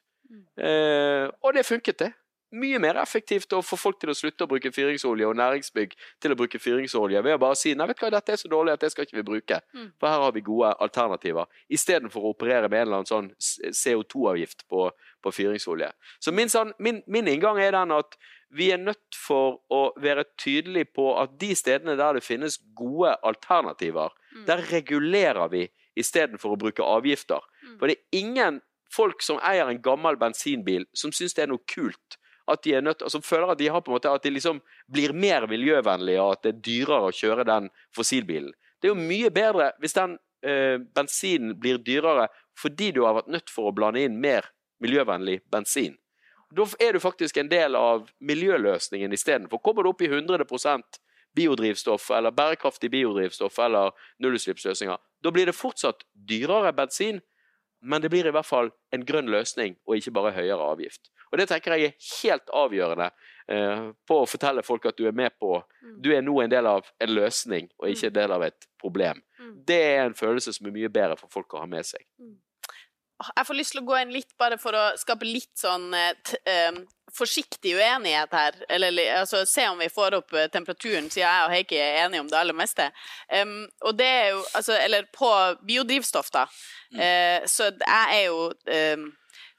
Eh, 0.57 1.27
og 1.43 1.53
det 1.53 1.65
funket, 1.65 1.99
det. 1.99 2.13
Mye 2.51 2.79
mer 2.81 2.97
effektivt 2.97 3.51
å 3.53 3.59
få 3.61 3.77
folk 3.77 3.99
til 4.01 4.09
å 4.09 4.15
slutte 4.17 4.43
å 4.43 4.49
bruke 4.49 4.71
fyringsolje, 4.73 5.27
og 5.29 5.35
næringsbygg 5.37 5.91
til 6.19 6.31
å 6.33 6.35
bruke 6.35 6.57
fyringsolje, 6.59 7.21
ved 7.23 7.35
å 7.35 7.39
bare 7.39 7.55
si 7.55 7.75
nei, 7.75 7.85
vet 7.87 7.99
du 7.99 8.05
hva, 8.05 8.09
dette 8.15 8.31
er 8.33 8.41
så 8.41 8.49
dårlig 8.49 8.73
at 8.73 8.79
det 8.81 8.89
skal 8.91 9.05
ikke 9.05 9.17
vi 9.19 9.23
bruke, 9.27 9.61
Mm. 9.73 9.91
for 9.99 10.07
her 10.09 10.19
har 10.19 10.31
vi 10.31 10.41
gode 10.41 10.73
alternativer. 10.79 11.45
Istedenfor 11.69 12.21
å 12.23 12.33
operere 12.33 12.69
med 12.69 12.81
en 12.81 12.87
eller 12.87 12.97
annen 13.03 13.05
sånn 13.05 13.29
CO2-avgift 13.73 14.65
på, 14.69 14.89
på 15.23 15.31
fyringsolje. 15.33 15.91
Så 16.19 16.31
min, 16.33 16.49
sånn, 16.51 16.73
min, 16.79 17.01
min 17.07 17.27
inngang 17.27 17.59
er 17.61 17.71
den 17.77 17.91
at 17.95 18.17
vi 18.49 18.71
er 18.73 18.81
nødt 18.81 19.13
for 19.13 19.59
å 19.69 19.91
være 20.01 20.25
tydelige 20.41 20.89
på 20.97 21.11
at 21.21 21.35
de 21.41 21.51
stedene 21.55 21.95
der 21.99 22.17
det 22.17 22.23
finnes 22.25 22.57
gode 22.75 23.15
alternativer, 23.23 24.09
Mm. 24.29 24.45
der 24.45 24.57
regulerer 24.69 25.47
vi 25.49 25.63
istedenfor 25.97 26.51
å 26.53 26.57
bruke 26.61 26.83
avgifter. 26.85 27.41
Mm. 27.65 27.77
For 27.79 27.87
det 27.87 27.95
er 27.97 28.19
ingen 28.19 28.59
folk 28.93 29.23
som 29.25 29.39
eier 29.39 29.67
en 29.71 29.81
gammel 29.81 30.17
bensinbil, 30.21 30.85
som 30.93 31.09
syns 31.11 31.33
det 31.33 31.43
er 31.43 31.47
noe 31.49 31.63
kult. 31.65 32.17
At 32.49 32.63
de 32.65 32.73
er 32.77 32.85
nødt, 32.85 33.03
som 33.11 33.21
føler 33.21 33.53
at 33.53 33.59
de 33.59 33.69
har 33.69 33.83
på 33.85 33.91
en 33.91 33.97
måte 33.97 34.11
at 34.11 34.25
de 34.25 34.33
liksom 34.33 34.61
blir 34.91 35.13
mer 35.13 35.45
miljøvennlige, 35.49 36.21
og 36.21 36.37
at 36.37 36.43
det 36.43 36.53
er 36.53 36.61
dyrere 36.65 37.09
å 37.09 37.15
kjøre 37.15 37.45
den 37.47 37.69
fossilbilen. 37.95 38.51
Det 38.79 38.89
er 38.89 38.95
jo 38.95 39.07
mye 39.09 39.29
bedre 39.33 39.71
hvis 39.83 39.97
den 39.97 40.17
eh, 40.45 40.77
bensinen 40.95 41.55
blir 41.59 41.81
dyrere 41.83 42.29
fordi 42.59 42.91
du 42.95 43.03
har 43.05 43.15
vært 43.19 43.31
nødt 43.31 43.51
for 43.53 43.69
å 43.69 43.75
blande 43.75 44.01
inn 44.03 44.17
mer 44.19 44.49
miljøvennlig 44.83 45.41
bensin. 45.51 45.97
Da 46.55 46.65
er 46.81 46.95
du 46.95 47.03
faktisk 47.03 47.37
en 47.37 47.51
del 47.51 47.77
av 47.77 48.07
miljøløsningen 48.25 49.13
istedenfor. 49.13 49.61
Kommer 49.61 49.85
du 49.85 49.91
opp 49.91 50.01
i 50.01 50.09
100% 50.09 50.99
biodrivstoff 51.37 52.09
eller 52.11 52.31
bærekraftig 52.31 52.89
biodrivstoff 52.91 53.59
eller 53.59 53.91
nullutslippsløsninger, 54.23 54.97
da 55.23 55.31
blir 55.31 55.49
det 55.49 55.57
fortsatt 55.57 56.03
dyrere 56.13 56.73
bensin, 56.75 57.21
men 57.81 58.01
det 58.01 58.11
blir 58.11 58.27
i 58.27 58.33
hvert 58.35 58.47
fall 58.47 58.71
en 58.95 59.05
grønn 59.05 59.29
løsning 59.31 59.77
og 59.87 59.99
ikke 59.99 60.15
bare 60.15 60.35
høyere 60.35 60.71
avgift. 60.73 61.11
Og 61.31 61.37
Det 61.37 61.47
tenker 61.49 61.75
jeg 61.77 61.91
er 61.91 62.09
helt 62.23 62.51
avgjørende 62.61 63.09
eh, 63.51 63.87
på 64.07 64.19
å 64.21 64.27
fortelle 64.29 64.65
folk 64.65 64.89
at 64.89 64.97
du 64.97 65.07
er 65.07 65.15
med 65.15 65.35
på 65.39 65.61
Du 66.01 66.11
er 66.15 66.21
nå 66.25 66.39
en 66.41 66.51
del 66.51 66.67
av 66.67 66.89
en 66.99 67.15
løsning 67.15 67.69
og 67.79 67.89
ikke 67.89 68.11
en 68.11 68.19
del 68.19 68.35
av 68.35 68.45
et 68.49 68.69
problem. 68.81 69.21
Mm. 69.39 69.55
Det 69.67 69.81
er 69.93 70.05
en 70.05 70.17
følelse 70.17 70.53
som 70.55 70.69
er 70.69 70.75
mye 70.75 70.91
bedre 70.93 71.17
for 71.19 71.31
folk 71.33 71.53
å 71.53 71.63
ha 71.63 71.69
med 71.69 71.85
seg. 71.85 72.05
Jeg 73.19 73.47
får 73.47 73.57
lyst 73.57 73.73
til 73.75 73.81
å 73.81 73.87
gå 73.87 73.97
inn 73.99 74.13
litt 74.15 74.31
bare 74.39 74.55
for 74.61 74.75
å 74.79 74.83
skape 74.95 75.27
litt 75.27 75.51
sånn 75.59 75.91
eh, 75.91 76.77
forsiktig 77.15 77.73
uenighet 77.75 78.31
her. 78.31 78.59
Eller 78.69 78.99
altså, 79.19 79.45
se 79.45 79.65
om 79.67 79.79
vi 79.81 79.89
får 79.91 80.15
opp 80.21 80.35
temperaturen, 80.53 81.09
siden 81.11 81.25
jeg 81.25 81.45
og 81.45 81.53
Heikki 81.53 81.79
er 81.83 82.05
enige 82.05 82.23
om 82.23 82.29
det 82.31 82.39
aller 82.39 82.55
meste. 82.55 82.89
Um, 83.27 83.65
og 83.83 83.97
det 83.99 84.07
er 84.07 84.27
jo 84.33 84.43
Altså, 84.55 84.73
eller 84.79 85.05
på 85.13 85.29
biodrivstoff, 85.67 86.31
da. 86.33 86.45
Eh, 86.95 87.45
så 87.47 87.69
jeg 87.75 88.15
er 88.15 88.23
jo 88.25 88.49
em, 88.65 89.09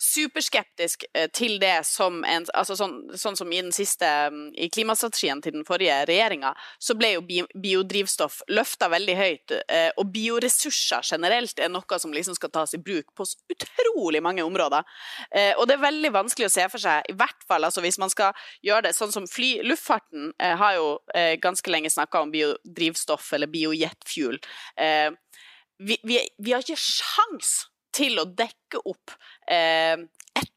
superskeptisk 0.00 1.04
eh, 1.14 1.28
til 1.32 1.58
det 1.60 1.82
som 1.84 2.22
en 2.24 2.46
altså 2.56 2.76
sånn, 2.78 2.94
sånn, 3.18 3.36
som 3.36 3.50
i 3.52 3.60
den 3.60 3.72
siste 3.74 4.08
mm, 4.32 4.54
I 4.56 4.68
klimastrategien 4.72 5.42
til 5.44 5.58
den 5.58 5.66
forrige 5.68 5.98
regjeringa, 6.08 6.54
så 6.80 6.96
ble 6.96 7.12
jo 7.14 7.24
biodrivstoff 7.52 8.40
løfta 8.48 8.88
veldig 8.92 9.16
høyt. 9.18 9.54
Eh, 9.68 9.90
og 10.00 10.08
bioressurser 10.14 11.04
generelt 11.12 11.60
er 11.60 11.72
noe 11.72 12.00
som 12.00 12.14
liksom 12.16 12.38
skal 12.38 12.52
tas 12.54 12.74
i 12.76 12.80
bruk 12.80 13.12
på 13.16 13.26
utrolig 13.52 14.22
mange 14.24 14.44
områder. 14.46 14.88
Eh, 15.30 15.52
og 15.58 15.68
det 15.68 15.76
er 15.76 15.84
veldig 15.84 16.12
vanskelig 16.16 16.48
å 16.48 16.54
se 16.56 16.68
for 16.72 16.82
seg, 16.82 17.04
i 17.10 17.16
hvert 17.16 17.48
fall 17.48 17.68
altså 17.68 17.84
hvis 17.84 18.00
man 18.00 18.12
skal 18.12 18.36
gjøre 18.64 18.88
det 18.88 18.96
sånn 18.96 19.12
som 19.12 19.28
fly 19.28 19.50
Luftfarten 19.66 20.30
har 20.38 20.76
jo 20.76 20.86
ganske 21.42 21.70
lenge 21.72 21.90
snakka 21.92 22.22
om 22.22 22.30
biodrivstoff 22.32 23.32
eller 23.36 23.50
biojetfuel. 23.50 24.38
Vi, 25.80 25.96
vi, 26.06 26.20
vi 26.38 26.54
har 26.54 26.64
ikke 26.64 26.78
sjans 26.80 27.69
til 27.94 28.20
å 28.22 28.26
dekke 28.26 28.82
opp 28.84 29.14
eh, 29.50 29.96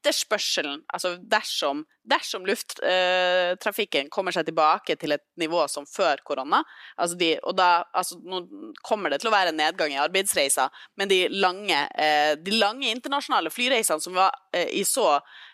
etterspørselen, 0.04 0.82
altså 0.92 1.16
dersom, 1.32 1.84
dersom 2.04 2.44
lufttrafikken 2.48 4.10
kommer 4.12 4.36
seg 4.36 4.48
tilbake 4.50 4.98
til 5.00 5.16
et 5.16 5.24
nivå 5.40 5.64
som 5.72 5.86
før 5.88 6.20
korona 6.28 6.60
altså 6.98 7.16
de, 7.20 7.30
og 7.44 7.56
da, 7.58 7.86
altså 7.96 8.20
Nå 8.24 8.42
kommer 8.84 9.12
det 9.12 9.22
til 9.22 9.30
å 9.30 9.34
være 9.34 9.54
en 9.54 9.60
nedgang 9.60 9.94
i 9.94 10.00
arbeidsreiser, 10.02 10.72
men 11.00 11.10
de 11.12 11.22
lange, 11.32 11.80
eh, 11.96 12.34
de 12.40 12.56
lange 12.60 12.92
internasjonale 12.92 13.52
flyreisene 13.54 14.04
som 14.04 14.16
var 14.18 14.34
eh, 14.56 14.70
i 14.80 14.84
så 14.88 15.08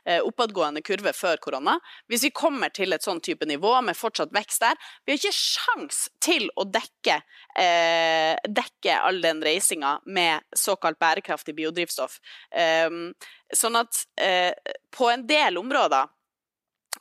eh, 0.06 0.20
oppadgående 0.26 0.84
kurve 0.86 1.14
før 1.14 1.40
korona 1.42 1.78
Hvis 2.10 2.26
vi 2.28 2.34
kommer 2.36 2.74
til 2.74 2.94
et 2.94 3.06
sånn 3.06 3.22
type 3.22 3.46
nivå 3.50 3.76
med 3.86 3.98
fortsatt 3.98 4.34
vekst 4.36 4.66
der 4.66 4.80
Vi 5.06 5.14
har 5.14 5.22
ikke 5.22 5.36
sjans 5.36 6.08
til 6.24 6.50
å 6.60 6.66
dekke, 6.66 7.20
dekke 8.50 8.96
all 9.06 9.20
den 9.24 9.42
reisinga 9.44 9.98
med 10.06 10.46
såkalt 10.56 11.00
bærekraftig 11.02 11.56
biodrivstoff. 11.58 12.20
Um, 12.54 13.12
Sånn 13.50 13.80
at 13.80 14.04
på 14.96 15.10
en 15.12 15.28
del 15.28 15.58
områder 15.62 16.08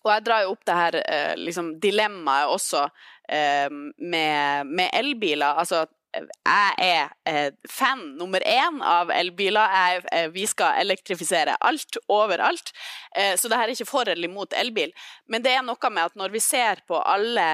og 0.05 0.11
jeg 0.13 0.25
drar 0.27 0.45
jo 0.45 0.55
opp 0.55 0.65
det 0.69 0.79
her 0.79 0.99
eh, 1.03 1.37
liksom, 1.41 1.71
dilemmaet 1.83 2.51
også 2.53 2.85
eh, 3.29 3.69
med, 3.71 4.69
med, 4.69 4.91
elbiler. 4.95 5.59
Altså, 5.59 5.87
jeg 6.15 6.75
er 6.85 7.11
eh, 7.29 7.49
fan 7.69 8.05
nummer 8.19 8.45
én 8.47 8.79
av 8.85 9.11
elbiler. 9.13 9.75
Jeg, 9.75 10.05
eh, 10.13 10.29
vi 10.35 10.47
skal 10.49 10.81
elektrifisere 10.85 11.57
alt, 11.65 11.99
overalt. 12.09 12.73
Eh, 13.17 13.35
så 13.37 13.51
det 13.51 13.59
her 13.59 13.69
er 13.69 13.75
ikke 13.75 13.91
for 13.91 14.09
eller 14.09 14.31
imot 14.31 14.57
elbil. 14.57 14.95
Men 15.27 15.45
det 15.45 15.57
er 15.57 15.67
noe 15.67 15.93
med 15.93 16.13
at 16.13 16.17
når 16.21 16.37
vi 16.37 16.45
ser 16.45 16.85
på 16.89 17.01
alle 17.03 17.49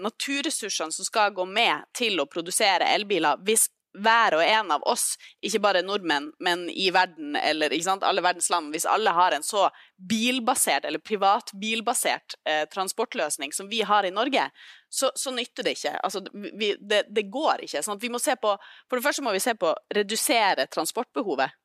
naturressursene 0.00 0.94
som 0.94 1.08
skal 1.08 1.34
gå 1.36 1.44
med 1.48 1.88
til 1.96 2.20
å 2.20 2.28
produsere 2.30 2.88
elbiler, 2.94 3.40
hvis 3.44 3.68
hver 3.98 4.36
og 4.38 4.42
en 4.44 4.70
av 4.74 4.84
oss, 4.88 5.14
ikke 5.42 5.60
bare 5.62 5.82
nordmenn, 5.82 6.30
men 6.38 6.68
i 6.70 6.90
verden 6.94 7.36
eller 7.36 7.74
alle 8.06 8.22
verdens 8.22 8.50
land, 8.50 8.70
hvis 8.74 8.86
alle 8.86 9.10
har 9.10 9.34
en 9.34 9.42
så 9.42 9.68
bilbasert 9.98 10.84
eller 10.84 11.02
privatbilbasert 11.02 12.36
eh, 12.48 12.66
transportløsning 12.70 13.52
som 13.52 13.68
vi 13.68 13.82
har 13.82 14.04
i 14.04 14.14
Norge, 14.14 14.48
så, 14.88 15.10
så 15.14 15.30
nytter 15.30 15.66
det 15.66 15.76
ikke. 15.78 15.96
Altså, 16.02 16.22
vi, 16.32 16.74
det, 16.80 17.04
det, 17.08 17.28
går 17.30 17.64
ikke. 17.66 17.82
Sånn 17.82 18.00
vi 18.00 18.10
må 18.10 18.18
se 18.18 18.36
på, 18.36 18.54
for 18.88 18.98
det 18.98 19.06
første 19.06 19.24
må 19.26 19.34
vi 19.34 19.42
se 19.42 19.54
på 19.58 19.70
å 19.70 19.78
redusere 19.94 20.66
transportbehovet. 20.70 21.56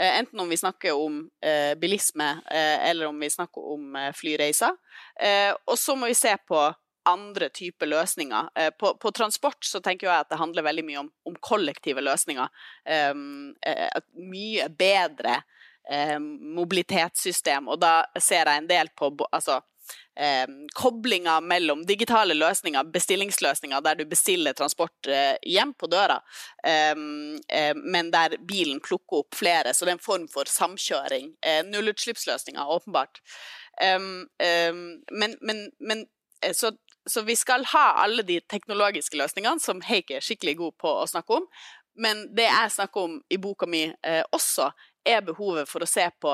Eh, 0.00 0.18
enten 0.18 0.40
om 0.40 0.48
vi 0.50 0.58
snakker 0.58 0.96
om 0.98 1.20
eh, 1.44 1.74
bilisme 1.78 2.30
eh, 2.50 2.88
eller 2.90 3.12
om 3.12 3.20
vi 3.20 3.30
snakker 3.30 3.72
om 3.76 3.96
eh, 3.96 4.10
flyreiser. 4.16 4.74
Og 5.70 5.78
så 5.78 5.94
må 5.96 6.08
vi 6.10 6.16
se 6.18 6.32
på 6.48 6.58
andre 7.08 7.48
typer 7.48 7.86
løsninger. 7.86 8.48
Eh, 8.58 8.70
på, 8.70 8.94
på, 9.00 9.10
transport 9.10 9.64
så 9.64 9.80
tenker 9.80 10.08
jeg 10.08 10.24
at 10.24 10.30
det 10.32 10.40
handler 10.40 10.66
veldig 10.66 10.86
mye 10.86 11.02
om, 11.04 11.10
om 11.28 11.36
kollektive 11.40 12.04
løsninger. 12.04 12.48
Um, 13.14 13.52
et 13.64 14.08
mye 14.18 14.68
bedre 14.78 15.42
um, 15.90 16.26
mobilitetssystem, 16.56 17.68
og 17.68 17.80
da 17.84 18.02
ser 18.20 18.48
jeg 18.48 18.62
en 18.62 18.68
del 18.70 18.90
på 18.96 19.10
altså, 19.30 19.60
um, 20.20 20.56
koblinga 20.76 21.38
mellom 21.44 21.84
digitale 21.86 22.36
løsninger, 22.36 22.88
bestillingsløsninger, 22.94 23.84
der 23.84 24.00
du 24.00 24.04
bestiller 24.08 24.56
transport 24.56 25.10
hjem 25.46 25.74
på 25.78 25.90
døra, 25.92 26.20
um, 26.96 27.36
uh, 27.36 27.74
men 27.84 28.12
der 28.14 28.38
bilen 28.48 28.80
plukker 28.84 29.24
opp 29.24 29.36
flere. 29.38 29.74
Så 29.74 29.84
det 29.84 29.94
er 29.94 29.98
en 29.98 30.08
form 30.08 30.28
for 30.32 30.50
samkjøring. 30.50 31.34
Uh, 31.44 31.62
nullutslippsløsninger, 31.68 32.74
åpenbart. 32.78 33.22
men, 33.80 35.32
men, 35.40 35.70
men 35.80 36.04
så 36.52 36.70
så 37.10 37.22
vi 37.22 37.36
skal 37.36 37.64
ha 37.64 37.84
alle 38.04 38.22
de 38.22 38.40
teknologiske 38.40 39.18
løsningene 39.18 39.60
som 39.60 39.82
Heikki 39.84 40.18
er 40.18 40.24
skikkelig 40.24 40.56
god 40.60 40.76
på 40.80 40.94
å 41.02 41.06
snakke 41.08 41.40
om. 41.40 41.46
Men 42.00 42.24
det 42.34 42.48
jeg 42.48 42.72
snakker 42.74 43.06
om 43.06 43.20
i 43.30 43.38
boka 43.38 43.68
mi 43.70 43.84
eh, 43.86 44.24
også, 44.32 44.70
er 45.04 45.22
behovet 45.22 45.68
for 45.68 45.84
å 45.84 45.88
se 45.88 46.06
på 46.20 46.32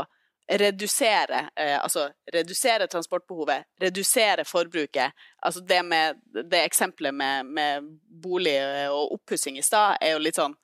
redusere, 0.51 1.49
eh, 1.57 1.77
altså 1.83 2.09
redusere 2.33 2.87
transportbehovet, 2.91 3.66
redusere 3.83 4.45
forbruket. 4.45 5.12
Altså 5.43 5.61
det 5.61 5.83
med 5.87 6.23
det 6.51 6.64
eksempelet 6.64 7.14
med, 7.14 7.47
med 7.47 7.91
bolig 8.23 8.57
og 8.91 9.18
oppussing 9.18 9.59
i 9.59 9.66
stad 9.66 9.99
er 10.01 10.14
jo 10.14 10.25
litt 10.25 10.41
sånn 10.41 10.57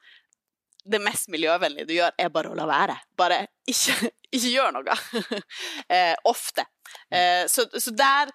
det 0.87 1.01
mest 1.03 1.29
miljøvennlige 1.33 1.89
du 1.89 1.95
gjør, 1.97 2.15
er 2.19 2.33
bare 2.33 2.53
å 2.53 2.57
la 2.59 2.67
være. 2.69 2.97
Bare 3.19 3.41
ikke, 3.69 4.11
ikke 4.37 4.53
gjør 4.53 4.75
noe. 4.77 4.97
eh, 5.95 6.15
ofte. 6.29 6.67
Eh, 7.11 7.45
så, 7.51 7.67
så, 7.75 7.93
der 7.99 8.31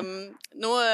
um, 0.00 0.30
noe, 0.60 0.84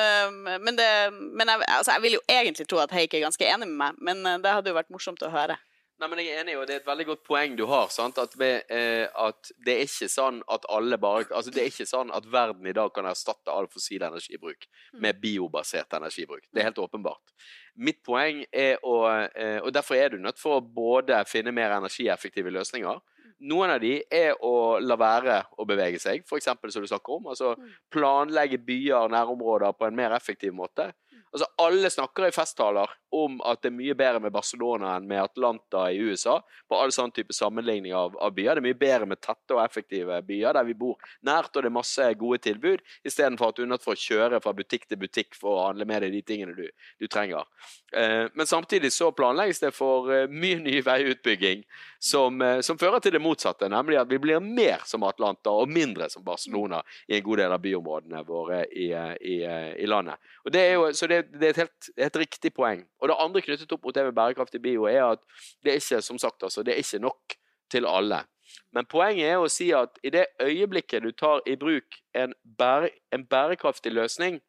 Men, 0.58 0.74
det, 0.78 0.88
men 1.12 1.52
jeg, 1.52 1.62
altså, 1.68 1.94
jeg, 1.94 2.02
vil 2.02 2.16
jo 2.18 2.22
egentlig 2.26 2.66
tro 2.66 2.80
at 2.82 2.94
Heik 2.94 3.14
er 3.14 3.24
ganske 3.28 3.46
enig 3.46 3.68
med 3.70 3.78
meg, 3.78 4.00
men 4.10 4.24
eh, 4.26 4.40
det 4.42 4.56
hadde 4.56 4.72
jo 4.72 4.78
vært 4.78 4.90
morsomt 4.94 5.22
å 5.26 5.32
høre. 5.32 5.58
Nei, 6.00 6.08
men 6.08 6.20
jeg 6.22 6.32
er 6.32 6.40
enig, 6.40 6.54
og 6.56 6.66
Det 6.66 6.74
er 6.74 6.80
et 6.80 6.88
veldig 6.88 7.06
godt 7.10 7.22
poeng 7.28 7.56
du 7.58 7.66
har. 7.68 7.90
At, 8.22 8.36
vi, 8.40 8.48
eh, 8.72 9.04
at, 9.04 9.50
Det 9.60 9.74
er 9.74 9.82
ikke 9.84 10.08
sånn 10.08 10.40
at 10.48 10.64
alle 10.72 10.96
bare 10.98 11.26
Altså 11.28 11.52
det 11.52 11.62
er 11.62 11.68
ikke 11.68 11.88
sånn 11.88 12.12
at 12.16 12.24
verden 12.24 12.66
i 12.66 12.72
dag 12.76 12.92
kan 12.94 13.08
erstatte 13.10 13.52
all 13.52 13.68
fossil 13.68 14.02
energibruk 14.08 14.64
mm. 14.64 15.00
med 15.00 15.20
biobasert 15.20 15.92
energibruk. 15.98 16.46
Det 16.48 16.62
er 16.62 16.70
helt 16.70 16.80
åpenbart. 16.80 17.34
Mitt 17.76 18.00
poeng 18.06 18.44
er 18.50 18.80
å 18.82 18.96
eh, 19.28 19.60
Og 19.60 19.72
derfor 19.76 20.00
er 20.00 20.14
du 20.14 20.18
nødt 20.18 20.40
for 20.40 20.56
å 20.58 20.64
både 20.64 21.20
finne 21.28 21.52
mer 21.52 21.76
energieffektive 21.76 22.50
løsninger. 22.50 23.00
Noen 23.40 23.70
av 23.72 23.80
de 23.80 23.94
er 24.12 24.34
å 24.44 24.78
la 24.80 24.96
være 25.00 25.36
å 25.56 25.64
bevege 25.68 26.00
seg, 26.00 26.24
f.eks. 26.26 26.48
som 26.48 26.82
du 26.84 26.88
snakker 26.88 27.20
om. 27.20 27.30
Altså 27.32 27.54
mm. 27.56 27.70
planlegge 27.92 28.60
byer 28.64 29.12
nærområder 29.12 29.76
på 29.76 29.88
en 29.88 29.96
mer 29.96 30.16
effektiv 30.16 30.56
måte. 30.56 30.90
Altså, 31.32 31.46
alle 31.62 31.90
snakker 31.90 32.26
i 32.26 32.32
festtaler 32.34 32.90
om 33.14 33.36
at 33.46 33.60
det 33.62 33.70
er 33.70 33.76
mye 33.76 33.94
bedre 33.94 34.20
med 34.22 34.32
Barcelona 34.34 34.96
enn 34.96 35.06
med 35.06 35.22
Atlanta 35.22 35.84
i 35.92 36.00
USA. 36.02 36.40
På 36.66 36.78
all 36.82 36.90
sånn 36.94 37.12
type 37.14 37.34
sammenligning 37.34 37.94
av, 37.94 38.16
av, 38.18 38.34
byer. 38.34 38.58
Det 38.58 38.62
er 38.62 38.66
mye 38.66 38.78
bedre 38.80 39.06
med 39.12 39.20
tette 39.22 39.54
og 39.54 39.62
effektive 39.62 40.18
byer 40.26 40.58
der 40.58 40.66
vi 40.66 40.74
bor 40.78 40.98
nært 41.26 41.54
og 41.54 41.62
det 41.62 41.70
er 41.70 41.76
masse 41.76 42.08
gode 42.18 42.40
tilbud, 42.42 42.82
istedenfor 43.06 43.52
at 43.52 43.60
du 43.60 43.62
er 43.62 43.70
nødt 43.70 43.86
for 43.86 43.94
å 43.94 44.02
kjøre 44.02 44.42
fra 44.42 44.54
butikk 44.56 44.88
til 44.90 44.98
butikk 45.02 45.38
for 45.38 45.54
å 45.54 45.68
handle 45.68 45.86
med 45.86 46.02
deg 46.06 46.16
de 46.18 46.24
tingene 46.26 46.56
du, 46.58 46.66
du 46.98 47.06
trenger. 47.06 47.46
Eh, 47.94 48.26
men 48.34 48.50
samtidig 48.50 48.90
så 48.94 49.12
planlegges 49.14 49.62
det 49.62 49.70
for 49.76 50.10
eh, 50.14 50.26
mye 50.30 50.58
ny 50.64 50.80
veiutbygging 50.86 51.62
som, 52.02 52.40
eh, 52.42 52.60
som, 52.60 52.78
fører 52.78 53.02
til 53.04 53.12
det 53.12 53.20
motsatte, 53.20 53.68
nemlig 53.68 53.98
at 54.00 54.08
vi 54.08 54.18
blir 54.18 54.40
mer 54.40 54.80
som 54.88 55.04
Atlanta 55.04 55.52
og 55.52 55.68
mindre 55.68 56.08
som 56.08 56.24
Barcelona 56.24 56.80
i 57.08 57.18
en 57.18 57.24
god 57.26 57.42
del 57.42 57.52
av 57.52 57.60
byområdene 57.60 58.22
våre 58.24 58.62
i, 58.72 58.86
eh, 58.96 59.12
i, 59.20 59.34
eh, 59.44 59.74
i 59.84 59.86
landet. 59.86 60.16
Og 60.44 60.54
det 60.54 60.62
er 60.64 60.72
jo, 60.78 60.86
så 60.96 61.06
det 61.10 61.20
det, 61.34 61.42
er 61.44 61.50
et 61.50 61.60
helt 61.60 61.90
et 62.08 62.16
riktig 62.16 62.54
poeng. 62.56 62.86
Og 63.02 63.12
det 63.12 63.18
andre 63.20 63.42
knyttet 63.44 63.72
opp 63.76 63.84
mot 63.84 63.94
det 63.94 64.06
med 64.08 64.16
bærekraftig 64.16 64.62
bio, 64.64 64.86
er 64.88 65.12
at 65.12 65.20
det 65.62 65.74
er 65.74 65.82
ikke 65.82 66.00
som 66.02 66.18
sagt, 66.18 66.42
altså, 66.42 66.64
det 66.64 66.72
er 66.72 66.80
ikke 66.80 67.02
nok 67.04 67.36
til 67.70 67.86
alle. 67.86 68.24
Men 68.72 68.88
poenget 68.88 69.28
er 69.28 69.36
å 69.36 69.52
si 69.52 69.68
at 69.76 70.00
i 70.02 70.10
det 70.10 70.24
øyeblikket 70.40 71.04
du 71.04 71.12
tar 71.12 71.44
i 71.46 71.58
bruk 71.60 72.00
en, 72.16 72.32
bære, 72.42 72.88
en 73.12 73.26
bærekraftig 73.26 73.92
løsning 73.92 74.40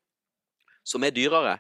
som 0.88 1.04
er 1.04 1.12
dyrere, 1.12 1.60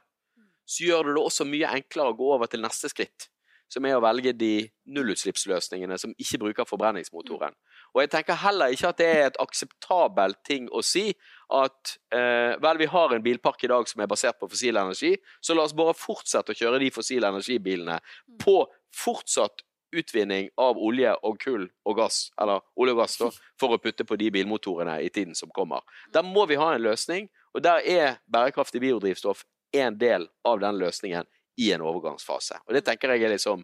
så 0.65 0.87
gjør 0.87 1.03
du 1.03 1.13
det 1.17 1.25
også 1.25 1.45
mye 1.45 1.75
enklere 1.75 2.13
å 2.13 2.17
gå 2.17 2.31
over 2.31 2.47
til 2.47 2.63
neste 2.63 2.89
skritt, 2.89 3.27
som 3.71 3.85
er 3.87 3.95
å 3.95 4.03
velge 4.03 4.33
de 4.35 4.67
nullutslippsløsningene 4.91 5.97
som 6.01 6.13
ikke 6.19 6.41
bruker 6.41 6.67
forbrenningsmotoren. 6.67 7.55
Og 7.95 8.03
jeg 8.03 8.11
tenker 8.11 8.39
heller 8.43 8.73
ikke 8.73 8.91
at 8.91 8.99
det 8.99 9.07
er 9.07 9.25
et 9.29 9.39
akseptabelt 9.41 10.41
ting 10.47 10.67
å 10.71 10.83
si 10.85 11.09
at 11.51 11.95
eh, 12.15 12.59
vel, 12.63 12.79
vi 12.79 12.91
har 12.91 13.15
en 13.15 13.23
bilpark 13.23 13.63
i 13.65 13.71
dag 13.71 13.87
som 13.89 14.03
er 14.03 14.11
basert 14.11 14.39
på 14.39 14.49
fossil 14.51 14.79
energi, 14.79 15.15
så 15.43 15.55
la 15.55 15.65
oss 15.65 15.75
bare 15.75 15.95
fortsette 15.97 16.53
å 16.53 16.57
kjøre 16.57 16.79
de 16.83 16.91
fossile 16.93 17.31
energibilene 17.31 17.99
på 18.43 18.61
fortsatt 18.95 19.63
utvinning 19.91 20.47
av 20.59 20.79
olje 20.79 21.11
og 21.27 21.39
kull 21.41 21.65
og 21.87 21.97
gass, 21.97 22.29
eller 22.39 22.63
olje 22.79 22.95
og 22.95 23.01
gass, 23.01 23.17
da, 23.19 23.27
for 23.59 23.75
å 23.75 23.79
putte 23.83 24.07
på 24.07 24.15
de 24.19 24.29
bilmotorene 24.31 25.01
i 25.03 25.09
tiden 25.11 25.35
som 25.35 25.51
kommer. 25.51 25.83
Der 26.15 26.23
må 26.23 26.45
vi 26.47 26.59
ha 26.59 26.71
en 26.73 26.85
løsning, 26.85 27.27
og 27.51 27.63
der 27.65 27.83
er 27.83 28.21
bærekraftig 28.31 28.79
biodrivstoff 28.83 29.43
en 29.75 29.97
del 29.99 30.27
av 30.47 30.59
den 30.63 30.79
løsningen 30.79 31.27
i 31.61 31.71
en 31.75 31.83
overgangsfase. 31.85 32.61
Og 32.67 32.75
det 32.75 32.83
tenker 32.87 33.13
jeg 33.13 33.27
er 33.27 33.35
liksom 33.35 33.63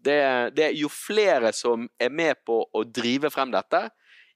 det, 0.00 0.20
det, 0.56 0.70
jo 0.80 0.88
flere 0.92 1.52
som 1.56 1.88
er 2.00 2.12
med 2.12 2.40
på 2.46 2.62
å 2.64 2.84
drive 2.84 3.30
frem 3.32 3.52
dette, 3.52 3.88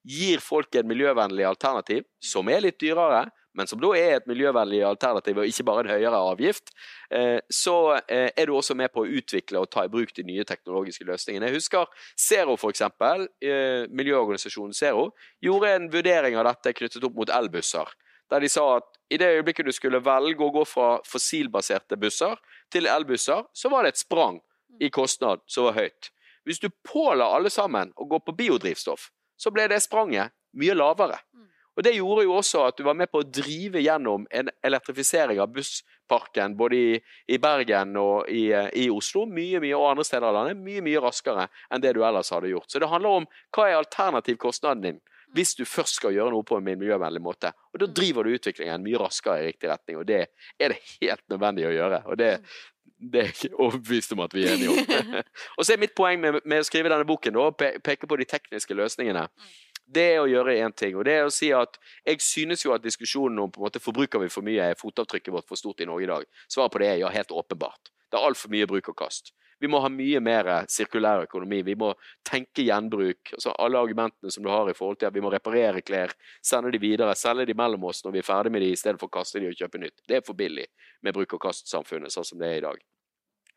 gir 0.04 0.42
folk 0.44 0.74
en 0.76 0.88
miljøvennlig 0.90 1.46
alternativ, 1.48 2.04
som 2.20 2.50
er 2.52 2.60
litt 2.66 2.76
dyrere, 2.80 3.24
men 3.54 3.68
som 3.70 3.78
da 3.80 3.92
er 3.96 4.16
et 4.16 4.26
miljøvennlig 4.28 4.82
alternativ 4.84 5.38
og 5.38 5.48
ikke 5.48 5.64
bare 5.68 5.84
en 5.84 5.92
høyere 5.94 6.20
avgift, 6.32 6.72
eh, 7.14 7.38
så 7.48 7.76
eh, 8.02 8.28
er 8.34 8.50
du 8.50 8.56
også 8.58 8.74
med 8.76 8.90
på 8.92 9.04
å 9.04 9.12
utvikle 9.20 9.62
og 9.62 9.70
ta 9.72 9.86
i 9.86 9.92
bruk 9.92 10.10
de 10.16 10.26
nye 10.26 10.44
teknologiske 10.48 11.06
løsningene. 11.06 11.48
Jeg 11.48 11.60
husker 11.60 11.86
Zero, 12.18 12.58
eksempel, 12.68 13.28
eh, 13.40 13.86
miljøorganisasjonen 13.94 14.74
Zero, 14.76 15.12
gjorde 15.44 15.70
en 15.76 15.86
vurdering 15.92 16.36
av 16.40 16.50
dette 16.50 16.74
knyttet 16.80 17.06
opp 17.06 17.14
mot 17.22 17.30
elbusser. 17.30 17.94
Der 18.32 18.42
de 18.42 18.50
sa 18.50 18.66
at 18.80 18.90
i 19.12 19.18
det 19.20 19.30
øyeblikket 19.36 19.68
du 19.68 19.72
skulle 19.76 20.02
velge 20.02 20.42
å 20.42 20.52
gå 20.52 20.64
fra 20.66 20.96
fossilbaserte 21.06 21.98
busser 22.00 22.34
til 22.74 22.90
elbusser, 22.90 23.46
så 23.54 23.70
var 23.72 23.84
det 23.84 23.94
et 23.94 24.02
sprang 24.02 24.40
i 24.82 24.90
kostnad 24.90 25.44
som 25.46 25.68
var 25.68 25.78
høyt. 25.78 26.10
Hvis 26.44 26.60
du 26.60 26.68
påla 26.84 27.30
alle 27.36 27.50
sammen 27.50 27.92
å 27.96 28.06
gå 28.08 28.20
på 28.20 28.34
biodrivstoff, 28.36 29.08
så 29.40 29.52
ble 29.54 29.68
det 29.70 29.80
spranget 29.84 30.34
mye 30.58 30.76
lavere. 30.76 31.18
Og 31.74 31.82
Det 31.82 31.96
gjorde 31.96 32.22
jo 32.22 32.36
også 32.38 32.60
at 32.68 32.76
du 32.78 32.84
var 32.86 32.94
med 32.94 33.10
på 33.10 33.18
å 33.22 33.26
drive 33.26 33.82
gjennom 33.82 34.28
en 34.30 34.50
elektrifisering 34.62 35.40
av 35.42 35.50
bussparken 35.56 36.54
både 36.56 36.78
i, 36.78 37.00
i 37.26 37.38
Bergen 37.42 37.96
og 37.98 38.30
i, 38.30 38.44
i, 38.54 38.86
Oslo 38.94 39.24
mye, 39.26 39.58
mye, 39.62 39.74
og 39.74 39.88
andre 39.88 40.06
steder 40.06 40.28
av 40.28 40.36
landet 40.36 40.60
mye 40.62 40.84
mye 40.86 41.02
raskere 41.02 41.48
enn 41.74 41.82
det 41.82 41.96
du 41.96 42.04
ellers 42.06 42.30
hadde 42.30 42.52
gjort. 42.52 42.70
Så 42.70 42.78
det 42.78 42.90
handler 42.92 43.22
om 43.22 43.26
hva 43.56 43.66
er 43.66 43.80
alternativkostnaden 43.80 44.86
din 44.86 45.02
hvis 45.34 45.54
du 45.58 45.64
først 45.68 45.98
skal 45.98 46.14
gjøre 46.14 46.32
noe 46.34 46.46
på 46.46 46.58
en 46.58 46.66
miljøvennlig 46.66 47.22
måte. 47.22 47.50
Og 47.72 47.82
Da 47.82 47.90
driver 47.90 48.24
du 48.24 48.36
utviklingen 48.36 48.84
mye 48.84 49.00
raskere 49.02 49.42
i 49.42 49.48
riktig 49.50 49.70
retning, 49.70 49.98
og 49.98 50.06
det 50.06 50.22
er 50.58 50.74
det 50.74 50.80
helt 51.00 51.24
nødvendig 51.32 51.66
å 51.68 51.74
gjøre. 51.74 52.02
og 52.06 52.18
det, 52.18 52.30
det 52.98 53.20
er 53.20 53.28
jeg 53.28 53.36
ikke 53.36 53.62
overbevist 53.66 54.14
om 54.14 54.24
at 54.24 54.34
vi 54.34 54.46
er 54.46 54.54
enige 54.54 54.70
om. 54.70 55.04
og 55.58 55.66
så 55.66 55.74
er 55.74 55.82
mitt 55.82 55.94
poeng 55.98 56.20
med, 56.22 56.40
med 56.44 56.62
å 56.62 56.66
skrive 56.66 56.92
denne 56.92 57.08
boken 57.08 57.36
å 57.36 57.50
peke 57.58 58.06
på 58.06 58.20
de 58.20 58.28
tekniske 58.30 58.74
løsningene 58.78 59.28
det 59.84 60.04
er 60.14 60.22
å 60.22 60.28
gjøre 60.28 60.56
én 60.64 60.72
ting. 60.76 60.96
Og 60.96 61.04
det 61.06 61.16
er 61.18 61.26
å 61.28 61.32
si 61.32 61.50
at 61.54 61.78
jeg 62.06 62.22
synes 62.24 62.64
jo 62.64 62.74
at 62.74 62.84
diskusjonen 62.84 63.42
om 63.42 63.52
på 63.52 63.60
en 63.60 63.66
måte 63.66 63.82
forbruker 63.82 64.22
vi 64.22 64.30
for 64.32 64.46
mye, 64.46 64.70
er 64.72 64.80
fotavtrykket 64.80 65.34
vårt 65.34 65.48
for 65.48 65.60
stort 65.60 65.82
i 65.84 65.88
Norge 65.88 66.06
i 66.06 66.10
dag. 66.10 66.28
Svaret 66.48 66.72
på 66.72 66.82
det 66.82 66.90
er 66.90 67.02
ja, 67.02 67.12
helt 67.12 67.34
åpenbart. 67.34 67.92
Det 68.08 68.18
er 68.18 68.28
altfor 68.28 68.52
mye 68.54 68.68
bruk 68.70 68.92
og 68.92 68.98
kast. 69.04 69.34
Vi 69.60 69.70
må 69.70 69.80
ha 69.82 69.90
mye 69.92 70.20
mer 70.24 70.50
sirkulær 70.70 71.24
økonomi. 71.26 71.62
Vi 71.66 71.76
må 71.78 71.92
tenke 72.26 72.64
gjenbruk. 72.66 73.34
Altså 73.36 73.54
alle 73.58 73.80
argumentene 73.80 74.32
som 74.34 74.44
du 74.44 74.50
har 74.52 74.70
i 74.70 74.76
forhold 74.76 75.00
til 75.00 75.10
at 75.10 75.14
vi 75.16 75.22
må 75.24 75.32
reparere 75.34 75.84
klær, 75.84 76.14
sende 76.44 76.72
de 76.74 76.80
videre, 76.82 77.14
selge 77.18 77.46
de 77.50 77.56
mellom 77.58 77.86
oss 77.90 78.04
når 78.04 78.16
vi 78.16 78.22
er 78.22 78.28
ferdig 78.28 78.54
med 78.54 78.64
de, 78.64 78.72
i 78.74 78.80
stedet 78.80 79.00
for 79.00 79.10
å 79.10 79.16
kaste 79.20 79.42
de 79.42 79.52
og 79.52 79.58
kjøpe 79.58 79.80
nytt. 79.82 80.02
Det 80.08 80.18
er 80.18 80.26
for 80.26 80.38
billig 80.38 80.66
med 81.04 81.16
bruk 81.16 81.36
og 81.38 81.46
kast-samfunnet 81.46 82.14
sånn 82.14 82.28
som 82.28 82.42
det 82.42 82.50
er 82.50 82.60
i 82.60 82.66
dag. 82.66 82.82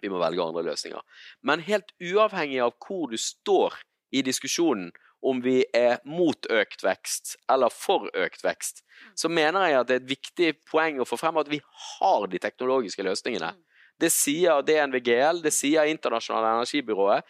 Vi 0.01 0.11
må 0.13 0.21
velge 0.21 0.43
andre 0.43 0.65
løsninger. 0.67 1.01
Men 1.41 1.65
helt 1.65 1.93
uavhengig 1.97 2.61
av 2.61 2.75
hvor 2.83 3.09
du 3.09 3.17
står 3.17 3.79
i 4.13 4.21
diskusjonen 4.25 4.91
om 5.25 5.39
vi 5.41 5.63
er 5.75 5.97
mot 6.05 6.45
økt 6.53 6.83
vekst 6.85 7.35
eller 7.51 7.73
for 7.73 8.05
økt 8.13 8.43
vekst, 8.45 8.83
så 9.17 9.29
mener 9.29 9.65
jeg 9.65 9.79
at 9.79 9.89
det 9.89 9.95
er 9.95 10.03
et 10.03 10.11
viktig 10.11 10.51
poeng 10.69 11.01
å 11.01 11.07
få 11.09 11.17
frem 11.19 11.39
at 11.41 11.49
vi 11.49 11.59
har 11.97 12.27
de 12.29 12.41
teknologiske 12.41 13.05
løsningene. 13.05 13.55
Det 13.99 14.11
sier 14.13 14.61
DNVGL, 14.65 15.41
det 15.41 15.53
sier 15.55 15.89
Internasjonale 15.89 16.55
energibyrået. 16.59 17.25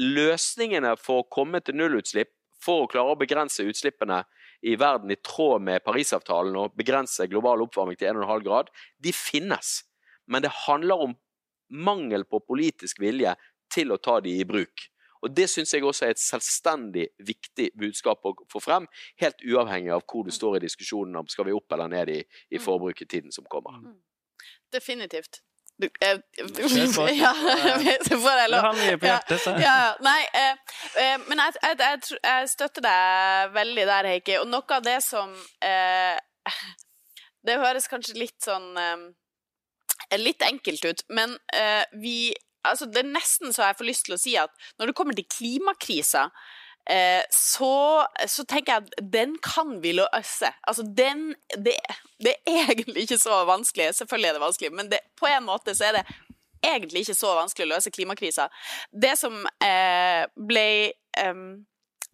Løsningene 0.00 0.94
for 1.00 1.22
å 1.22 1.28
komme 1.32 1.62
til 1.64 1.78
nullutslipp, 1.78 2.32
for 2.64 2.84
å 2.84 2.90
klare 2.90 3.14
å 3.14 3.20
begrense 3.20 3.64
utslippene 3.64 4.22
i 4.64 4.76
verden 4.80 5.12
i 5.12 5.20
tråd 5.20 5.62
med 5.64 5.84
Parisavtalen 5.84 6.56
og 6.56 6.76
begrense 6.78 7.26
global 7.28 7.66
oppvarming 7.66 7.98
til 8.00 8.14
1,5 8.14 8.44
grad, 8.46 8.70
de 8.96 9.12
finnes. 9.12 9.82
Men 10.26 10.44
det 10.44 10.52
handler 10.64 11.08
om 11.08 11.14
mangel 11.68 12.24
på 12.24 12.40
politisk 12.44 13.00
vilje 13.02 13.34
til 13.72 13.92
å 13.92 14.00
ta 14.00 14.20
de 14.24 14.32
i 14.40 14.46
bruk. 14.48 14.88
Og 15.24 15.32
Det 15.32 15.46
syns 15.48 15.72
jeg 15.72 15.84
også 15.84 16.04
er 16.04 16.12
et 16.12 16.20
selvstendig 16.20 17.06
viktig 17.24 17.70
budskap 17.80 18.26
å 18.28 18.34
få 18.52 18.60
frem, 18.60 18.86
helt 19.22 19.40
uavhengig 19.40 19.94
av 19.94 20.04
hvor 20.04 20.26
du 20.26 20.32
mm. 20.32 20.36
står 20.36 20.58
i 20.58 20.64
diskusjonen 20.66 21.16
om 21.16 21.30
skal 21.32 21.48
vi 21.48 21.56
opp 21.56 21.72
eller 21.72 21.88
ned 21.88 22.12
i, 22.12 22.18
i 22.52 22.60
forbruket 22.60 23.06
i 23.06 23.12
tiden 23.16 23.32
som 23.32 23.48
kommer. 23.48 23.78
Mm. 23.80 23.96
Definitivt. 24.72 25.40
Du, 25.76 25.88
eh, 26.00 26.18
ja, 27.18 27.34
så 28.06 28.18
får 28.24 28.38
jeg 28.38 28.50
lov. 28.52 28.78
Ja, 29.02 29.18
ja, 29.58 29.78
nei, 30.06 30.20
eh, 30.30 30.76
eh, 31.02 31.16
men 31.26 31.42
jeg, 31.42 31.56
jeg, 31.62 31.80
jeg, 31.80 32.20
jeg, 32.22 32.48
støtter 32.52 32.84
deg 32.84 33.50
veldig 33.56 33.86
der, 33.90 34.10
Heikki. 34.12 34.38
Og 34.42 34.48
noe 34.52 34.76
av 34.76 34.86
det 34.86 35.00
som 35.06 35.34
eh, 35.64 36.16
Det 37.44 37.58
høres 37.60 37.90
kanskje 37.90 38.16
litt 38.16 38.38
sånn 38.40 38.70
eh, 38.80 39.02
Litt 40.20 40.44
enkelt 40.46 40.84
ut, 40.86 41.02
men 41.16 41.34
eh, 41.56 41.82
vi 41.98 42.30
altså, 42.64 42.86
Det 42.86 43.02
er 43.02 43.10
nesten 43.10 43.54
så 43.54 43.66
jeg 43.66 43.78
får 43.80 43.88
lyst 43.88 44.06
til 44.06 44.16
å 44.16 44.20
si 44.20 44.36
at 44.38 44.54
når 44.78 44.90
det 44.90 44.96
kommer 44.98 45.18
til 45.18 45.26
klimakrisa, 45.26 46.28
så, 47.32 48.04
så, 48.28 48.44
tenker 48.44 48.74
jeg 48.74 48.82
at 48.84 49.06
den 49.12 49.38
kan 49.40 49.78
vi 49.80 49.94
løse. 49.96 50.50
Altså, 50.68 50.84
den 50.84 51.30
det, 51.56 51.78
det, 52.20 52.34
er 52.44 52.74
egentlig 52.74 53.06
ikke 53.06 53.18
så 53.18 53.38
vanskelig. 53.48 53.94
Selvfølgelig 53.96 54.28
er 54.28 54.36
det 54.36 54.42
vanskelig, 54.42 54.72
men 54.72 54.90
det, 54.92 55.00
på 55.16 55.30
en 55.30 55.46
måte 55.46 55.74
så 55.74 55.88
er 55.88 55.98
det 55.98 56.04
egentlig 56.64 57.04
ikke 57.04 57.16
så 57.16 57.34
vanskelig 57.38 57.66
å 57.66 57.72
løse 57.74 57.92
klimakrisa. 57.94 58.48
Det 58.92 59.14
som 59.20 59.46
eh, 59.64 60.24
ble 60.36 60.66
eh, 61.20 61.42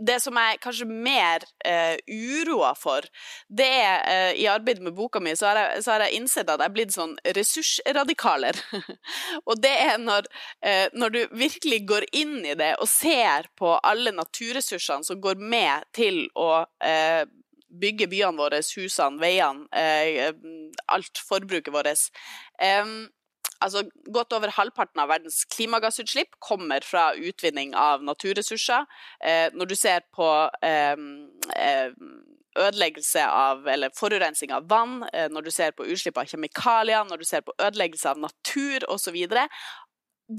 det 0.01 0.17
som 0.25 0.37
jeg 0.39 0.57
er 0.57 0.61
kanskje 0.63 0.87
mer 0.89 1.45
uh, 1.67 1.97
uroa 2.09 2.73
for, 2.79 3.05
det 3.49 3.69
er 3.69 4.05
uh, 4.07 4.33
I 4.41 4.47
arbeidet 4.53 4.85
med 4.85 4.97
boka 4.97 5.21
mi 5.23 5.35
så 5.37 5.51
har, 5.51 5.61
jeg, 5.61 5.85
så 5.85 5.95
har 5.95 6.07
jeg 6.07 6.21
innsett 6.21 6.49
at 6.49 6.63
jeg 6.63 6.71
er 6.71 6.77
blitt 6.77 6.95
sånn 6.97 7.17
ressursradikaler. 7.37 8.59
og 9.49 9.61
det 9.61 9.75
er 9.85 10.01
når, 10.01 10.31
uh, 10.67 10.87
når, 10.97 11.17
du 11.17 11.37
virkelig 11.43 11.83
går 11.91 12.09
inn 12.17 12.41
i 12.45 12.57
det 12.59 12.73
og 12.81 12.89
ser 12.91 13.51
på 13.61 13.77
alle 13.77 14.15
naturressursene 14.17 15.07
som 15.07 15.21
går 15.21 15.41
med 15.41 15.87
til 15.97 16.25
å 16.39 16.65
bygge 17.81 18.09
byene 18.11 18.39
våre, 18.41 18.59
husene, 18.75 19.21
veiene, 19.21 19.67
alt 20.91 21.21
forbruket 21.29 21.71
vårt. 21.75 22.09
Um, 22.59 23.09
altså 23.61 23.85
Godt 24.11 24.35
over 24.37 24.53
halvparten 24.57 25.03
av 25.03 25.11
verdens 25.13 25.45
klimagassutslipp 25.55 26.39
kommer 26.43 26.85
fra 26.87 27.11
utvinning 27.15 27.75
av 27.79 28.05
naturressurser. 28.07 28.87
Eh, 29.25 29.49
når 29.55 29.71
du 29.71 29.77
ser 29.79 30.05
på 30.17 30.29
eh, 30.67 30.97
eh, 31.57 31.93
ødeleggelse 32.59 33.27
av, 33.27 33.69
eller 33.69 33.93
forurensning 33.97 34.53
av 34.53 34.67
vann, 34.69 35.05
eh, 35.13 35.29
når 35.31 35.47
du 35.47 35.51
ser 35.55 35.71
på 35.77 35.87
utslipp 35.87 36.19
av 36.19 36.31
kjemikalier, 36.33 37.05
når 37.09 37.23
du 37.23 37.25
ser 37.29 37.45
på 37.47 37.55
ødeleggelse 37.59 38.11
av 38.11 38.19
natur 38.19 38.87
osv. 38.91 39.17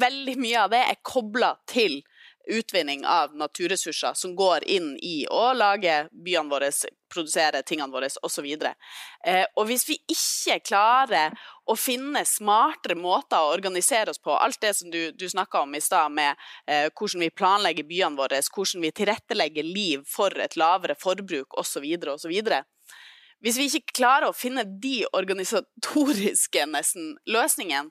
Veldig 0.01 0.35
mye 0.39 0.65
av 0.65 0.73
det 0.73 0.83
er 0.87 1.03
kobla 1.03 1.55
til 1.67 2.01
utvinning 2.49 3.05
av 3.05 3.35
naturressurser 3.35 4.13
som 4.13 4.35
går 4.35 4.63
inn 4.63 4.95
i 5.01 5.25
å 5.29 5.51
lage 5.53 6.07
byene 6.11 6.49
våre, 6.49 6.71
produsere 7.11 7.61
tingene 7.67 7.91
våre 7.91 8.09
osv. 8.23 8.47
Eh, 9.25 9.45
og 9.55 9.67
hvis 9.69 9.87
vi 9.89 9.97
ikke 10.09 10.59
klarer 10.71 11.35
å 11.69 11.75
finne 11.77 12.23
smartere 12.25 12.97
måter 12.99 13.39
å 13.39 13.53
organisere 13.53 14.13
oss 14.13 14.21
på, 14.21 14.33
alt 14.33 14.61
det 14.61 14.73
som 14.77 14.91
du, 14.91 15.11
du 15.11 15.27
snakka 15.29 15.65
om 15.65 15.75
i 15.75 15.83
stad, 15.83 16.11
med 16.11 16.35
eh, 16.67 16.89
hvordan 16.89 17.27
vi 17.27 17.31
planlegger 17.35 17.89
byene 17.89 18.19
våre, 18.19 18.41
hvordan 18.41 18.87
vi 18.87 18.95
tilrettelegger 19.01 19.67
liv 19.67 20.05
for 20.07 20.35
et 20.39 20.57
lavere 20.59 20.97
forbruk 20.99 21.59
osv., 21.59 21.87
osv. 22.15 22.61
Hvis 23.41 23.57
vi 23.57 23.65
ikke 23.65 23.95
klarer 23.97 24.29
å 24.29 24.37
finne 24.37 24.61
de 24.83 24.99
organisatoriske 25.17 26.65
nesten 26.69 27.15
løsningene, 27.25 27.89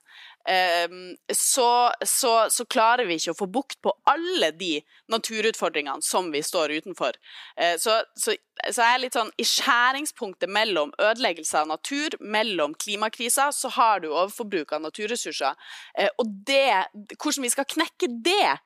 så, 1.33 1.93
så, 2.07 2.33
så, 2.51 2.65
klarer 2.71 3.07
vi 3.07 3.19
ikke 3.21 3.35
å 3.35 3.39
få 3.39 3.47
bukt 3.51 3.79
på 3.85 3.93
alle 4.11 4.51
de 4.57 4.79
naturutfordringene 5.13 6.03
som 6.03 6.31
vi 6.33 6.43
står 6.43 6.75
utenfor. 6.81 7.19
Eh, 7.57 7.77
så, 7.79 8.01
så, 8.19 8.35
så 8.71 8.85
er 8.87 9.03
litt 9.03 9.17
sånn 9.17 9.33
i 9.41 9.47
skjæringspunktet 9.47 10.51
mellom 10.51 10.93
ødeleggelse 10.99 11.63
av 11.63 11.71
natur, 11.71 12.17
mellom 12.21 12.75
klimakrisa, 12.75 13.51
så 13.55 13.71
har 13.77 14.03
du 14.03 14.11
overforbruk 14.11 14.75
av 14.77 14.85
naturressurser. 14.87 15.59
Eh, 15.99 16.11
og 16.19 16.33
det, 16.49 16.87
hvordan 17.17 17.47
vi 17.47 17.55
skal 17.55 17.69
knekke 17.77 18.11
det, 18.25 18.57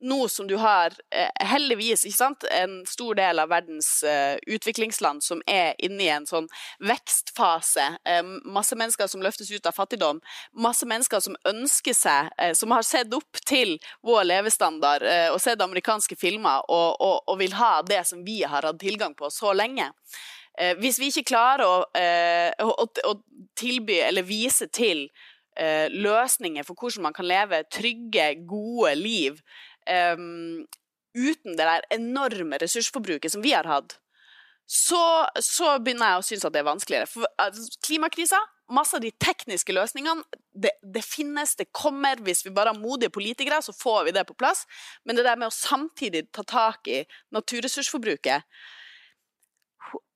nå 0.00 0.28
som 0.28 0.46
du 0.46 0.56
har 0.56 0.92
eh, 1.10 1.46
heldigvis 1.46 2.16
sant, 2.16 2.44
en 2.50 2.86
stor 2.86 3.14
del 3.14 3.38
av 3.38 3.48
verdens 3.48 4.02
eh, 4.02 4.36
utviklingsland 4.46 5.24
som 5.24 5.42
er 5.46 5.74
inne 5.78 6.02
i 6.04 6.10
en 6.12 6.26
sånn 6.28 6.48
vekstfase, 6.84 7.86
eh, 8.04 8.22
masse 8.44 8.76
mennesker 8.76 9.08
som 9.10 9.22
løftes 9.24 9.50
ut 9.50 9.66
av 9.66 9.76
fattigdom, 9.76 10.20
masse 10.52 10.86
mennesker 10.86 11.22
som 11.24 11.36
ønsker 11.48 11.96
seg, 11.96 12.30
som 12.56 12.72
har 12.74 12.84
sett 12.86 13.12
opp 13.14 13.40
til 13.46 13.76
vår 14.04 14.24
levestandard 14.26 15.04
og 15.32 15.40
sett 15.42 15.62
amerikanske 15.62 16.16
filmer 16.18 16.64
og, 16.68 16.96
og, 17.00 17.20
og 17.30 17.38
vil 17.40 17.54
ha 17.56 17.78
det 17.86 18.02
som 18.08 18.24
vi 18.26 18.42
har 18.42 18.66
hatt 18.66 18.80
tilgang 18.80 19.14
på 19.16 19.30
så 19.32 19.52
lenge. 19.56 19.86
Hvis 20.80 21.00
vi 21.00 21.10
ikke 21.10 21.30
klarer 21.32 21.66
å, 21.66 21.76
å, 22.62 22.86
å 23.10 23.14
tilby 23.58 23.98
eller 24.04 24.26
vise 24.26 24.68
til 24.70 25.06
løsninger 25.54 26.66
for 26.66 26.78
hvordan 26.78 27.08
man 27.08 27.16
kan 27.16 27.28
leve 27.28 27.62
trygge, 27.72 28.32
gode 28.48 28.94
liv 28.98 29.40
um, 29.90 30.64
uten 31.14 31.58
det 31.58 31.66
der 31.68 31.86
enorme 31.94 32.58
ressursforbruket 32.62 33.32
som 33.32 33.44
vi 33.44 33.54
har 33.54 33.68
hatt, 33.68 33.98
så, 34.66 35.26
så 35.44 35.76
begynner 35.84 36.14
jeg 36.14 36.20
å 36.20 36.26
synes 36.30 36.46
at 36.48 36.54
det 36.54 36.62
er 36.62 36.70
vanskeligere. 36.70 37.08
For 37.10 37.28
altså, 37.40 37.66
klimakrisa, 37.84 38.38
masse 38.72 38.96
av 38.96 39.02
de 39.04 39.10
tekniske 39.20 39.74
løsningene, 39.76 40.24
det, 40.56 40.72
det, 40.80 41.02
finnes, 41.04 41.52
det 41.58 41.68
kommer. 41.76 42.22
Hvis 42.24 42.46
vi 42.46 42.54
bare 42.54 42.72
har 42.72 42.80
modige 42.80 43.12
politikere, 43.12 43.60
så 43.62 43.74
får 43.76 44.08
vi 44.08 44.14
det 44.16 44.24
på 44.28 44.36
plass. 44.40 44.64
Men 45.04 45.18
det 45.18 45.26
der 45.26 45.36
med 45.40 45.50
å 45.50 45.54
samtidig 45.54 46.26
ta 46.32 46.46
tak 46.48 46.88
i 46.88 47.02
naturressursforbruket 47.36 48.48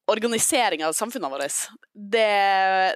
organisering 0.08 0.80
av 0.86 0.94
samfunnet 0.96 1.30
vårt. 1.30 1.68
Det, 1.92 2.28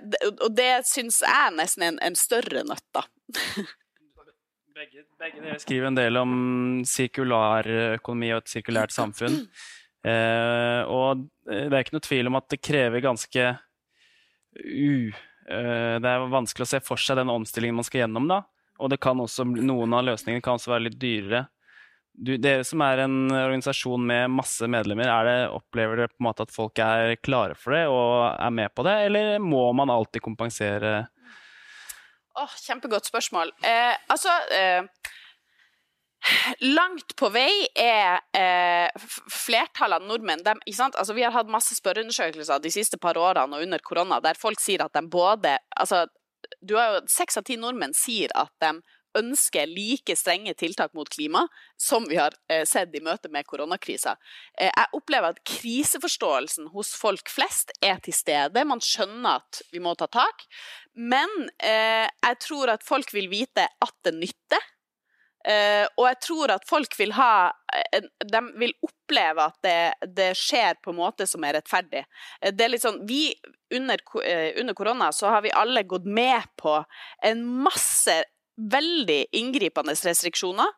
det, 0.01 0.21
og 0.33 0.55
det 0.57 0.71
syns 0.89 1.21
jeg 1.21 1.55
nesten 1.59 1.85
er 1.85 1.93
en, 1.93 2.01
en 2.09 2.17
større 2.17 2.65
nøtt, 2.65 2.87
da. 2.97 3.05
Begge, 4.73 5.03
begge 5.21 5.43
dere 5.45 5.61
skriver 5.61 5.91
en 5.91 5.97
del 5.99 6.17
om 6.17 6.33
sirkulærøkonomi 6.89 8.31
og 8.33 8.41
et 8.41 8.53
sirkulært 8.55 8.95
samfunn. 8.95 9.43
Eh, 10.03 10.81
og 10.89 11.27
det 11.47 11.69
er 11.69 11.83
ikke 11.83 11.95
noe 11.95 12.07
tvil 12.07 12.31
om 12.31 12.39
at 12.41 12.49
det 12.51 12.63
krever 12.65 13.05
ganske 13.05 13.45
u... 14.59 15.13
Eh, 15.13 15.97
det 16.01 16.09
er 16.09 16.25
vanskelig 16.33 16.65
å 16.65 16.71
se 16.73 16.81
for 16.85 17.01
seg 17.01 17.21
den 17.21 17.33
omstillingen 17.33 17.77
man 17.79 17.87
skal 17.87 18.05
gjennom, 18.05 18.31
da. 18.31 18.41
Og 18.83 18.97
også, 18.97 19.45
noen 19.45 19.95
av 19.95 20.07
løsningene 20.09 20.43
kan 20.43 20.57
også 20.57 20.73
være 20.73 20.89
litt 20.89 20.99
dyrere. 21.03 21.45
Du, 22.13 22.35
dere 22.37 22.65
som 22.67 22.83
er 22.85 23.05
en 23.05 23.17
organisasjon 23.31 24.03
med 24.09 24.33
masse 24.35 24.67
medlemmer, 24.69 25.13
det, 25.29 25.37
opplever 25.53 26.01
dere 26.01 26.13
på 26.13 26.21
en 26.21 26.29
måte 26.29 26.45
at 26.49 26.53
folk 26.53 26.81
er 26.83 27.15
klare 27.21 27.57
for 27.57 27.77
det 27.77 27.87
og 27.89 28.13
er 28.35 28.53
med 28.53 28.73
på 28.75 28.85
det, 28.89 28.97
eller 29.07 29.37
må 29.41 29.65
man 29.77 29.93
alltid 29.93 30.25
kompensere? 30.25 31.07
Oh, 32.41 32.55
kjempegodt 32.65 33.09
spørsmål. 33.11 33.53
Eh, 33.65 33.97
altså 34.13 34.33
eh, 34.57 34.87
Langt 36.63 37.17
på 37.19 37.29
vei 37.35 37.67
er 37.77 38.23
eh, 38.39 39.05
flertallet 39.27 39.99
av 39.99 40.07
nordmenn 40.07 40.45
de, 40.47 40.55
altså, 40.87 41.17
Vi 41.17 41.25
har 41.27 41.35
hatt 41.35 41.51
masse 41.51 41.75
spørreundersøkelser 41.75 42.63
de 42.63 42.71
siste 42.73 42.99
par 43.03 43.19
årene 43.19 43.59
og 43.59 43.67
under 43.67 43.83
korona 43.83 44.21
der 44.23 44.39
folk 44.39 44.63
sier 44.63 44.85
at 44.85 44.95
de 44.95 45.03
både 45.11 45.57
altså, 45.75 46.05
du 46.63 46.77
har 46.79 46.95
jo 46.95 47.01
Seks 47.11 47.41
av 47.41 47.47
ti 47.49 47.59
nordmenn 47.59 47.97
sier 47.97 48.33
at 48.39 48.53
de 48.63 48.77
ønsker 49.19 49.71
like 49.71 50.17
strenge 50.19 50.55
tiltak 50.59 50.93
mot 50.97 51.09
klima 51.13 51.45
som 51.81 52.07
vi 52.09 52.19
har 52.21 52.35
eh, 52.51 52.65
sett 52.69 52.95
i 52.97 53.03
møte 53.05 53.31
med 53.33 53.47
koronakrisa. 53.49 54.17
Eh, 54.59 54.71
jeg 54.71 54.93
opplever 54.99 55.35
at 55.35 55.43
kriseforståelsen 55.49 56.71
hos 56.75 56.95
folk 56.99 57.31
flest 57.33 57.75
er 57.83 58.01
til 58.05 58.17
stede. 58.17 58.67
Man 58.69 58.83
skjønner 58.85 59.43
at 59.43 59.63
vi 59.73 59.83
må 59.83 59.95
ta 59.99 60.09
tak. 60.13 60.47
Men 60.95 61.31
eh, 61.59 62.07
jeg 62.09 62.39
tror 62.45 62.77
at 62.77 62.87
folk 62.87 63.13
vil 63.15 63.31
vite 63.33 63.67
at 63.67 63.99
det 64.07 64.17
nytter. 64.19 64.71
Og 65.99 66.05
jeg 66.07 66.19
tror 66.23 66.53
at 66.55 66.63
folk 66.71 66.93
vil 67.01 67.11
ha 67.17 67.51
De 68.31 68.41
vil 68.63 68.71
oppleve 68.87 69.43
at 69.43 69.57
det, 69.67 70.13
det 70.15 70.29
skjer 70.39 70.77
på 70.79 70.93
en 70.93 71.01
måte 71.01 71.27
som 71.27 71.43
er 71.43 71.57
rettferdig. 71.57 72.05
Det 72.47 72.63
er 72.63 72.71
litt 72.71 72.85
sånn 72.85 73.01
Vi, 73.09 73.25
under, 73.75 73.99
under 74.63 74.77
korona, 74.79 75.09
så 75.11 75.33
har 75.35 75.43
vi 75.43 75.51
alle 75.51 75.83
gått 75.83 76.07
med 76.07 76.47
på 76.63 76.77
en 77.27 77.43
masse 77.67 78.21
veldig 78.57 79.21
inngripende 79.39 79.95
restriksjoner, 79.97 80.69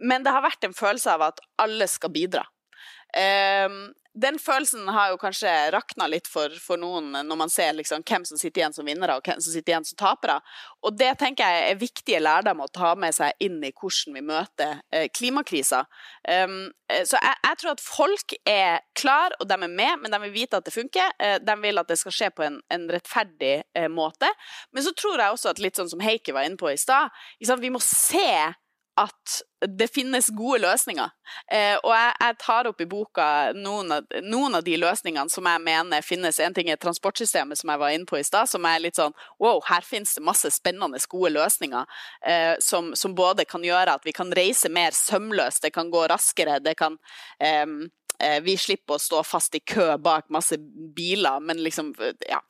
men 0.00 0.24
det 0.24 0.32
har 0.32 0.44
vært 0.44 0.64
en 0.64 0.76
følelse 0.76 1.12
av 1.12 1.26
at 1.28 1.42
alle 1.60 1.88
skal 1.90 2.12
bidra. 2.14 2.44
Um, 3.16 3.90
den 4.14 4.38
følelsen 4.42 4.88
har 4.90 5.12
jo 5.12 5.18
kanskje 5.22 5.50
rakna 5.70 6.08
litt 6.10 6.26
for, 6.28 6.50
for 6.58 6.80
noen 6.80 7.12
når 7.14 7.38
man 7.38 7.52
ser 7.52 7.76
liksom 7.78 8.02
hvem 8.02 8.24
som 8.26 8.38
sitter 8.40 8.62
igjen 8.62 8.74
som 8.74 8.88
vinnere 8.88 9.14
og 9.16 9.26
hvem 9.26 9.38
som 9.38 9.54
sitter 9.54 9.72
igjen 9.72 9.86
som 9.86 9.98
tapere. 10.00 10.40
Og 10.82 10.96
det 10.98 11.12
tenker 11.20 11.46
jeg 11.46 11.68
er 11.70 11.78
viktige 11.78 12.22
lærdom 12.22 12.64
å 12.64 12.68
ta 12.74 12.96
med 12.98 13.14
seg 13.14 13.38
inn 13.46 13.60
i 13.62 13.70
hvordan 13.70 14.18
vi 14.18 14.24
møter 14.26 14.80
eh, 14.90 15.06
klimakrisa. 15.14 15.84
Um, 16.26 16.72
så 16.90 17.20
jeg, 17.22 17.38
jeg, 17.46 17.58
tror 17.60 17.70
at 17.72 17.84
folk 17.84 18.34
er 18.50 18.80
klar, 18.98 19.36
og 19.38 19.46
de 19.46 19.54
er 19.54 19.70
med, 19.70 20.02
men 20.02 20.10
de 20.10 20.20
vil 20.24 20.34
vite 20.40 20.58
at 20.58 20.66
det 20.66 20.74
funker. 20.74 21.14
Uh, 21.22 21.36
de 21.46 21.56
vil 21.62 21.82
at 21.82 21.92
det 21.92 22.00
skal 22.02 22.16
skje 22.16 22.32
på 22.34 22.46
en, 22.48 22.58
en 22.74 22.88
rettferdig 22.90 23.54
eh, 23.62 23.90
måte. 23.92 24.30
Men 24.74 24.86
så 24.86 24.94
tror 24.96 25.22
jeg 25.22 25.36
også 25.36 25.54
at 25.54 25.62
litt 25.62 25.78
sånn 25.78 25.92
som 25.92 26.02
Heikki 26.02 26.34
var 26.34 26.48
inne 26.48 26.58
på 26.58 26.72
i 26.72 26.80
stad, 26.80 27.14
vi 27.38 27.70
må 27.70 27.78
se 27.84 28.26
at 29.00 29.40
det 29.76 29.88
finnes 29.92 30.30
gode 30.36 30.62
løsninger. 30.62 31.10
Eh, 31.52 31.76
og 31.82 31.92
jeg, 31.92 32.12
jeg, 32.20 32.36
tar 32.40 32.68
opp 32.70 32.80
i 32.80 32.88
boka 32.88 33.26
noen 33.56 33.92
av, 33.96 34.16
noen 34.24 34.56
av, 34.56 34.64
de 34.64 34.76
løsningene 34.80 35.32
som 35.32 35.46
jeg 35.48 35.62
mener 35.64 36.04
finnes. 36.04 36.40
En 36.40 36.56
ting 36.56 36.70
er 36.72 36.80
transportsystemet, 36.80 37.60
som 37.60 37.72
jeg 37.72 37.82
var 37.82 37.94
inne 37.94 38.08
på 38.08 38.18
i 38.20 38.24
stad, 38.26 38.48
som 38.50 38.64
er 38.68 38.80
litt 38.82 39.00
sånn 39.00 39.14
wow, 39.42 39.60
her 39.68 39.84
finnes 39.86 40.16
det 40.16 40.24
masse 40.24 40.48
spennende, 40.54 41.00
gode 41.10 41.32
løsninger 41.34 41.84
eh, 42.28 42.54
som, 42.62 42.92
som, 42.96 43.14
både 43.16 43.46
kan 43.48 43.64
gjøre 43.64 43.96
at 43.98 44.04
vi 44.06 44.14
kan 44.16 44.30
reise 44.36 44.70
mer 44.72 44.94
sømløst, 44.96 45.64
det 45.64 45.74
kan 45.74 45.90
gå 45.92 46.06
raskere, 46.12 46.60
det 46.64 46.76
kan 46.80 46.96
eh, 47.42 47.66
vi 48.42 48.56
slipper 48.60 48.96
å 48.96 49.00
stå 49.00 49.22
fast 49.24 49.54
i 49.56 49.60
kø 49.64 49.86
bak 50.02 50.28
masse 50.32 50.58
biler, 50.96 51.40
men 51.40 51.62
liksom 51.64 51.94
Ja. 52.28 52.40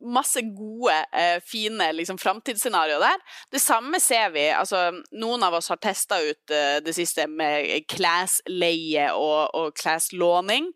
Masse 0.00 0.42
gode, 0.42 0.94
eh, 1.12 1.40
fine 1.44 1.92
liksom 1.92 2.18
framtidsscenarioer 2.18 3.00
der. 3.00 3.18
Det 3.50 3.60
samme 3.60 4.00
ser 4.00 4.30
vi. 4.30 4.48
Altså, 4.50 5.02
noen 5.12 5.42
av 5.42 5.54
oss 5.54 5.68
har 5.68 5.76
testa 5.76 6.20
ut 6.20 6.50
eh, 6.50 6.80
det 6.80 6.94
siste 6.94 7.26
med 7.26 7.86
klesleie 7.88 9.10
og, 9.12 9.54
og 9.54 9.74
kleslåning. 9.74 10.72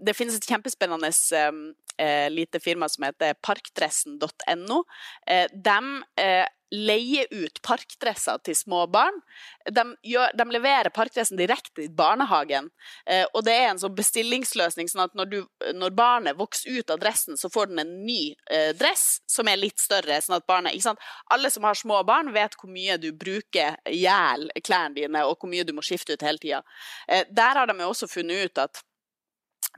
Det 0.00 0.16
finnes 0.16 0.36
et 0.36 0.48
kjempespennende 0.48 1.12
lite 2.32 2.60
firma 2.60 2.88
som 2.88 3.04
heter 3.04 3.34
parkdressen.no. 3.44 4.82
De 5.52 5.78
leie 6.72 7.26
ut 7.30 7.60
parkdresser 7.62 8.40
til 8.46 8.56
små 8.56 8.86
barn. 8.90 9.18
De, 9.68 9.84
gjør, 10.08 10.32
de 10.38 10.46
leverer 10.54 10.92
parkdressen 10.94 11.36
direkte 11.36 11.84
i 11.84 11.90
barnehagen. 11.92 12.70
Eh, 13.06 13.24
og 13.34 13.44
det 13.46 13.54
er 13.58 13.68
en 13.70 13.82
sånn 13.82 13.94
bestillingsløsning, 13.96 14.88
sånn 14.88 15.04
at 15.04 15.16
når, 15.18 15.30
du, 15.32 15.38
når, 15.76 15.92
barnet 15.96 16.38
vokser 16.38 16.80
ut 16.80 16.92
av 16.94 17.02
dressen, 17.02 17.36
så 17.36 17.50
får 17.52 17.72
den 17.72 17.82
en 17.84 17.92
ny 18.06 18.32
eh, 18.50 18.70
dress 18.78 19.20
som 19.28 19.50
er 19.52 19.60
litt 19.60 19.82
større. 19.82 20.20
sånn 20.24 20.38
at 20.38 20.48
barnet, 20.48 20.72
ikke 20.72 20.90
sant? 20.90 21.10
Alle 21.34 21.52
som 21.52 21.68
har 21.68 21.78
små 21.78 22.00
barn, 22.08 22.32
vet 22.32 22.56
hvor 22.56 22.72
mye 22.72 22.96
du 23.02 23.10
bruker 23.12 23.76
hjel 23.92 24.48
klærne 24.64 24.96
dine, 24.96 25.26
og 25.28 25.36
hvor 25.36 25.52
mye 25.52 25.66
du 25.68 25.74
må 25.76 25.84
skifte 25.84 26.16
ut 26.16 26.24
hele 26.24 26.40
tida. 26.40 26.62
Eh, 27.08 27.26
der 27.30 27.60
har 27.60 27.68
de 27.68 27.76
også 27.84 28.08
funnet 28.10 28.48
ut 28.48 28.64
at 28.64 28.84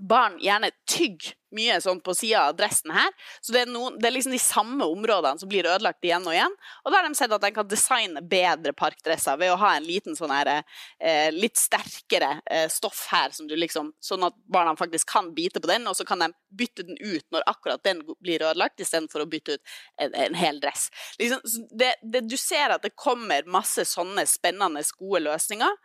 barn 0.01 0.39
gjerne 0.43 0.71
tygger 0.91 1.35
mye 1.55 1.77
sånn 1.79 2.01
på 2.03 2.15
sida 2.19 2.49
av 2.49 2.57
dressen 2.59 2.91
her. 2.95 3.11
Så 3.39 3.55
det 3.55 3.61
er, 3.63 3.71
noen, 3.71 3.95
det 4.01 4.09
er, 4.09 4.15
liksom 4.17 4.35
de 4.35 4.41
samme 4.43 4.87
områdene 4.91 5.39
som 5.39 5.51
blir 5.51 5.69
ødelagt 5.71 6.03
igjen 6.03 6.27
og 6.27 6.35
igjen. 6.35 6.57
Og 6.83 6.91
da 6.91 6.99
har 6.99 7.07
de 7.07 7.19
sett 7.19 7.35
at 7.37 7.45
de 7.45 7.51
kan 7.55 7.69
designe 7.71 8.23
bedre 8.31 8.75
parkdresser 8.77 9.39
ved 9.41 9.53
å 9.53 9.59
ha 9.61 9.75
en 9.77 9.87
liten 9.87 10.19
sånn 10.19 10.35
her 10.35 10.51
eh, 10.57 11.29
litt 11.35 11.61
sterkere 11.61 12.41
eh, 12.51 12.67
stoff 12.73 13.05
her, 13.13 13.31
som 13.37 13.47
du 13.51 13.55
liksom, 13.59 13.93
sånn 14.03 14.27
at 14.27 14.37
barna 14.51 14.75
faktisk 14.79 15.13
kan 15.15 15.31
bite 15.37 15.63
på 15.63 15.71
den, 15.71 15.87
og 15.91 15.95
så 15.99 16.07
kan 16.09 16.25
de 16.25 16.33
bytte 16.51 16.89
den 16.89 16.99
ut 16.99 17.27
når 17.35 17.47
akkurat 17.55 17.87
den 17.87 18.03
blir 18.19 18.43
ødelagt, 18.43 18.83
istedenfor 18.83 19.23
å 19.23 19.31
bytte 19.31 19.59
ut 19.59 19.79
en, 20.03 20.19
en 20.27 20.39
hel 20.39 20.59
dress. 20.63 20.89
Liksom, 21.23 21.71
det, 21.71 21.95
det, 22.03 22.27
du 22.27 22.37
ser 22.41 22.75
at 22.75 22.83
det 22.83 22.97
kommer 22.99 23.47
masse 23.47 23.87
sånne 23.89 24.27
spennende, 24.27 24.83
gode 24.99 25.23
løsninger. 25.25 25.81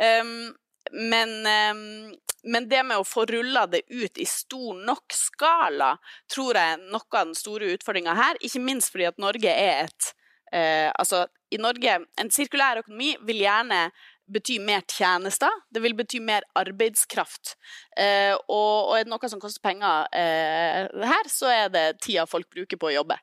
Um, 0.00 0.50
men, 0.92 1.46
ehm, 1.46 2.14
men, 2.44 2.68
det 2.70 2.82
med 2.86 3.00
å 3.00 3.06
få 3.06 3.24
rulla 3.28 3.66
det 3.70 3.82
ut 3.88 4.18
i 4.18 4.26
stor 4.28 4.78
nok 4.86 5.12
skala, 5.14 5.94
tror 6.30 6.58
jeg 6.58 6.76
er 6.76 6.86
noe 6.92 7.04
av 7.10 7.28
den 7.30 7.36
store 7.38 7.72
utfordringa 7.74 8.14
her. 8.18 8.40
Ikke 8.44 8.62
minst 8.64 8.92
fordi 8.92 9.08
at 9.10 9.20
Norge 9.22 9.52
er 9.52 9.84
et 9.86 10.14
eh, 10.52 10.88
Altså, 10.94 11.26
i 11.50 11.58
Norge 11.60 11.98
En 12.20 12.32
sirkulær 12.32 12.82
økonomi 12.82 13.14
vil 13.26 13.44
gjerne 13.44 13.88
bety 14.30 14.60
mer 14.62 14.84
tjenester, 14.86 15.50
det 15.74 15.82
vil 15.82 15.96
bety 15.98 16.20
mer 16.22 16.44
arbeidskraft. 16.58 17.56
Eh, 17.98 18.30
og, 18.36 18.90
og, 18.90 18.92
er 18.94 19.06
det 19.06 19.10
noe 19.10 19.30
som 19.32 19.42
koster 19.42 19.62
penger 19.64 20.06
eh, 20.14 20.86
her, 20.86 21.30
så 21.32 21.50
er 21.50 21.72
det 21.74 21.84
tida 22.04 22.28
folk 22.30 22.46
bruker 22.54 22.78
på 22.78 22.90
å 22.90 22.94
jobbe. 22.94 23.18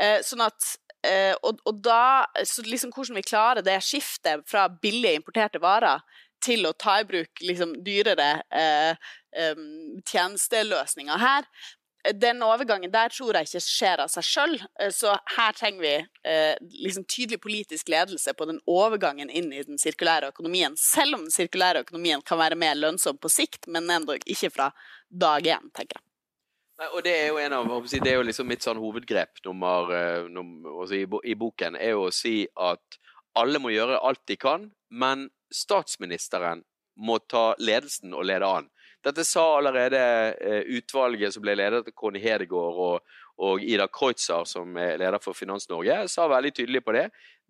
Eh, 0.00 0.22
sånn 0.24 0.46
at 0.46 0.70
eh, 1.04 1.34
og, 1.42 1.60
og, 1.66 1.82
da, 1.84 2.24
så 2.48 2.64
liksom 2.64 2.94
Hvordan 2.96 3.20
vi 3.20 3.26
klarer 3.28 3.66
det 3.66 3.76
skiftet 3.84 4.46
fra 4.48 4.66
billige 4.72 5.20
importerte 5.20 5.60
varer 5.60 6.00
til 6.44 6.66
å 6.68 6.74
ta 6.76 7.00
i 7.00 7.08
bruk 7.08 7.42
liksom, 7.42 7.78
dyrere 7.86 8.30
eh, 8.50 9.08
tjenesteløsninger 10.06 11.20
her. 11.20 11.48
Den 12.14 12.42
overgangen 12.46 12.92
der 12.92 13.10
tror 13.10 13.34
jeg 13.34 13.48
ikke 13.48 13.62
skjer 13.64 14.02
av 14.04 14.10
seg 14.12 14.26
sjøl, 14.26 14.56
eh, 14.80 14.92
så 14.94 15.16
her 15.36 15.54
trenger 15.58 15.82
vi 15.82 15.94
eh, 16.30 16.54
liksom 16.84 17.06
tydelig 17.10 17.40
politisk 17.42 17.90
ledelse 17.92 18.34
på 18.38 18.46
den 18.50 18.60
overgangen 18.70 19.30
inn 19.30 19.50
i 19.52 19.64
den 19.66 19.80
sirkulære 19.82 20.30
økonomien. 20.34 20.76
Selv 20.78 21.18
om 21.18 21.26
den 21.26 21.34
sirkulære 21.34 21.82
økonomien 21.86 22.22
kan 22.26 22.40
være 22.40 22.58
mer 22.58 22.78
lønnsom 22.78 23.18
på 23.18 23.32
sikt, 23.32 23.66
men 23.66 23.90
enda 23.90 24.18
ikke 24.24 24.52
fra 24.54 24.70
dag 25.10 25.46
én, 25.56 25.72
tenker 25.74 25.98
jeg. 25.98 26.06
Nei, 26.76 26.88
og 26.92 27.02
det 27.06 27.12
er 27.16 27.30
jo 27.30 27.38
en 27.40 27.54
av, 27.56 27.70
det 27.88 28.10
er 28.10 28.18
jo 28.18 28.24
liksom 28.28 28.50
mitt 28.52 28.64
sånn 28.64 28.80
hovedgrep 28.80 29.40
nummer, 29.46 29.90
eh, 29.96 30.26
nummer, 30.28 30.92
i, 30.92 31.34
boken, 31.38 31.78
er 31.80 31.94
jo 31.96 32.10
å 32.10 32.14
si 32.14 32.42
at 32.52 32.98
alle 33.36 33.60
må 33.60 33.72
gjøre 33.72 34.02
alt 34.04 34.20
de 34.28 34.36
kan, 34.40 34.68
men 34.92 35.26
statsministeren 35.52 36.64
må 36.96 37.18
ta 37.28 37.52
ledelsen 37.60 38.14
og 38.16 38.24
lede 38.28 38.48
an. 38.48 38.68
Dette 39.06 39.22
sa 39.24 39.44
allerede 39.58 40.00
eh, 40.40 40.62
utvalget 40.78 41.34
som 41.34 41.44
ble 41.44 41.54
ledet 41.54 41.84
av 41.84 41.94
Conny 41.94 42.18
Hedegaard 42.22 42.80
og, 42.82 43.16
og, 43.38 43.62
Ida 43.62 43.86
Kreutzer, 43.92 44.46
som 44.48 44.74
er 44.80 44.96
leder 44.98 45.22
for 45.22 45.36
Finans-Norge, 45.36 46.06
sa 46.10 46.26
veldig 46.30 46.52
tydelig 46.56 46.82
på 46.82 46.96
det. 46.96 47.06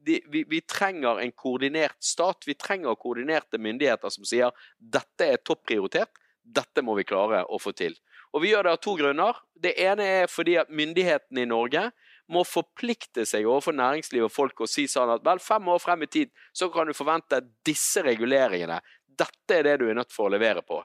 De, 0.06 0.18
vi, 0.32 0.42
vi, 0.50 0.60
trenger 0.68 1.22
en 1.22 1.32
koordinert 1.32 1.96
stat. 2.04 2.44
Vi 2.46 2.58
trenger 2.60 2.98
koordinerte 3.00 3.58
myndigheter 3.62 4.12
som 4.12 4.26
sier 4.28 4.52
dette 4.76 5.30
er 5.32 5.40
topprioritert, 5.40 6.12
dette 6.44 6.84
må 6.84 6.94
vi 6.98 7.06
klare 7.08 7.40
å 7.48 7.58
få 7.58 7.72
til. 7.74 7.96
Og 8.36 8.42
Vi 8.44 8.50
gjør 8.52 8.66
det 8.66 8.74
av 8.76 8.82
to 8.84 8.92
grunner. 8.98 9.38
Det 9.56 9.72
ene 9.80 10.04
er 10.20 10.28
fordi 10.28 10.58
at 10.60 10.68
myndighetene 10.68 11.46
i 11.46 11.48
Norge 11.48 11.86
må 12.32 12.42
forplikte 12.46 13.26
seg 13.28 13.46
overfor 13.46 13.76
næringsliv 13.76 14.26
og 14.26 14.34
folk 14.34 14.64
og 14.64 14.70
si 14.70 14.86
sånn 14.90 15.12
at 15.14 15.24
vel, 15.26 15.40
fem 15.42 15.68
år 15.72 15.80
frem 15.82 16.02
i 16.06 16.10
tid 16.10 16.32
så 16.52 16.68
kan 16.74 16.88
du 16.88 16.96
forvente 16.96 17.42
disse 17.66 18.02
reguleringene. 18.06 18.80
Dette 19.06 19.60
er 19.60 19.68
det 19.68 19.78
du 19.80 19.88
er 19.90 19.98
nødt 19.98 20.12
for 20.12 20.28
å 20.28 20.34
levere 20.34 20.64
på. 20.66 20.82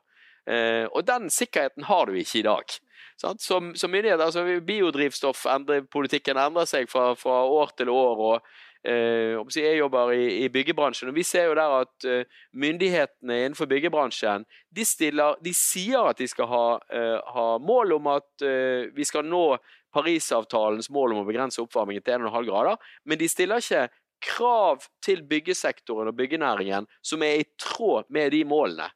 Eh, 0.49 0.85
og 0.89 1.05
den 1.05 1.29
sikkerheten 1.33 1.85
har 1.89 2.09
du 2.09 2.17
ikke 2.17 2.39
i 2.41 2.47
dag. 2.47 2.79
Sant? 3.21 3.41
Som, 3.41 3.75
som 3.75 3.91
myndighet, 3.93 4.21
altså 4.21 4.43
Biodrivstoff 4.65 5.45
endrer, 5.49 6.65
seg 6.65 6.89
fra, 6.89 7.11
fra 7.15 7.43
år 7.45 7.73
til 7.77 7.91
år. 7.93 8.23
og 8.29 8.39
eh, 8.83 9.37
Jeg 9.55 9.77
jobber 9.77 10.13
i, 10.15 10.43
i, 10.45 10.49
byggebransjen, 10.49 11.11
og 11.11 11.15
vi 11.15 11.25
ser 11.27 11.49
jo 11.49 11.57
der 11.57 11.75
at 11.83 12.07
uh, 12.07 12.39
myndighetene 12.53 13.43
innenfor 13.43 13.69
byggebransjen 13.69 14.45
de, 14.69 14.85
stiller, 14.85 15.37
de, 15.43 15.53
sier 15.53 16.09
at 16.09 16.17
de 16.17 16.27
skal 16.27 16.49
ha, 16.49 16.65
eh, 16.89 17.19
ha 17.35 17.47
mål 17.61 17.97
om 17.99 18.09
at 18.15 18.45
uh, 18.45 18.89
vi 18.95 19.05
skal 19.05 19.27
nå 19.27 19.45
Parisavtalens 19.93 20.89
mål 20.93 21.15
om 21.15 21.23
å 21.23 21.27
begrense 21.27 21.61
oppvarmingen 21.63 22.03
til 22.05 22.19
1,5 22.19 22.47
grader, 22.47 22.79
men 23.05 23.19
de 23.19 23.29
stiller 23.31 23.63
ikke 23.63 23.87
krav 24.21 24.85
til 25.03 25.23
byggesektoren 25.27 26.11
og 26.11 26.17
byggenæringen 26.17 26.87
som 27.05 27.23
er 27.25 27.41
i 27.41 27.47
tråd 27.59 28.09
med 28.13 28.31
de 28.35 28.43
målene. 28.47 28.89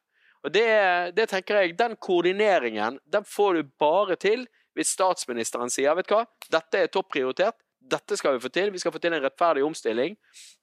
Og 0.46 0.52
det, 0.54 0.68
det, 1.16 1.26
tenker 1.32 1.58
jeg, 1.58 1.74
Den 1.78 1.96
koordineringen 1.98 3.00
den 3.04 3.24
får 3.26 3.54
du 3.58 3.72
bare 3.80 4.16
til 4.20 4.46
hvis 4.76 4.92
statsministeren 4.92 5.72
sier 5.72 5.96
vet 5.96 6.08
du 6.08 6.14
hva, 6.14 6.26
dette 6.52 6.82
er 6.82 6.90
topprioritert, 6.92 7.56
dette 7.90 8.16
skal 8.18 8.36
vi 8.36 8.42
få 8.42 8.50
til. 8.52 8.72
Vi 8.74 8.80
skal 8.82 8.92
få 8.94 9.00
til 9.02 9.14
en 9.14 9.22
rettferdig 9.22 9.64
omstilling. 9.64 10.16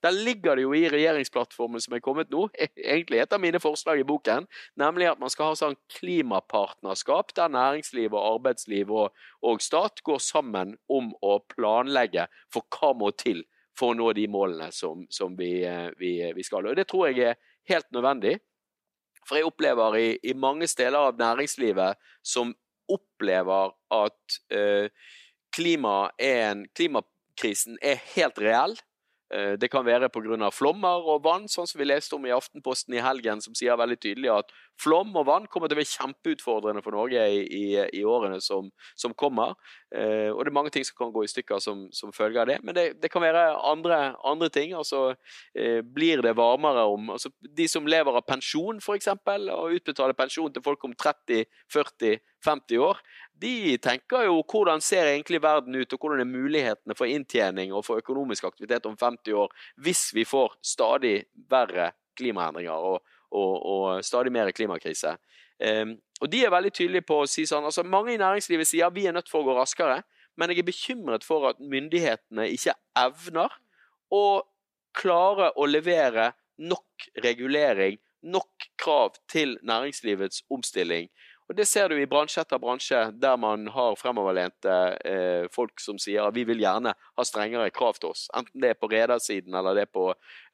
Der 0.04 0.12
ligger 0.12 0.56
det 0.56 0.66
jo 0.66 0.74
i 0.76 0.90
regjeringsplattformen 0.92 1.82
som 1.84 1.96
er 1.96 2.04
kommet 2.04 2.32
nå, 2.34 2.48
egentlig 2.78 3.22
et 3.22 3.34
av 3.34 3.42
mine 3.44 3.62
forslag 3.64 4.02
i 4.02 4.08
boken, 4.08 4.48
nemlig 4.80 5.10
at 5.12 5.22
man 5.22 5.32
skal 5.34 5.52
ha 5.52 5.60
sånn 5.60 5.80
klimapartnerskap 5.96 7.34
der 7.38 7.54
næringsliv 7.54 8.14
og 8.14 8.28
arbeidsliv 8.36 8.92
og, 8.92 9.26
og 9.42 9.64
stat 9.64 10.04
går 10.06 10.22
sammen 10.24 10.78
om 10.92 11.14
å 11.24 11.40
planlegge 11.56 12.28
for 12.54 12.68
hva 12.74 12.94
må 12.98 13.14
til 13.18 13.44
for 13.78 13.92
å 13.92 13.98
nå 13.98 14.12
de 14.14 14.28
målene 14.30 14.70
som, 14.76 15.08
som 15.10 15.34
vi, 15.38 15.56
vi, 15.98 16.16
vi, 16.36 16.46
skal. 16.46 16.70
Og 16.70 16.78
Det 16.78 16.86
tror 16.90 17.10
jeg 17.10 17.32
er 17.32 17.40
helt 17.72 17.90
nødvendig. 17.96 18.38
For 19.24 19.40
jeg 19.40 19.48
opplever 19.48 19.98
i, 19.98 20.08
i 20.30 20.36
mange 20.38 20.68
steder 20.70 21.00
av 21.00 21.18
næringslivet 21.18 21.98
som 22.28 22.52
opplever 22.92 23.72
at 23.96 24.38
uh, 24.54 24.92
klima 25.56 26.12
en, 26.18 26.66
klimakrisen 27.34 27.78
er 27.82 28.02
helt 28.16 28.38
reell. 28.40 28.76
Eh, 29.34 29.58
det 29.58 29.70
kan 29.72 29.86
være 29.86 30.10
pga. 30.10 30.52
flommer 30.52 31.04
og 31.08 31.24
vann, 31.24 31.48
sånn 31.48 31.68
som 31.68 31.80
vi 31.80 31.86
leste 31.86 32.16
om 32.16 32.26
i 32.26 32.32
Aftenposten 32.32 32.94
i 32.94 33.02
helgen, 33.02 33.42
som 33.42 33.54
sier 33.54 33.78
veldig 33.78 34.00
tydelig 34.00 34.30
at 34.30 34.52
flom 34.82 35.14
og 35.20 35.28
vann 35.28 35.46
kommer 35.52 35.70
til 35.70 35.78
å 35.78 35.82
være 35.82 35.92
kjempeutfordrende 35.92 36.84
for 36.84 36.96
Norge 36.96 37.24
i, 37.30 37.44
i, 37.46 37.66
i 38.00 38.04
årene 38.08 38.40
som, 38.44 38.70
som 39.00 39.14
kommer. 39.18 39.54
Eh, 39.94 40.30
og 40.34 40.42
det 40.42 40.52
er 40.52 40.58
mange 40.58 40.74
ting 40.74 40.86
som 40.88 40.98
kan 41.00 41.14
gå 41.14 41.24
i 41.26 41.32
stykker 41.32 41.62
som, 41.64 41.86
som 41.96 42.14
følge 42.16 42.42
av 42.42 42.50
det. 42.50 42.60
Men 42.66 42.78
det, 42.78 42.86
det 43.04 43.12
kan 43.14 43.24
være 43.24 43.46
andre, 43.70 44.02
andre 44.26 44.50
ting. 44.54 44.74
altså 44.78 45.14
eh, 45.56 45.82
Blir 45.86 46.24
det 46.26 46.36
varmere 46.38 46.86
om 46.90 47.14
altså, 47.14 47.32
De 47.42 47.68
som 47.70 47.88
lever 47.88 48.18
av 48.18 48.26
pensjon, 48.28 48.82
f.eks., 48.82 49.12
og 49.54 49.78
utbetaler 49.78 50.18
pensjon 50.18 50.54
til 50.54 50.66
folk 50.66 50.84
om 50.88 50.96
30, 50.98 51.46
40, 51.72 52.20
50 52.44 52.82
år, 52.84 53.00
de 53.44 53.78
tenker 53.82 54.28
jo 54.28 54.42
hvordan 54.44 54.82
ser 54.84 55.10
egentlig 55.10 55.42
verden 55.44 55.76
ut, 55.76 55.94
og 55.94 56.00
hvordan 56.00 56.22
er 56.24 56.30
mulighetene 56.30 56.96
for 56.98 57.10
inntjening 57.10 57.74
og 57.74 57.86
for 57.88 58.04
økonomisk 58.04 58.48
aktivitet 58.50 58.88
om 58.90 58.98
50 59.00 59.36
år 59.46 59.54
hvis 59.84 60.10
vi 60.16 60.26
får 60.28 60.58
stadig 60.64 61.16
verre 61.52 61.92
klimaendringer 62.20 62.88
og, 62.92 63.02
og, 63.34 63.54
og 63.66 64.06
stadig 64.06 64.32
mer 64.34 64.52
klimakrise. 64.56 65.16
Um, 65.64 65.98
og 66.22 66.32
de 66.32 66.44
er 66.44 66.54
veldig 66.54 66.72
tydelige 66.74 67.06
på 67.08 67.20
å 67.24 67.30
si 67.30 67.46
sånn 67.48 67.66
altså 67.68 67.84
Mange 67.86 68.16
i 68.16 68.20
næringslivet 68.20 68.68
sier 68.68 68.90
vi 68.94 69.06
er 69.08 69.14
nødt 69.16 69.30
for 69.32 69.44
å 69.44 69.52
gå 69.52 69.58
raskere, 69.58 70.02
men 70.38 70.50
jeg 70.50 70.64
er 70.64 70.68
bekymret 70.68 71.26
for 71.26 71.52
at 71.52 71.60
myndighetene 71.62 72.48
ikke 72.56 72.74
evner 72.98 73.54
å 74.14 74.26
klare 74.98 75.52
å 75.58 75.68
levere 75.70 76.32
nok 76.62 77.08
regulering, 77.24 78.00
nok 78.24 78.68
krav 78.80 79.18
til 79.32 79.58
næringslivets 79.66 80.46
omstilling. 80.54 81.10
Og 81.50 81.56
Det 81.58 81.66
ser 81.68 81.90
du 81.92 81.98
i 82.00 82.08
bransje 82.08 82.42
etter 82.42 82.60
bransje, 82.62 83.00
der 83.20 83.36
man 83.38 83.68
har 83.74 83.98
fremoverlente 84.00 84.76
eh, 85.04 85.48
folk 85.52 85.82
som 85.84 86.00
sier 86.00 86.24
at 86.24 86.36
vi 86.36 86.46
vil 86.48 86.62
gjerne 86.64 86.94
ha 86.96 87.26
strengere 87.28 87.72
krav 87.76 88.00
til 88.00 88.14
oss. 88.14 88.30
Enten 88.38 88.64
det 88.64 88.72
er 88.72 88.80
på 88.80 88.88
redersiden 88.92 89.56
eller 89.60 89.76
det 89.76 89.86
er 89.88 89.92
på, 89.92 90.06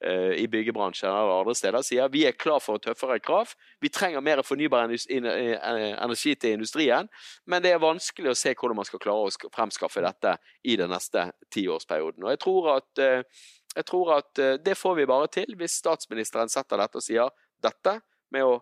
eh, 0.02 0.34
i 0.42 0.48
byggebransjen 0.50 1.08
eller 1.08 1.36
andre 1.38 1.54
steder. 1.54 1.86
Sier 1.86 2.10
vi 2.10 2.24
er 2.26 2.34
klar 2.34 2.58
for 2.64 2.82
tøffere 2.82 3.20
krav. 3.22 3.54
Vi 3.80 3.92
trenger 3.94 4.24
mer 4.24 4.42
fornybar 4.46 4.90
eh, 4.90 5.54
energi 6.02 6.34
til 6.34 6.58
industrien, 6.58 7.08
men 7.46 7.62
det 7.62 7.74
er 7.74 7.82
vanskelig 7.82 8.32
å 8.32 8.38
se 8.38 8.54
hvordan 8.56 8.80
man 8.82 8.88
skal 8.88 9.02
klare 9.02 9.30
å 9.30 9.52
fremskaffe 9.54 10.02
dette 10.04 10.36
i 10.66 10.76
den 10.80 10.90
neste 10.90 11.30
tiårsperioden. 11.54 12.24
Og 12.26 12.34
jeg 12.34 12.42
tror 12.42 12.72
at, 12.76 12.90
eh, 12.98 13.46
jeg 13.76 13.86
tror 13.86 14.16
at 14.18 14.42
eh, 14.42 14.58
det 14.58 14.74
får 14.78 14.98
vi 14.98 15.06
bare 15.10 15.30
til 15.30 15.54
hvis 15.54 15.78
statsministeren 15.84 16.50
setter 16.50 16.82
dette 16.82 16.98
og 16.98 17.06
sier 17.06 17.30
dette 17.62 18.00
med 18.34 18.46
å 18.46 18.58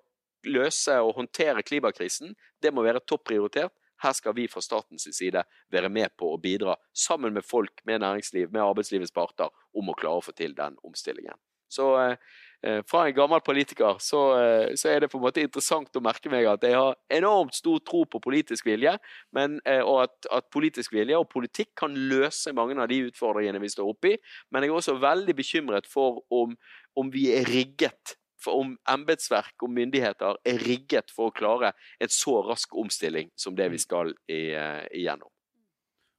løse 0.46 0.94
og 1.02 1.16
håndtere 1.18 1.64
klimakrisen, 1.66 2.34
det 2.62 2.72
må 2.74 2.84
være 2.86 3.04
topp 3.06 3.28
prioritert. 3.30 3.74
Her 4.02 4.14
skal 4.14 4.34
vi 4.36 4.46
fra 4.50 4.62
statens 4.62 5.08
side 5.10 5.42
være 5.72 5.90
med 5.90 6.14
på 6.18 6.30
å 6.30 6.38
bidra, 6.38 6.76
sammen 6.94 7.34
med 7.34 7.46
folk, 7.46 7.82
med 7.84 8.04
næringsliv, 8.04 8.52
med 8.54 8.62
arbeidslivets 8.62 9.14
parter, 9.14 9.50
om 9.74 9.90
å 9.90 9.96
klare 9.98 10.22
å 10.22 10.26
få 10.28 10.34
til 10.38 10.54
den 10.54 10.78
omstillingen. 10.86 11.34
Så 11.68 11.88
eh, 12.00 12.14
eh, 12.62 12.78
fra 12.88 13.02
en 13.06 13.14
gammel 13.14 13.42
politiker 13.44 13.98
så, 14.00 14.22
eh, 14.38 14.76
så, 14.78 14.88
er 14.88 15.02
det 15.02 15.10
på 15.12 15.18
en 15.18 15.24
måte 15.26 15.42
interessant 15.44 15.98
å 15.98 16.02
merke 16.04 16.30
meg 16.32 16.46
at 16.48 16.64
jeg 16.64 16.78
har 16.78 16.96
enormt 17.12 17.58
stor 17.58 17.82
tro 17.84 18.04
på 18.08 18.22
politisk 18.24 18.70
vilje, 18.70 18.94
men, 19.36 19.58
eh, 19.68 19.82
og 19.82 20.06
at, 20.06 20.30
at, 20.32 20.48
politisk 20.54 20.94
vilje 20.96 21.18
og 21.18 21.28
politikk 21.32 21.74
kan 21.82 21.96
løse 22.08 22.54
mange 22.56 22.78
av 22.80 22.88
de 22.88 23.02
utfordringene 23.10 23.60
vi 23.62 23.72
står 23.74 23.92
oppe 23.92 24.14
i. 24.14 24.16
Men 24.50 24.64
jeg 24.64 24.72
er 24.72 24.80
også 24.80 24.96
veldig 25.02 25.36
bekymret 25.36 25.90
for 25.90 26.22
om, 26.34 26.56
om 26.96 27.12
vi 27.12 27.28
er 27.36 27.46
rigget 27.50 28.16
om 28.46 28.74
embetsverk 28.88 29.64
og 29.64 29.72
myndigheter 29.74 30.38
er 30.46 30.62
rigget 30.66 31.10
for 31.14 31.30
å 31.30 31.34
klare 31.34 31.72
en 31.98 32.12
så 32.12 32.38
rask 32.46 32.76
omstilling 32.78 33.32
som 33.36 33.56
det 33.58 33.70
vi 33.72 33.80
mm. 33.80 33.84
skal 33.84 34.12
eh, 34.30 34.84
igjennom. 34.94 35.30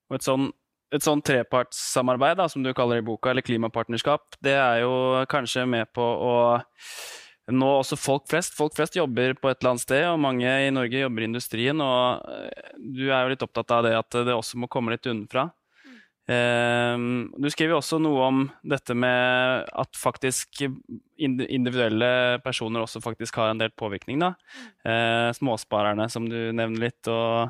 Og 0.10 0.18
et 0.18 0.26
sånn, 0.26 0.50
et 0.96 1.06
sånn 1.06 1.22
trepartssamarbeid, 1.26 2.40
da, 2.42 2.50
som 2.52 2.66
du 2.66 2.74
kaller 2.74 3.00
det 3.00 3.06
i 3.06 3.10
boka, 3.12 3.32
eller 3.32 3.46
klimapartnerskap, 3.46 4.40
det 4.44 4.58
er 4.58 4.84
jo 4.84 4.94
kanskje 5.30 5.68
med 5.70 5.92
på 5.94 6.04
å 6.04 6.36
nå 7.50 7.70
også 7.80 7.98
folk 7.98 8.28
flest. 8.30 8.54
Folk 8.58 8.76
flest 8.78 8.98
jobber 8.98 9.34
på 9.38 9.50
et 9.50 9.62
eller 9.62 9.76
annet 9.76 9.86
sted, 9.86 10.04
og 10.10 10.22
mange 10.22 10.50
i 10.50 10.74
Norge 10.74 11.02
jobber 11.02 11.26
i 11.26 11.30
industrien. 11.30 11.82
Og 11.82 12.28
eh, 12.34 12.76
du 12.78 13.08
er 13.10 13.24
jo 13.24 13.34
litt 13.34 13.46
opptatt 13.46 13.78
av 13.78 13.88
det 13.88 13.96
at 13.98 14.20
det 14.28 14.36
også 14.36 14.60
må 14.62 14.70
komme 14.72 14.94
litt 14.94 15.10
unnafra. 15.10 15.50
Ehm, 16.30 17.30
du 17.42 17.48
skriver 17.50 17.80
også 17.80 17.98
noe 18.02 18.26
om 18.28 18.42
dette 18.62 18.94
med 18.94 19.70
at 19.70 19.98
faktisk 19.98 20.62
individuelle 21.18 22.40
personer 22.46 22.84
også 22.86 23.02
faktisk 23.02 23.40
har 23.42 23.54
en 23.54 23.62
del 23.62 23.74
påvirkning. 23.74 24.22
Da. 24.22 24.36
Eh, 24.86 25.30
småsparerne, 25.38 26.10
som 26.14 26.28
du 26.30 26.38
nevner 26.54 26.90
litt. 26.90 27.10
og 27.10 27.50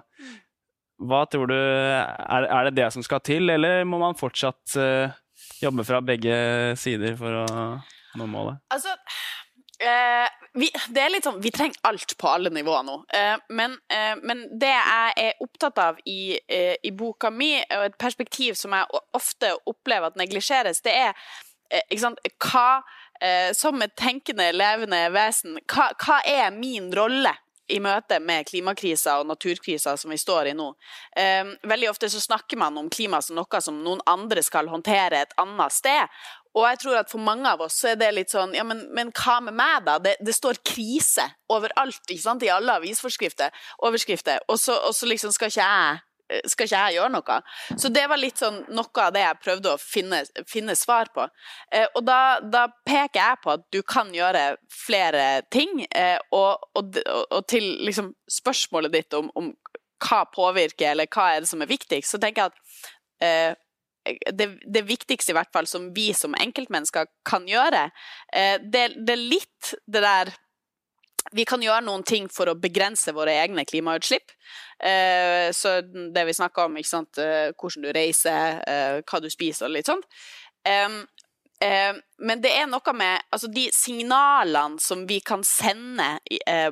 hva 1.00 1.24
tror 1.32 1.48
du, 1.48 1.56
er, 1.56 2.44
er, 2.44 2.68
det 2.68 2.76
det 2.82 2.90
som 2.92 3.04
skal 3.06 3.22
til, 3.24 3.50
eller 3.54 3.86
må 3.88 4.02
man 4.02 4.18
fortsatt 4.20 4.76
uh, 4.76 5.16
jobbe 5.62 5.86
fra 5.88 6.02
begge 6.04 6.34
sider 6.80 7.16
for 7.20 7.38
å 7.40 7.46
nå 8.20 8.28
målet? 8.28 8.60
Altså, 8.76 8.92
uh, 9.80 10.28
vi, 10.54 10.70
det 10.90 11.02
er 11.02 11.12
litt 11.14 11.28
sånn, 11.28 11.40
vi 11.44 11.52
trenger 11.54 11.78
alt 11.90 12.16
på 12.18 12.30
alle 12.30 12.52
nivåer 12.54 12.86
nå. 12.88 12.96
Eh, 13.16 13.36
men, 13.56 13.76
eh, 13.94 14.16
men, 14.24 14.46
det 14.60 14.72
jeg 14.72 15.14
er 15.26 15.44
opptatt 15.44 15.82
av 15.82 16.00
i, 16.10 16.40
eh, 16.48 16.76
i, 16.84 16.92
boka 16.96 17.30
mi, 17.30 17.54
og 17.62 17.86
et 17.90 18.00
perspektiv 18.02 18.58
som 18.58 18.74
jeg 18.74 19.04
ofte 19.18 19.54
opplever 19.70 20.10
at 20.10 20.20
neglisjeres, 20.20 20.82
det 20.86 20.96
er 20.96 21.14
sant, 21.98 22.18
hva 22.42 22.82
Som 23.54 23.82
et 23.84 23.92
tenkende, 24.00 24.46
levende 24.56 25.10
vesen, 25.12 25.58
hva, 25.68 25.90
hva 26.00 26.22
er 26.24 26.54
min 26.56 26.88
rolle 26.96 27.34
i 27.68 27.82
møte 27.84 28.16
med 28.24 28.48
klimakrisa 28.48 29.18
og 29.20 29.28
naturkrisa 29.28 29.98
som 30.00 30.10
vi 30.10 30.18
står 30.18 30.48
i 30.48 30.54
nå. 30.56 30.70
veldig 31.68 31.90
ofte 31.90 32.10
så 32.10 32.22
snakker 32.24 32.58
man 32.58 32.78
om 32.80 32.88
klima 32.90 33.20
som 33.22 33.36
noe 33.36 33.62
som 33.62 33.84
noen 33.84 34.00
andre 34.08 34.42
skal 34.42 34.72
håndtere 34.72 35.20
et 35.20 35.36
annet 35.38 35.76
sted. 35.76 36.08
Og 36.60 36.68
jeg 36.68 36.82
tror 36.84 37.00
at 37.00 37.12
for 37.12 37.24
mange 37.24 37.48
av 37.50 37.64
oss 37.66 37.80
så 37.82 37.94
er 37.94 38.00
det 38.00 38.12
litt 38.16 38.34
sånn 38.34 38.54
Ja, 38.58 38.66
men, 38.68 38.84
men 38.96 39.14
hva 39.16 39.40
med 39.46 39.56
meg, 39.58 39.86
da? 39.88 39.98
Det, 40.04 40.18
det, 40.20 40.36
står 40.36 40.62
krise 40.66 41.26
overalt, 41.52 42.04
ikke 42.08 42.26
sant? 42.26 42.46
I 42.46 42.52
alle 42.54 42.78
avisforskrifter, 42.82 43.56
overskrifter. 43.88 44.44
Og 44.52 44.60
så, 44.62 44.76
og 44.88 44.96
så 44.96 45.10
liksom 45.10 45.34
skal 45.36 45.52
ikke 45.52 45.66
jeg 45.66 46.06
skal 46.46 46.68
ikke 46.68 46.80
jeg 46.80 46.98
gjøre 47.00 47.12
noe? 47.14 47.38
Så 47.80 47.90
det 47.94 48.04
var 48.10 48.22
litt 48.22 48.38
sånn 48.42 48.60
noe 48.76 49.04
av 49.04 49.14
det 49.16 49.24
jeg 49.24 49.40
prøvde 49.44 49.72
å 49.74 49.82
finne, 49.82 50.22
finne 50.50 50.76
svar 50.78 51.10
på. 51.16 51.26
Eh, 51.74 51.88
og 51.98 52.04
da, 52.06 52.20
da, 52.44 52.68
peker 52.86 53.18
jeg 53.18 53.40
på 53.44 53.54
at 53.56 53.66
du 53.74 53.80
kan 53.82 54.12
gjøre 54.14 54.44
flere 54.74 55.26
ting, 55.54 55.84
eh, 55.90 56.20
og, 56.36 56.70
og, 56.78 57.00
og, 57.26 57.42
til 57.50 57.66
liksom 57.88 58.14
spørsmålet 58.30 58.94
ditt 58.94 59.18
om, 59.18 59.32
om, 59.40 59.54
hva 60.00 60.22
påvirker, 60.32 60.94
eller 60.94 61.10
hva 61.12 61.32
er 61.34 61.42
det 61.44 61.50
som 61.50 61.64
er 61.64 61.72
viktigst, 61.72 62.14
så 62.14 62.22
tenker 62.22 62.46
jeg 62.46 62.54
at 62.54 62.86
eh, 63.26 63.58
det, 64.32 64.60
det, 64.74 64.82
viktigste, 64.88 65.34
i 65.34 65.38
hvert 65.38 65.52
fall, 65.54 65.68
som 65.68 65.90
vi 65.96 66.12
som 66.18 66.36
enkeltmennesker 66.40 67.10
kan 67.28 67.48
gjøre, 67.50 67.90
eh, 68.34 68.56
det, 68.62 68.86
det, 68.98 69.16
er 69.16 69.26
litt 69.36 69.74
det 69.86 70.04
der 70.06 70.36
Vi 71.36 71.44
kan 71.46 71.62
gjøre 71.62 71.84
noen 71.86 72.02
ting 72.08 72.30
for 72.32 72.50
å 72.50 72.58
begrense 72.58 73.12
våre 73.14 73.36
egne 73.38 73.66
klimautslipp. 73.68 74.32
Eh, 74.82 75.52
så 75.54 75.76
det 75.84 76.24
vi 76.26 76.34
snakker 76.34 76.66
om, 76.66 76.78
eh, 76.80 77.52
hvordan 77.54 77.86
du 77.86 77.92
reiser, 77.94 78.64
hva 79.04 79.20
du 79.22 79.30
spiser 79.30 79.68
og 79.68 79.76
litt 79.76 79.86
sånt. 79.86 80.08
Men 80.66 82.42
det 82.42 82.54
er 82.56 82.66
noe 82.72 82.94
med 82.96 83.28
altså 83.36 83.50
de 83.52 83.68
signalene 83.76 84.80
som 84.80 85.06
vi 85.06 85.20
kan 85.20 85.44
sende 85.44 86.18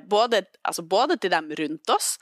både, 0.08 0.46
altså 0.64 0.82
både, 0.82 1.18
til 1.18 1.32
dem 1.32 1.52
rundt 1.60 1.90
oss 1.90 2.18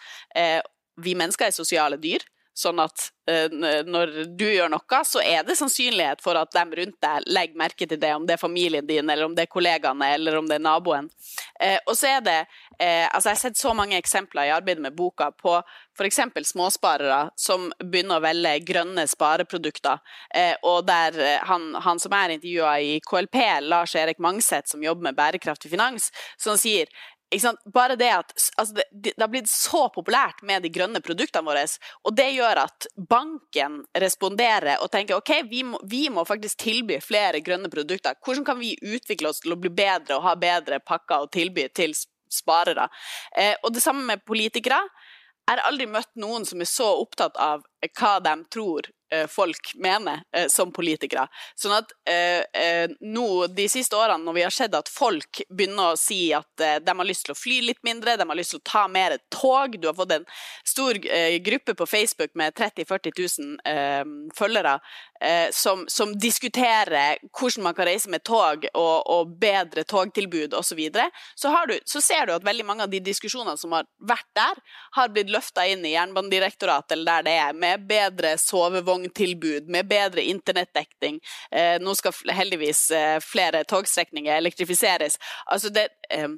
Vi 0.98 1.14
mennesker 1.14 1.46
er 1.46 1.52
sosiale 1.52 1.98
dyr. 2.02 2.26
Sånn 2.56 2.80
at 2.80 3.10
uh, 3.28 3.52
når 3.84 4.12
du 4.40 4.46
gjør 4.48 4.70
noe, 4.72 5.00
så 5.04 5.20
er 5.20 5.44
det 5.44 5.58
sannsynlighet 5.60 6.22
for 6.24 6.40
at 6.40 6.54
de 6.56 6.64
rundt 6.80 6.98
deg 7.04 7.26
legger 7.28 7.60
merke 7.60 7.88
til 7.88 8.00
det, 8.00 8.14
om 8.16 8.24
det 8.28 8.38
er 8.38 8.42
familien 8.42 8.88
din, 8.88 9.10
eller 9.10 9.28
om 9.28 9.36
det 9.36 9.44
er 9.44 9.52
kollegaene, 9.52 10.08
eller 10.16 10.38
om 10.40 10.48
det 10.48 10.56
er 10.56 10.64
naboen. 10.64 11.10
Uh, 11.60 11.80
og 11.84 11.98
så 12.00 12.14
er 12.16 12.24
det 12.24 12.38
uh, 12.46 13.08
Altså, 13.16 13.30
jeg 13.30 13.36
har 13.36 13.42
sett 13.42 13.60
så 13.60 13.74
mange 13.76 13.98
eksempler 14.00 14.48
i 14.48 14.54
arbeidet 14.56 14.84
med 14.84 14.96
boka 14.96 15.30
på 15.36 15.58
f.eks. 15.96 16.20
småsparere 16.52 17.30
som 17.40 17.70
begynner 17.80 18.20
å 18.20 18.24
velge 18.24 18.58
grønne 18.68 19.06
spareprodukter, 19.08 20.02
og 20.68 20.82
der 20.90 21.16
han, 21.48 21.70
han 21.80 22.02
som 22.04 22.12
er 22.18 22.34
intervjua 22.36 22.74
i 22.84 22.98
KLP, 23.00 23.38
Lars 23.64 23.96
Erik 23.96 24.20
Mangseth, 24.20 24.74
som 24.74 24.84
jobber 24.84 25.08
med 25.08 25.16
bærekraftig 25.16 25.72
finans, 25.72 26.10
som 26.36 26.60
sier 26.60 26.92
bare 27.74 27.96
det 27.96 28.10
at 28.14 28.34
altså 28.58 28.76
det, 28.76 28.84
det, 28.92 29.14
har 29.20 29.30
blitt 29.32 29.50
så 29.50 29.88
populært 29.94 30.44
med 30.44 30.64
de 30.64 30.70
grønne 30.70 31.02
produktene 31.04 31.46
våre, 31.46 31.66
og 32.04 32.16
det 32.16 32.30
gjør 32.36 32.62
at 32.66 32.88
banken 33.10 33.82
responderer 33.98 34.82
og 34.84 34.92
tenker 34.94 35.18
ok, 35.18 35.34
vi 35.50 35.64
må, 35.64 35.80
vi 35.84 36.08
må, 36.10 36.26
faktisk 36.26 36.62
tilby 36.64 37.00
flere 37.04 37.42
grønne 37.46 37.70
produkter. 37.70 38.16
Hvordan 38.26 38.46
kan 38.46 38.60
vi 38.60 38.76
utvikle 38.82 39.30
oss 39.30 39.44
til 39.44 39.56
å 39.56 39.60
bli 39.60 39.74
bedre 39.74 40.20
og 40.20 40.26
ha 40.28 40.36
bedre 40.40 40.80
pakker 40.80 41.26
å 41.26 41.32
tilby 41.32 41.68
til 41.76 41.96
sparere? 42.32 42.88
Eh, 43.38 43.56
og 43.64 43.74
det 43.74 43.84
samme 43.84 44.06
med 44.06 44.26
politikere. 44.26 44.82
Jeg 45.46 45.60
har 45.60 45.68
aldri 45.70 45.86
møtt 45.86 46.10
noen 46.18 46.46
som 46.48 46.62
er 46.62 46.70
så 46.70 46.88
opptatt 46.98 47.36
av 47.38 47.66
hva 48.00 48.16
de 48.26 48.32
tror 48.50 48.88
folk 49.32 49.72
mener 49.82 50.22
eh, 50.36 50.48
som 50.52 50.72
politikere. 50.76 51.26
Sånn 51.60 51.76
at 51.78 51.94
eh, 52.10 52.44
eh, 52.56 52.92
nå 53.02 53.48
de 53.54 53.68
siste 53.72 53.98
årene, 53.98 54.24
når 54.26 54.38
vi 54.38 54.46
har 54.46 54.56
sett 54.56 54.76
at 54.78 54.92
folk 54.92 55.42
begynner 55.50 55.94
å 55.94 56.00
si 56.00 56.20
at 56.36 56.64
eh, 56.64 56.78
de 56.84 56.96
har 56.96 57.10
lyst 57.10 57.28
til 57.28 57.36
å 57.36 57.40
fly 57.40 57.62
litt 57.70 57.82
mindre, 57.88 58.18
de 58.20 58.28
har 58.28 58.40
lyst 58.40 58.56
til 58.56 58.62
å 58.62 58.68
ta 58.72 58.86
mer 58.92 59.18
tog 59.34 59.78
Du 59.80 59.88
har 59.90 59.98
fått 59.98 60.16
en 60.16 60.28
stor 60.68 61.00
eh, 61.06 61.38
gruppe 61.46 61.76
på 61.78 61.88
Facebook 61.90 62.36
med 62.36 62.56
30 62.56 62.86
000-40 62.86 63.42
000 63.42 64.32
følgere 64.36 64.78
som, 65.56 65.86
som, 65.88 66.12
diskuterer 66.20 67.18
hvordan 67.32 67.64
man 67.64 67.76
kan 67.78 67.88
reise 67.88 68.10
med 68.12 68.24
tog 68.28 68.66
og, 68.74 69.08
og 69.10 69.32
bedre 69.40 69.86
togtilbud 69.88 70.54
osv. 70.54 70.76
Så, 70.76 70.76
videre. 70.76 71.06
så, 71.40 71.52
så 71.86 72.02
ser 72.04 72.28
du 72.28 72.34
at 72.36 72.44
veldig 72.44 72.66
mange 72.68 72.84
av 72.84 72.92
de 72.92 73.00
diskusjonene 73.00 73.58
som 73.58 73.72
har 73.76 73.88
vært 74.04 74.28
der, 74.36 74.60
har 74.98 75.12
blitt 75.14 75.32
løfta 75.32 75.66
inn 75.72 75.86
i 75.88 75.94
Jernbanedirektoratet 75.94 76.98
eller 76.98 77.06
der 77.06 77.26
det 77.26 77.36
er, 77.40 77.54
med 77.54 77.86
bedre 77.88 78.36
sovevogntilbud, 78.42 79.70
med 79.72 79.88
bedre 79.90 80.26
internettdekning. 80.26 81.20
Eh, 81.52 81.78
nå 81.82 81.96
skal 81.98 82.36
heldigvis 82.36 82.90
eh, 82.92 83.18
flere 83.24 83.64
togstrekninger 83.68 84.36
elektrifiseres. 84.38 85.20
Altså 85.46 85.72
det, 85.74 85.88
eh, 86.10 86.30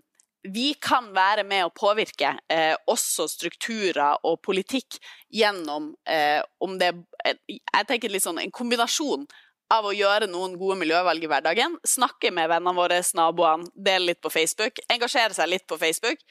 vi 0.43 0.73
kan 0.81 1.09
være 1.15 1.43
med 1.47 1.65
å 1.65 1.73
påvirke 1.75 2.35
eh, 2.51 2.75
også 2.87 3.27
strukturer 3.31 4.19
og 4.27 4.39
politikk 4.45 4.99
gjennom 5.33 5.93
eh, 6.07 6.41
om 6.63 6.77
det 6.79 6.93
Jeg 7.25 7.87
tenker 7.89 8.11
litt 8.13 8.23
sånn 8.23 8.39
en 8.39 8.53
kombinasjon 8.53 9.25
av 9.73 9.87
å 9.87 9.95
gjøre 9.95 10.29
noen 10.31 10.55
gode 10.59 10.77
miljøvalg 10.79 11.25
i 11.25 11.27
hverdagen, 11.27 11.75
snakke 11.83 12.31
med 12.31 12.47
vennene 12.47 12.77
våre, 12.77 13.01
naboene, 13.17 13.67
dele 13.75 14.13
litt 14.13 14.21
på 14.23 14.31
Facebook, 14.31 14.79
engasjere 14.87 15.35
seg 15.35 15.49
litt 15.51 15.65
på 15.67 15.75
Facebook, 15.81 16.23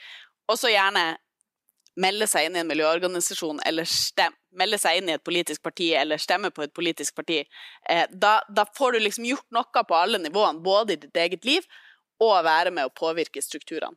og 0.49 0.57
så 0.57 0.71
gjerne 0.73 1.19
melde 2.01 2.29
seg 2.29 2.49
inn 2.49 2.57
i 2.57 2.63
en 2.63 2.71
miljøorganisasjon 2.71 3.61
eller 3.69 3.89
stemme, 3.89 4.37
melde 4.57 4.79
seg 4.81 5.03
inn 5.03 5.11
i 5.11 5.17
et 5.17 5.25
politisk 5.25 5.61
parti 5.65 5.91
eller 5.97 6.21
stemme 6.21 6.49
på 6.55 6.65
et 6.65 6.73
politisk 6.77 7.17
parti, 7.19 7.43
eh, 7.91 8.07
da, 8.09 8.39
da, 8.49 8.65
får 8.77 8.97
du 8.97 9.05
liksom 9.05 9.29
gjort 9.29 9.49
noe 9.53 9.85
på 9.85 9.99
alle 9.99 10.21
nivåene, 10.23 10.65
både 10.65 10.97
i 10.97 11.01
ditt 11.05 11.21
eget 11.21 11.45
liv 11.45 11.67
og 12.23 12.45
være 12.47 12.73
med 12.75 12.89
å 12.89 12.95
påvirke 12.95 13.43
strukturene. 13.45 13.97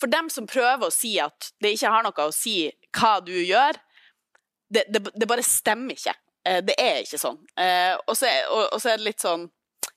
For 0.00 0.12
dem 0.12 0.28
som 0.32 0.48
prøver 0.48 0.88
å 0.88 0.92
si 0.92 1.14
at 1.22 1.52
det 1.62 1.72
ikke 1.76 1.92
har 1.92 2.04
noe 2.04 2.28
å 2.28 2.34
si 2.34 2.66
hva 2.96 3.16
du 3.24 3.32
gjør, 3.32 3.78
det, 4.68 4.84
det, 4.92 5.02
det 5.14 5.28
bare 5.30 5.44
stemmer 5.46 5.96
ikke. 5.96 6.14
Eh, 6.46 6.62
det 6.64 6.76
er 6.80 7.02
ikke 7.02 7.20
sånn. 7.20 7.38
Eh, 7.58 7.94
og 8.06 8.16
så 8.18 8.28
er 8.28 8.98
det 8.98 9.06
litt 9.06 9.24
sånn 9.24 9.48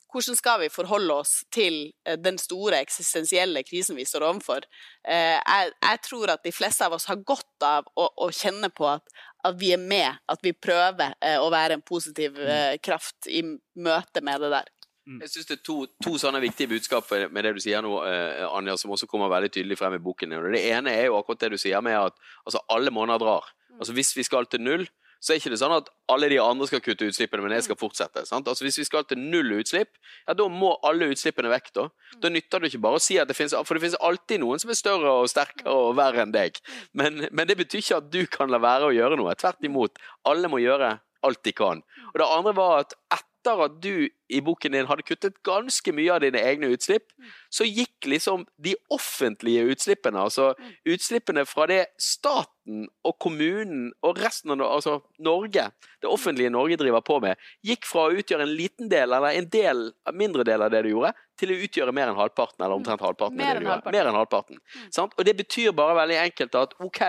hvordan 0.09 0.37
skal 0.39 0.63
vi 0.63 0.71
forholde 0.73 1.19
oss 1.21 1.33
til 1.53 1.91
eh, 2.07 2.17
den 2.17 2.39
store 2.41 2.79
eksistensielle 2.81 3.61
krisen 3.67 3.99
vi 3.99 4.07
står 4.09 4.25
overfor? 4.25 4.65
Jeg, 5.05 5.73
jeg 5.83 6.01
tror 6.05 6.33
at 6.33 6.45
de 6.45 6.53
fleste 6.53 6.85
av 6.85 6.95
oss 6.97 7.05
har 7.11 7.21
godt 7.21 7.65
av 7.65 7.89
å, 7.93 8.07
å 8.25 8.31
kjenne 8.33 8.71
på 8.73 8.87
at, 8.89 9.05
at, 9.45 9.59
vi 9.61 9.73
er 9.75 9.81
med, 9.81 10.17
at 10.29 10.41
vi 10.45 10.55
prøver 10.55 11.13
å 11.39 11.51
være 11.53 11.77
en 11.77 11.85
positiv 11.85 12.39
mm. 12.39 12.81
kraft 12.85 13.29
i 13.29 13.43
møte 13.45 14.23
med 14.25 14.41
det 14.41 14.51
der. 14.55 14.73
Mm. 15.09 15.21
Jeg 15.23 15.29
synes 15.33 15.49
Det 15.49 15.55
er 15.57 15.63
to, 15.65 15.77
to, 16.05 16.11
sånne 16.21 16.41
viktige 16.43 16.69
budskap 16.69 17.09
med 17.33 17.43
det 17.47 17.55
du 17.57 17.61
sier 17.63 17.81
nå, 17.81 17.95
Anja, 18.53 18.75
som 18.77 18.93
også 18.93 19.09
kommer 19.09 19.31
veldig 19.31 19.49
tydelig 19.55 19.79
frem 19.79 19.97
i 19.97 20.03
boken. 20.03 20.37
Det 20.53 20.61
ene 20.69 20.93
er 20.93 21.09
jo 21.09 21.17
akkurat 21.17 21.41
det 21.41 21.55
du 21.55 21.57
sier 21.61 21.81
med 21.81 21.97
at 21.97 22.13
altså, 22.45 22.61
alle 22.69 22.93
måneder 22.93 23.23
drar. 23.23 23.49
Mm. 23.71 23.79
Altså 23.79 23.95
Hvis 23.97 24.13
vi 24.17 24.27
skal 24.27 24.45
til 24.45 24.61
null, 24.61 24.85
så 25.19 25.33
er 25.33 25.41
ikke 25.41 25.51
det 25.51 25.59
sånn 25.59 25.73
at 25.75 25.89
alle 26.13 26.29
de 26.31 26.37
andre 26.39 26.67
skal 26.69 26.81
kutte 26.83 27.07
utslippene, 27.09 27.43
men 27.43 27.57
jeg 27.57 27.65
skal 27.65 27.77
fortsette. 27.79 28.21
Sant? 28.27 28.47
Altså 28.47 28.63
Hvis 28.63 28.77
vi 28.79 28.85
skal 28.87 29.03
til 29.09 29.19
null 29.19 29.57
utslipp, 29.57 29.97
ja, 30.27 30.35
da 30.37 30.45
må 30.47 30.71
alle 30.87 31.09
utslippene 31.11 31.51
vekk. 31.51 31.73
Da 31.75 31.87
Da 32.23 32.31
nytter 32.31 32.61
det 32.61 32.71
ikke 32.71 32.85
bare 32.85 33.01
å 33.01 33.03
si 33.03 33.17
at 33.19 33.27
det 33.27 33.35
finnes 33.35 33.57
For 33.65 33.75
det 33.75 33.83
finnes 33.83 33.99
alltid 33.99 34.39
noen 34.45 34.61
som 34.61 34.71
er 34.71 34.79
større 34.79 35.17
og 35.23 35.27
sterkere 35.31 35.73
og 35.73 35.97
verre 35.99 36.23
enn 36.23 36.35
deg. 36.35 36.61
Men, 36.93 37.25
men 37.31 37.49
det 37.49 37.57
betyr 37.59 37.83
ikke 37.83 37.99
at 37.99 38.11
du 38.13 38.21
kan 38.31 38.53
la 38.53 38.61
være 38.63 38.89
å 38.89 38.95
gjøre 38.95 39.19
noe. 39.19 39.35
Tvert 39.35 39.65
imot. 39.65 39.99
Alle 40.29 40.51
må 40.51 40.61
gjøre 40.63 40.99
alt 41.27 41.43
de 41.43 41.51
kan. 41.51 41.83
Og 42.13 42.21
det 42.21 42.31
andre 42.31 42.55
var 42.55 42.85
at 42.85 42.95
etter 43.39 43.61
at 43.65 43.81
du 43.81 44.09
i 44.29 44.41
boken 44.45 44.75
din 44.75 44.85
hadde 44.85 45.05
kuttet 45.07 45.39
ganske 45.43 45.91
mye 45.95 46.11
av 46.13 46.21
dine 46.21 46.41
egne 46.43 46.69
utslipp, 46.75 47.07
så 47.49 47.65
gikk 47.65 48.05
liksom 48.05 48.45
de 48.61 48.75
offentlige 48.93 49.63
utslippene, 49.71 50.21
altså 50.21 50.51
utslippene 50.85 51.45
fra 51.49 51.65
det 51.69 51.79
staten 51.97 52.85
og 53.07 53.15
kommunen 53.17 53.87
og 54.05 54.19
resten 54.21 54.53
av 54.53 54.61
altså 54.67 54.99
Norge, 55.25 55.71
det 56.03 56.11
offentlige 56.11 56.51
Norge 56.53 56.77
driver 56.77 57.01
på 57.01 57.17
med, 57.23 57.39
gikk 57.65 57.87
fra 57.89 58.05
å 58.05 58.13
utgjøre 58.21 58.45
en 58.45 58.53
liten 58.53 58.91
del, 58.91 59.15
eller 59.17 59.39
en 59.39 59.49
del, 59.49 59.87
mindre 60.13 60.45
del 60.45 60.61
av 60.61 60.69
det 60.73 60.83
du 60.85 60.91
gjorde, 60.91 61.15
til 61.39 61.55
å 61.55 61.59
utgjøre 61.65 61.95
mer 61.95 62.11
enn 62.11 62.19
halvparten, 62.19 62.61
eller 62.61 62.75
omtrent 62.75 63.01
halvparten. 63.01 63.39
Mer, 63.39 63.57
enn 63.57 63.69
halvparten. 63.71 63.95
mer 63.95 64.09
enn 64.11 64.19
halvparten. 64.19 64.59
Mm. 64.59 65.13
Og 65.15 65.23
det 65.25 65.35
betyr 65.39 65.73
bare 65.73 65.95
veldig 66.03 66.19
enkelt 66.27 66.57
at 66.59 66.75
ok, 66.83 67.01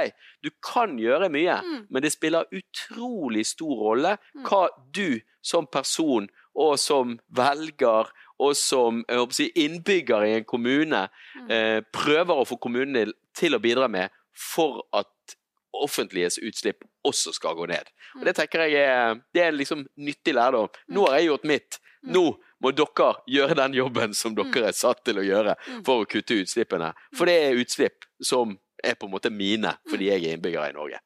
du 0.46 0.52
kan 0.64 0.94
gjøre 1.02 1.28
mye, 1.34 1.58
mm. 1.66 1.80
men 1.90 2.06
det 2.06 2.14
spiller 2.14 2.48
utrolig 2.54 3.44
stor 3.50 3.74
rolle 3.90 4.14
mm. 4.16 4.46
hva 4.46 4.68
du 4.94 5.18
som 5.42 5.66
person 5.66 6.28
og 6.58 6.76
som 6.80 7.16
velger 7.36 8.10
og 8.40 8.56
som 8.56 9.02
si, 9.36 9.50
innbygger 9.60 10.24
i 10.26 10.34
en 10.38 10.46
kommune 10.48 11.06
mm. 11.10 11.50
eh, 11.52 11.78
prøver 11.92 12.40
å 12.40 12.46
få 12.48 12.56
kommunene 12.60 13.12
til 13.36 13.56
å 13.56 13.62
bidra 13.62 13.88
med 13.92 14.12
for 14.36 14.82
at 14.96 15.36
offentliges 15.76 16.38
utslipp 16.42 16.84
også 17.06 17.32
skal 17.36 17.56
gå 17.56 17.68
ned. 17.70 17.90
Og 18.18 18.24
Det 18.26 18.34
tenker 18.36 18.66
jeg 18.66 18.80
er, 18.84 19.20
det 19.34 19.44
er 19.44 19.54
liksom 19.56 19.84
nyttig 20.00 20.34
lærdom. 20.36 20.68
Mm. 20.88 20.94
Nå 20.96 21.04
har 21.06 21.18
jeg 21.18 21.30
gjort 21.30 21.50
mitt. 21.52 21.80
Mm. 22.00 22.14
Nå 22.16 22.24
må 22.60 22.72
dere 22.76 23.10
gjøre 23.30 23.56
den 23.62 23.76
jobben 23.78 24.16
som 24.16 24.34
dere 24.36 24.70
er 24.70 24.76
satt 24.76 25.04
til 25.06 25.20
å 25.20 25.26
gjøre 25.26 25.56
for 25.86 26.02
å 26.02 26.08
kutte 26.08 26.40
utslippene. 26.42 26.92
For 27.16 27.30
det 27.30 27.36
er 27.44 27.60
utslipp 27.60 28.08
som 28.24 28.58
er 28.84 28.96
på 28.96 29.08
en 29.08 29.14
måte 29.14 29.32
mine, 29.32 29.76
fordi 29.88 30.10
jeg 30.10 30.24
er 30.24 30.36
innbygger 30.36 30.72
i 30.72 30.76
Norge. 30.76 31.00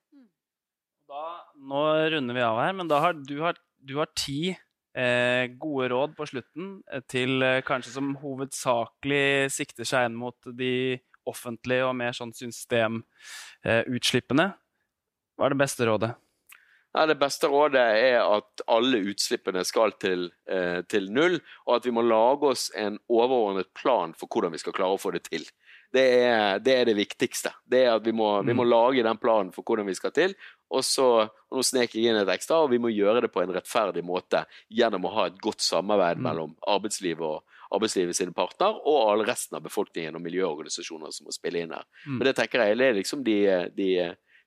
Da, 1.10 1.24
nå 1.70 1.82
runder 2.14 2.34
vi 2.34 2.42
av 2.42 2.58
her, 2.58 2.74
men 2.74 2.90
da 2.90 2.98
har 3.02 3.14
du, 3.14 3.36
har, 3.42 3.58
du 3.84 3.98
har 4.00 4.08
ti 4.16 4.48
eh, 4.50 5.44
gode 5.60 5.88
råd 5.92 6.16
på 6.16 6.26
slutten 6.30 6.66
eh, 6.90 7.02
til 7.10 7.42
eh, 7.44 7.64
kanskje 7.66 7.92
som 7.96 8.16
hovedsakelig 8.22 9.50
sikter 9.54 9.84
seg 9.88 10.00
inn 10.08 10.16
mot 10.18 10.38
de 10.58 10.74
offentlige 11.28 11.86
og 11.88 11.94
mer 11.96 12.12
sånn 12.16 12.32
systemutslippene. 12.36 14.46
Hva 15.34 15.42
er 15.46 15.50
det 15.54 15.64
beste 15.64 15.82
rådet? 15.88 16.12
Nei, 16.94 17.08
det 17.10 17.16
beste 17.18 17.48
rådet 17.50 17.82
er 17.82 18.20
at 18.22 18.62
alle 18.70 19.00
utslippene 19.10 19.64
skal 19.66 19.96
til, 19.98 20.28
eh, 20.46 20.78
til, 20.86 21.08
null, 21.10 21.40
og 21.66 21.80
at 21.80 21.86
vi 21.88 21.92
må 21.96 22.04
lage 22.06 22.52
oss 22.52 22.68
en 22.78 23.00
overordnet 23.10 23.72
plan 23.74 24.14
for 24.14 24.30
hvordan 24.30 24.54
vi 24.54 24.60
skal 24.62 24.76
klare 24.76 24.94
å 24.94 25.02
få 25.02 25.10
det 25.16 25.24
til. 25.26 25.42
Det 25.94 26.04
er 26.22 26.62
det, 26.62 26.74
er 26.74 26.86
det 26.86 26.94
viktigste. 26.98 27.50
Det 27.66 27.80
er 27.82 27.96
at 27.96 28.06
vi 28.06 28.14
må, 28.14 28.28
vi 28.46 28.54
må, 28.54 28.62
mm. 28.62 28.70
lage 28.70 29.06
den 29.06 29.18
planen 29.18 29.50
for 29.54 29.66
hvordan 29.66 29.90
vi 29.90 29.96
skal 29.98 30.14
til, 30.14 30.36
og 30.74 30.84
så 30.86 31.08
og 31.54 31.60
Nå 31.60 31.62
sneker 31.62 32.00
jeg 32.00 32.10
inn 32.10 32.16
et 32.18 32.30
ekstra, 32.32 32.56
og 32.64 32.72
vi 32.72 32.80
må 32.82 32.90
gjøre 32.90 33.20
det 33.22 33.28
på 33.30 33.38
en 33.38 33.52
rettferdig 33.54 34.02
måte 34.02 34.40
gjennom 34.74 35.04
å 35.06 35.12
ha 35.14 35.26
et 35.28 35.36
godt 35.38 35.62
samarbeid 35.62 36.18
mm. 36.18 36.24
mellom 36.26 36.56
arbeidslivet 36.66 37.22
og 37.22 37.76
arbeidslivet 37.76 38.18
sine 38.18 38.34
partner 38.34 38.80
og 38.80 38.96
all 39.12 39.22
resten 39.28 39.54
av 39.60 39.62
befolkningen 39.62 40.18
og 40.18 40.24
miljøorganisasjoner 40.24 41.14
som 41.14 41.28
må 41.28 41.36
spille 41.36 41.62
inn 41.62 41.76
her. 41.76 41.86
Mm. 42.08 42.16
Men 42.16 42.26
det 42.26 42.34
tenker 42.40 42.64
jeg 42.64 42.80
er 42.88 42.98
liksom 42.98 43.22
de, 43.22 43.36
de, 43.76 43.88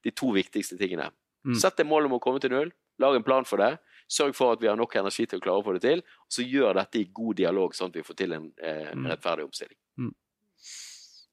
de 0.04 0.14
to 0.20 0.34
viktigste 0.36 0.76
tingene. 0.76 1.08
Mm. 1.48 1.56
Sett 1.62 1.80
deg 1.80 1.88
mål 1.88 2.10
om 2.10 2.18
å 2.18 2.22
komme 2.24 2.44
til 2.44 2.52
null. 2.52 2.76
Lag 3.00 3.16
en 3.16 3.24
plan 3.24 3.48
for 3.48 3.64
det. 3.64 3.78
Sørg 4.12 4.36
for 4.36 4.56
at 4.56 4.64
vi 4.64 4.68
har 4.68 4.78
nok 4.80 4.96
energi 5.00 5.30
til 5.30 5.40
å 5.40 5.48
klare 5.48 5.64
å 5.64 5.66
få 5.66 5.78
det 5.78 5.86
til. 5.88 6.04
Og 6.28 6.40
så 6.40 6.44
gjør 6.44 6.82
dette 6.82 7.00
i 7.00 7.10
god 7.14 7.40
dialog, 7.40 7.76
sånn 7.76 7.92
at 7.94 8.00
vi 8.00 8.08
får 8.08 8.20
til 8.20 8.36
en 8.36 8.52
eh, 8.60 8.92
mm. 8.92 9.08
rettferdig 9.14 9.48
omstilling. 9.48 9.80
Mm. 10.00 10.16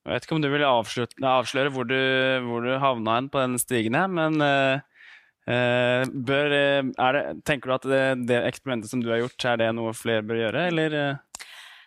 Jeg 0.04 0.12
vet 0.12 0.26
ikke 0.26 0.36
om 0.36 0.42
du 0.44 0.50
vil 0.52 0.64
avsløre, 0.68 1.70
hvor, 1.72 1.86
du, 1.88 2.00
hvor 2.44 2.64
du 2.64 2.74
havna 2.76 3.14
hen 3.16 3.30
på 3.32 3.40
den 3.40 3.56
stigen 3.60 3.96
her, 3.96 4.10
men 4.12 4.36
uh, 4.36 6.04
bør, 6.28 6.52
eh, 6.56 6.90
det, 6.92 7.22
tenker 7.48 7.70
du 7.70 7.74
at 7.78 7.86
det, 7.88 8.02
det, 8.28 8.42
eksperimentet 8.50 8.92
som 8.92 9.00
du 9.00 9.08
har 9.08 9.22
gjort, 9.22 9.46
er 9.48 9.62
det 9.62 9.70
noe 9.76 9.94
flere 9.96 10.26
bør 10.28 10.42
gjøre, 10.42 10.66
eller? 10.68 10.98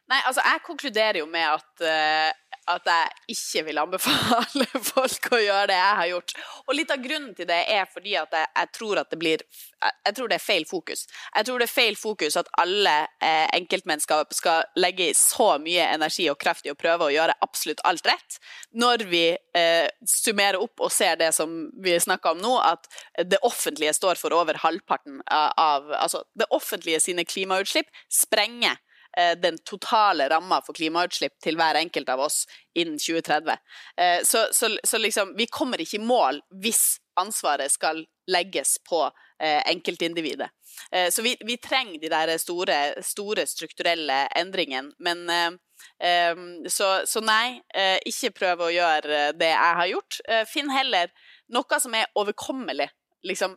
Nei, 0.09 0.20
altså 0.24 0.41
jeg 0.41 0.63
konkluderer 0.65 1.22
jo 1.22 1.28
med 1.30 1.45
at, 1.45 1.70
uh, 1.86 2.46
at 2.72 2.89
jeg 2.89 3.36
ikke 3.36 3.63
vil 3.70 3.80
anbefale 3.82 4.68
folk 4.91 5.30
å 5.34 5.39
gjøre 5.41 5.70
det 5.72 5.78
jeg 5.78 5.97
har 6.01 6.09
gjort. 6.11 6.34
Og 6.65 6.78
litt 6.78 6.93
av 6.93 7.03
grunnen 7.03 7.34
til 7.38 7.47
det 7.49 7.59
er 7.74 7.88
fordi 7.91 8.15
at 8.20 8.34
jeg, 8.36 8.49
jeg 8.59 8.72
tror 8.78 9.01
at 9.01 9.11
det 9.11 9.20
blir 9.22 9.43
Jeg 9.78 10.15
tror 10.18 10.30
det 10.32 10.39
er 10.39 10.43
feil 10.43 10.65
fokus. 10.65 11.05
Jeg 11.36 11.45
tror 11.45 11.61
det 11.61 11.68
er 11.68 11.74
feil 11.74 11.97
fokus 11.99 12.38
at 12.39 12.49
alle 12.57 12.95
eh, 13.22 13.45
enkeltmennesker 13.59 14.26
skal 14.34 14.65
legge 14.80 15.11
i 15.11 15.18
så 15.18 15.49
mye 15.61 15.86
energi 15.93 16.26
og 16.32 16.39
kraft 16.41 16.65
i 16.65 16.74
å 16.74 16.78
prøve 16.80 17.07
å 17.07 17.13
gjøre 17.13 17.36
absolutt 17.45 17.84
alt 17.86 18.07
rett, 18.09 18.39
når 18.74 19.05
vi 19.11 19.24
eh, 19.38 19.86
summerer 20.01 20.57
opp 20.61 20.82
og 20.82 20.91
ser 20.93 21.20
det 21.22 21.30
som 21.38 21.68
vi 21.84 21.93
snakker 22.01 22.34
om 22.34 22.41
nå, 22.41 22.55
at 22.57 22.89
det 23.30 23.39
offentlige 23.45 23.93
står 23.93 24.20
for 24.20 24.34
over 24.36 24.59
halvparten 24.63 25.22
av 25.30 25.93
Altså, 25.97 26.24
det 26.38 26.47
offentlige 26.53 26.99
sine 27.03 27.24
klimautslipp 27.28 27.89
sprenger 28.11 28.78
den 29.41 29.57
totale 29.65 30.30
ramma 30.30 30.59
for 30.65 30.78
klimautslipp 30.78 31.39
til 31.43 31.57
hver 31.57 31.80
enkelt 31.80 32.09
av 32.13 32.22
oss 32.28 32.43
innen 32.78 32.99
2030. 33.01 33.57
Eh, 33.97 34.20
så, 34.24 34.47
så, 34.51 34.70
så 34.84 34.97
liksom, 34.97 35.34
vi 35.38 35.47
kommer 35.51 35.82
ikke 35.82 35.97
i 35.97 36.05
mål 36.05 36.41
hvis 36.63 36.99
ansvaret 37.18 37.74
skal 37.74 38.03
legges 38.30 38.76
på 38.89 39.05
eh, 39.41 39.61
enkeltindividet. 39.72 40.51
Så 41.09 41.24
vi, 41.26 41.32
vi, 41.41 41.55
trenger 41.57 41.97
de 41.97 42.09
der 42.11 42.30
store, 42.38 42.76
store 43.01 43.47
strukturelle 43.49 44.28
endringene. 44.38 44.91
Men 45.01 45.24
så, 46.70 46.89
så, 47.09 47.22
nei, 47.26 47.57
ikke 48.05 48.30
prøv 48.36 48.61
å 48.61 48.70
gjøre 48.70 49.22
det 49.39 49.49
jeg 49.49 49.78
har 49.80 49.89
gjort. 49.89 50.20
Finn 50.51 50.70
heller 50.70 51.09
noe 51.55 51.80
som 51.82 51.97
er 51.97 52.11
overkommelig 52.13 52.91
liksom 53.24 53.55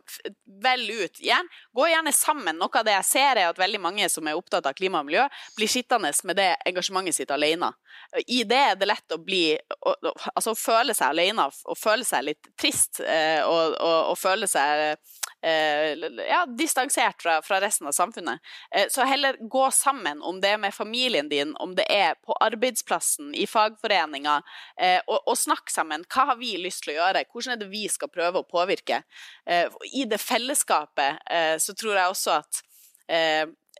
vel 0.63 0.83
ut. 0.89 1.19
Gjerne, 1.21 1.61
gå 1.73 1.87
gjerne 1.87 2.13
sammen. 2.15 2.57
Noe 2.59 2.79
av 2.79 2.87
det 2.87 2.95
jeg 2.95 3.07
ser, 3.07 3.39
er 3.39 3.51
at 3.51 3.59
veldig 3.61 3.81
mange 3.81 4.09
som 4.09 4.27
er 4.27 4.37
opptatt 4.39 4.67
av 4.69 4.75
klima 4.77 5.01
og 5.01 5.09
miljø, 5.09 5.27
blir 5.57 5.71
sittende 5.71 6.11
med 6.27 6.39
det 6.39 6.49
engasjementet 6.71 7.17
sitt 7.17 7.31
alene. 7.33 7.71
I 8.27 8.43
det 8.47 8.61
er 8.71 8.79
det 8.79 8.89
lett 8.89 9.13
å 9.15 9.19
bli 9.21 9.43
Altså 10.33 10.53
å 10.53 10.57
føle 10.57 10.93
seg 10.95 11.11
alene 11.11 11.45
og 11.47 11.77
føle 11.77 12.05
seg 12.07 12.25
litt 12.27 12.49
trist 12.59 13.01
eh, 13.03 13.41
og, 13.43 13.75
og, 13.75 14.11
og 14.11 14.17
føle 14.19 14.47
seg 14.49 14.97
ja, 15.41 16.45
distansert 16.45 17.21
fra, 17.23 17.39
fra, 17.41 17.59
resten 17.61 17.87
av 17.89 17.95
samfunnet. 17.97 18.39
Eh, 18.75 18.87
så 18.93 19.05
heller 19.09 19.37
gå 19.41 19.63
sammen, 19.71 20.21
om 20.21 20.41
det 20.41 20.53
er 20.53 20.61
med 20.61 20.73
familien 20.73 21.29
din, 21.29 21.55
om 21.55 21.75
det 21.75 21.87
er 21.89 22.17
på 22.25 22.35
arbeidsplassen, 22.41 23.33
i 23.35 23.47
fagforeninga, 23.49 24.41
og, 25.07 25.17
og 25.29 25.37
snakk 25.37 25.71
sammen. 25.73 26.05
Hva 26.11 26.27
har 26.31 26.37
vi 26.39 26.53
lyst 26.61 26.85
til 26.85 26.93
å 26.93 26.99
gjøre? 26.99 27.25
Hvordan 27.31 27.55
er 27.55 27.61
det 27.61 27.71
vi 27.71 27.85
skal 27.89 28.11
prøve 28.13 28.41
å 28.41 28.47
påvirke? 28.47 29.01
I 29.93 30.05
det 30.09 30.19
fellesskapet 30.21 31.21
så 31.61 31.75
tror 31.77 31.97
jeg 31.97 32.13
også 32.13 32.37
at 32.37 32.61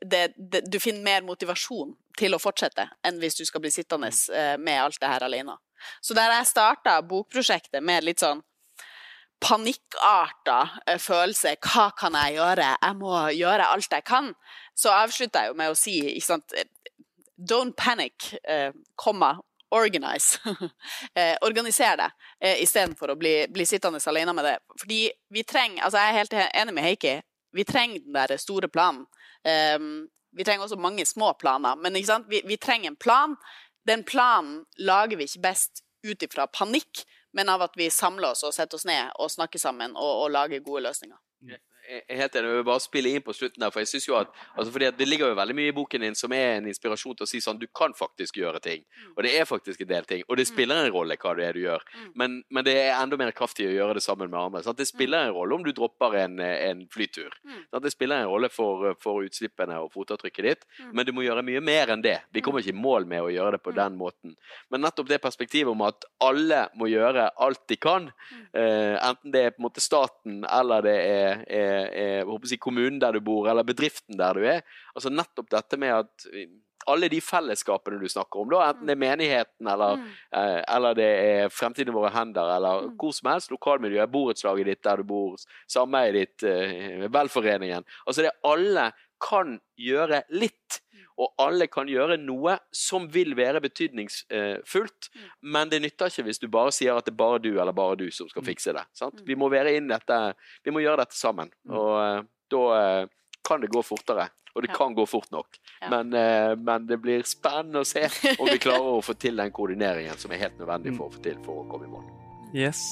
det, 0.01 0.33
det, 0.35 0.61
du 0.71 0.79
finner 0.79 1.03
mer 1.05 1.25
motivasjon 1.25 1.93
til 2.17 2.35
å 2.35 2.41
fortsette 2.41 2.87
enn 3.07 3.19
hvis 3.21 3.37
du 3.39 3.43
skal 3.47 3.63
bli 3.63 3.71
sittende 3.73 4.11
eh, 4.33 4.55
med 4.59 4.81
alt 4.81 4.99
det 5.01 5.11
her 5.11 5.25
alene. 5.25 5.57
Så 6.01 6.15
der 6.17 6.33
jeg 6.35 6.49
starta 6.49 6.99
bokprosjektet 7.05 7.83
med 7.83 8.05
litt 8.05 8.21
sånn 8.21 8.41
panikkarta 9.41 10.57
eh, 10.87 10.99
følelse 11.01 11.55
Hva 11.59 11.89
kan 11.97 12.15
jeg 12.19 12.37
gjøre? 12.37 12.75
Jeg 12.77 12.97
må 12.99 13.15
gjøre 13.35 13.69
alt 13.73 13.95
jeg 13.97 14.05
kan. 14.07 14.33
Så 14.77 14.93
avslutta 14.93 15.45
jeg 15.45 15.53
jo 15.53 15.57
med 15.59 15.73
å 15.73 15.77
si 15.77 15.97
ikke 16.13 16.27
sant, 16.27 16.53
Don't 17.41 17.73
panic, 17.73 18.35
eh, 18.43 18.69
komma, 18.95 19.39
organize. 19.71 20.37
eh, 21.17 21.35
organiser 21.41 21.97
det, 21.97 22.09
eh, 22.39 22.61
istedenfor 22.61 23.13
å 23.13 23.17
bli, 23.17 23.33
bli 23.49 23.65
sittende 23.65 24.01
alene 24.05 24.35
med 24.37 24.45
det. 24.45 24.57
Fordi 24.79 25.01
vi 25.33 25.43
trenger 25.43 25.83
Altså, 25.83 25.97
jeg 25.97 26.09
er 26.09 26.19
helt 26.19 26.35
enig 26.53 26.75
med 26.75 26.85
Heikki. 26.85 27.15
Vi 27.53 27.65
trenger 27.67 27.99
den 27.99 28.13
der 28.13 28.37
store 28.37 28.69
planen. 28.69 29.07
Um, 29.75 30.07
vi 30.37 30.43
trenger 30.43 30.63
også 30.63 30.77
mange 30.79 31.05
små 31.05 31.33
planer, 31.39 31.75
men 31.75 31.97
vi, 32.29 32.41
vi, 32.45 32.57
trenger 32.57 32.91
en 32.91 32.95
plan. 32.95 33.35
Den 33.87 34.03
planen 34.03 34.65
lager 34.77 35.17
vi 35.17 35.27
ikke 35.27 35.41
best 35.49 35.81
ut 36.05 36.23
ifra 36.23 36.45
panikk, 36.45 37.03
men 37.33 37.49
av 37.49 37.61
at 37.67 37.77
vi 37.79 37.89
samler 37.89 38.33
oss 38.33 38.43
og 38.43 38.53
setter 38.55 38.79
oss 38.79 38.85
ned 38.85 39.11
og 39.19 39.31
snakker 39.31 39.59
sammen 39.59 39.95
og, 39.95 40.25
og 40.25 40.31
lager 40.31 40.63
gode 40.65 40.83
løsninger. 40.87 41.17
Jeg 41.47 41.59
er 41.91 42.21
helt 42.21 42.35
enig. 42.35 42.51
Jeg 42.51 42.59
vil 42.59 42.67
bare 42.67 42.83
spille 42.83 43.11
inn 43.11 43.25
på 43.25 43.35
slutten 43.35 43.63
der, 43.63 43.73
for 43.73 43.83
jeg 43.83 43.91
synes 43.91 44.07
jo 44.07 44.17
at 44.19 44.31
altså 44.55 44.71
fordi 44.71 44.91
Det 44.97 45.07
ligger 45.07 45.31
jo 45.31 45.37
veldig 45.39 45.55
mye 45.55 45.71
i 45.71 45.75
boken 45.75 46.05
din 46.05 46.15
som 46.15 46.33
er 46.33 46.57
en 46.57 46.67
inspirasjon 46.71 47.15
til 47.17 47.27
å 47.27 47.29
si 47.29 47.41
sånn 47.43 47.59
Du 47.59 47.67
kan 47.67 47.93
faktisk 47.97 48.37
gjøre 48.37 48.59
ting. 48.63 48.83
Mm. 48.83 49.13
Og 49.15 49.23
det 49.25 49.33
er 49.37 49.45
faktisk 49.49 49.81
en 49.81 49.91
del 49.91 50.07
ting. 50.09 50.23
Og 50.27 50.37
det 50.37 50.47
mm. 50.47 50.51
spiller 50.53 50.81
en 50.81 50.93
rolle 50.93 51.17
hva 51.21 51.35
det 51.37 51.47
er 51.47 51.57
du 51.57 51.61
gjør. 51.63 51.85
Mm. 51.95 52.11
Men, 52.15 52.37
men 52.49 52.67
det 52.67 52.75
er 52.81 52.95
enda 52.97 53.19
mer 53.19 53.33
kraftig 53.35 53.67
å 53.69 53.75
gjøre 53.75 53.97
det 53.99 54.05
sammen 54.05 54.31
med 54.31 54.39
andre. 54.39 54.63
Sant? 54.65 54.79
Det 54.79 54.89
spiller 54.89 55.27
en 55.27 55.35
rolle 55.35 55.55
om 55.55 55.65
du 55.65 55.71
dropper 55.75 56.17
en, 56.23 56.39
en 56.39 56.85
flytur. 56.91 57.35
Sant? 57.71 57.83
Det 57.83 57.93
spiller 57.93 58.23
en 58.23 58.31
rolle 58.31 58.51
for, 58.53 58.91
for 59.01 59.25
utslippene 59.27 59.79
og 59.81 59.91
fotavtrykket 59.95 60.47
ditt, 60.47 60.67
men 60.93 61.05
du 61.07 61.13
må 61.15 61.25
gjøre 61.25 61.43
mye 61.45 61.61
mer 61.63 61.93
enn 61.93 62.03
det. 62.03 62.17
Vi 62.33 62.43
kommer 62.43 62.63
ikke 62.63 62.75
i 62.75 62.81
mål 62.81 63.07
med 63.09 63.25
å 63.25 63.31
gjøre 63.31 63.57
det 63.57 63.63
på 63.65 63.73
den 63.75 63.97
måten. 63.99 64.35
Men 64.71 64.85
nettopp 64.85 65.09
det 65.09 65.21
perspektivet 65.23 65.71
om 65.71 65.83
at 65.85 66.05
alle 66.23 66.65
må 66.79 66.89
gjøre 66.91 67.29
alt 67.41 67.63
de 67.69 67.77
kan, 67.81 68.09
eh, 68.53 68.95
enten 68.97 69.33
det 69.33 69.45
er 69.45 69.55
på 69.55 69.61
en 69.61 69.67
måte 69.67 69.83
staten 69.83 70.41
eller 70.45 70.85
det 70.85 70.97
er, 71.01 71.43
er 71.47 71.80
eh, 71.89 72.33
si, 72.47 72.59
kommunen 72.61 72.99
der 73.01 73.17
du 73.17 73.23
bor, 73.25 73.49
eller 73.49 73.67
bedriften 73.67 74.19
der 74.19 74.37
du 74.37 74.45
er. 74.45 74.65
Altså 74.95 75.13
Nettopp 75.13 75.49
dette 75.51 75.79
med 75.81 75.95
at 76.01 76.29
alle 76.89 77.09
de 77.11 77.19
fellesskapene 77.21 77.99
du 78.01 78.09
snakker 78.09 78.41
om, 78.41 78.49
da, 78.51 78.63
enten 78.69 78.89
det 78.89 78.95
er 78.95 79.01
menigheten 79.01 79.69
eller, 79.69 79.99
mm. 79.99 80.09
eh, 80.39 80.59
eller 80.75 80.97
det 80.97 81.09
er 81.11 81.53
fremtiden 81.53 81.93
i 81.93 81.97
våre 81.97 82.11
hender, 82.15 82.55
eller 82.55 82.87
mm. 82.87 82.95
hvor 83.01 83.15
som 83.15 83.31
helst, 83.31 83.53
lokalmiljøet, 83.53 84.11
borettslaget 84.13 84.71
ditt 84.71 84.83
der 84.87 85.01
du 85.01 85.09
bor, 85.11 85.37
sameiet 85.69 86.17
ditt, 86.17 86.47
eh, 86.47 87.05
velforeningen 87.11 87.85
Altså 88.05 88.25
det 88.25 88.33
alle 88.47 88.91
kan 89.21 89.59
gjøre 89.77 90.23
litt. 90.33 90.81
Og 91.19 91.33
alle 91.41 91.67
kan 91.71 91.89
gjøre 91.89 92.17
noe 92.21 92.57
som 92.75 93.07
vil 93.11 93.35
være 93.37 93.61
betydningsfullt, 93.63 95.09
mm. 95.11 95.29
men 95.53 95.71
det 95.71 95.81
nytter 95.83 96.11
ikke 96.11 96.27
hvis 96.29 96.41
du 96.41 96.47
bare 96.51 96.73
sier 96.75 96.97
at 96.97 97.07
det 97.07 97.13
er 97.13 97.21
bare 97.21 97.41
du 97.43 97.51
eller 97.53 97.75
bare 97.75 97.97
du 97.99 98.07
som 98.13 98.29
skal 98.31 98.45
mm. 98.45 98.49
fikse 98.51 98.75
det. 98.77 98.85
Sant? 98.97 99.21
Mm. 99.21 99.25
Vi 99.27 99.39
må 99.39 99.49
være 99.51 99.75
inn 99.77 99.89
dette, 99.91 100.19
vi 100.63 100.73
må 100.73 100.83
gjøre 100.83 101.03
dette 101.03 101.17
sammen. 101.17 101.51
Og 101.71 101.91
uh, 101.97 102.21
da 102.51 102.63
uh, 102.75 103.09
kan 103.47 103.63
det 103.63 103.71
gå 103.73 103.83
fortere. 103.85 104.29
Og 104.51 104.65
det 104.65 104.71
ja. 104.73 104.75
kan 104.75 104.95
gå 104.95 105.05
fort 105.07 105.29
nok. 105.31 105.55
Ja. 105.79 105.91
Men, 105.93 106.11
uh, 106.15 106.57
men, 106.59 106.87
det 106.89 106.99
blir 107.03 107.23
spennende 107.27 107.85
å 107.85 107.87
se 107.87 108.03
om 108.37 108.49
vi 108.49 108.59
klarer 108.65 108.97
å 108.97 109.03
få 109.05 109.15
til 109.19 109.39
den 109.39 109.53
koordineringen 109.55 110.19
som 110.19 110.33
er 110.33 110.45
helt 110.45 110.59
nødvendig 110.59 110.95
for 110.97 111.07
å 111.07 111.15
få 111.15 111.23
til 111.23 111.39
for 111.45 111.63
å 111.63 111.67
komme 111.71 111.87
i 111.87 111.91
mål. 111.91 112.07
Yes. 112.55 112.83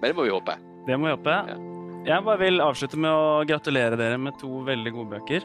Men 0.00 0.12
det 0.12 0.16
må 0.18 0.28
vi 0.28 0.34
håpe. 0.34 0.56
Det 0.86 0.96
må 0.96 1.10
vi 1.10 1.16
håpe. 1.16 1.40
Ja. 1.50 1.58
Jeg 2.00 2.24
bare 2.24 2.40
vil 2.40 2.62
avslutte 2.64 2.96
med 2.96 3.12
å 3.12 3.40
gratulere 3.44 3.98
dere 4.00 4.16
med 4.16 4.38
to 4.40 4.62
veldig 4.64 4.92
gode 4.94 5.18
bøker. 5.18 5.44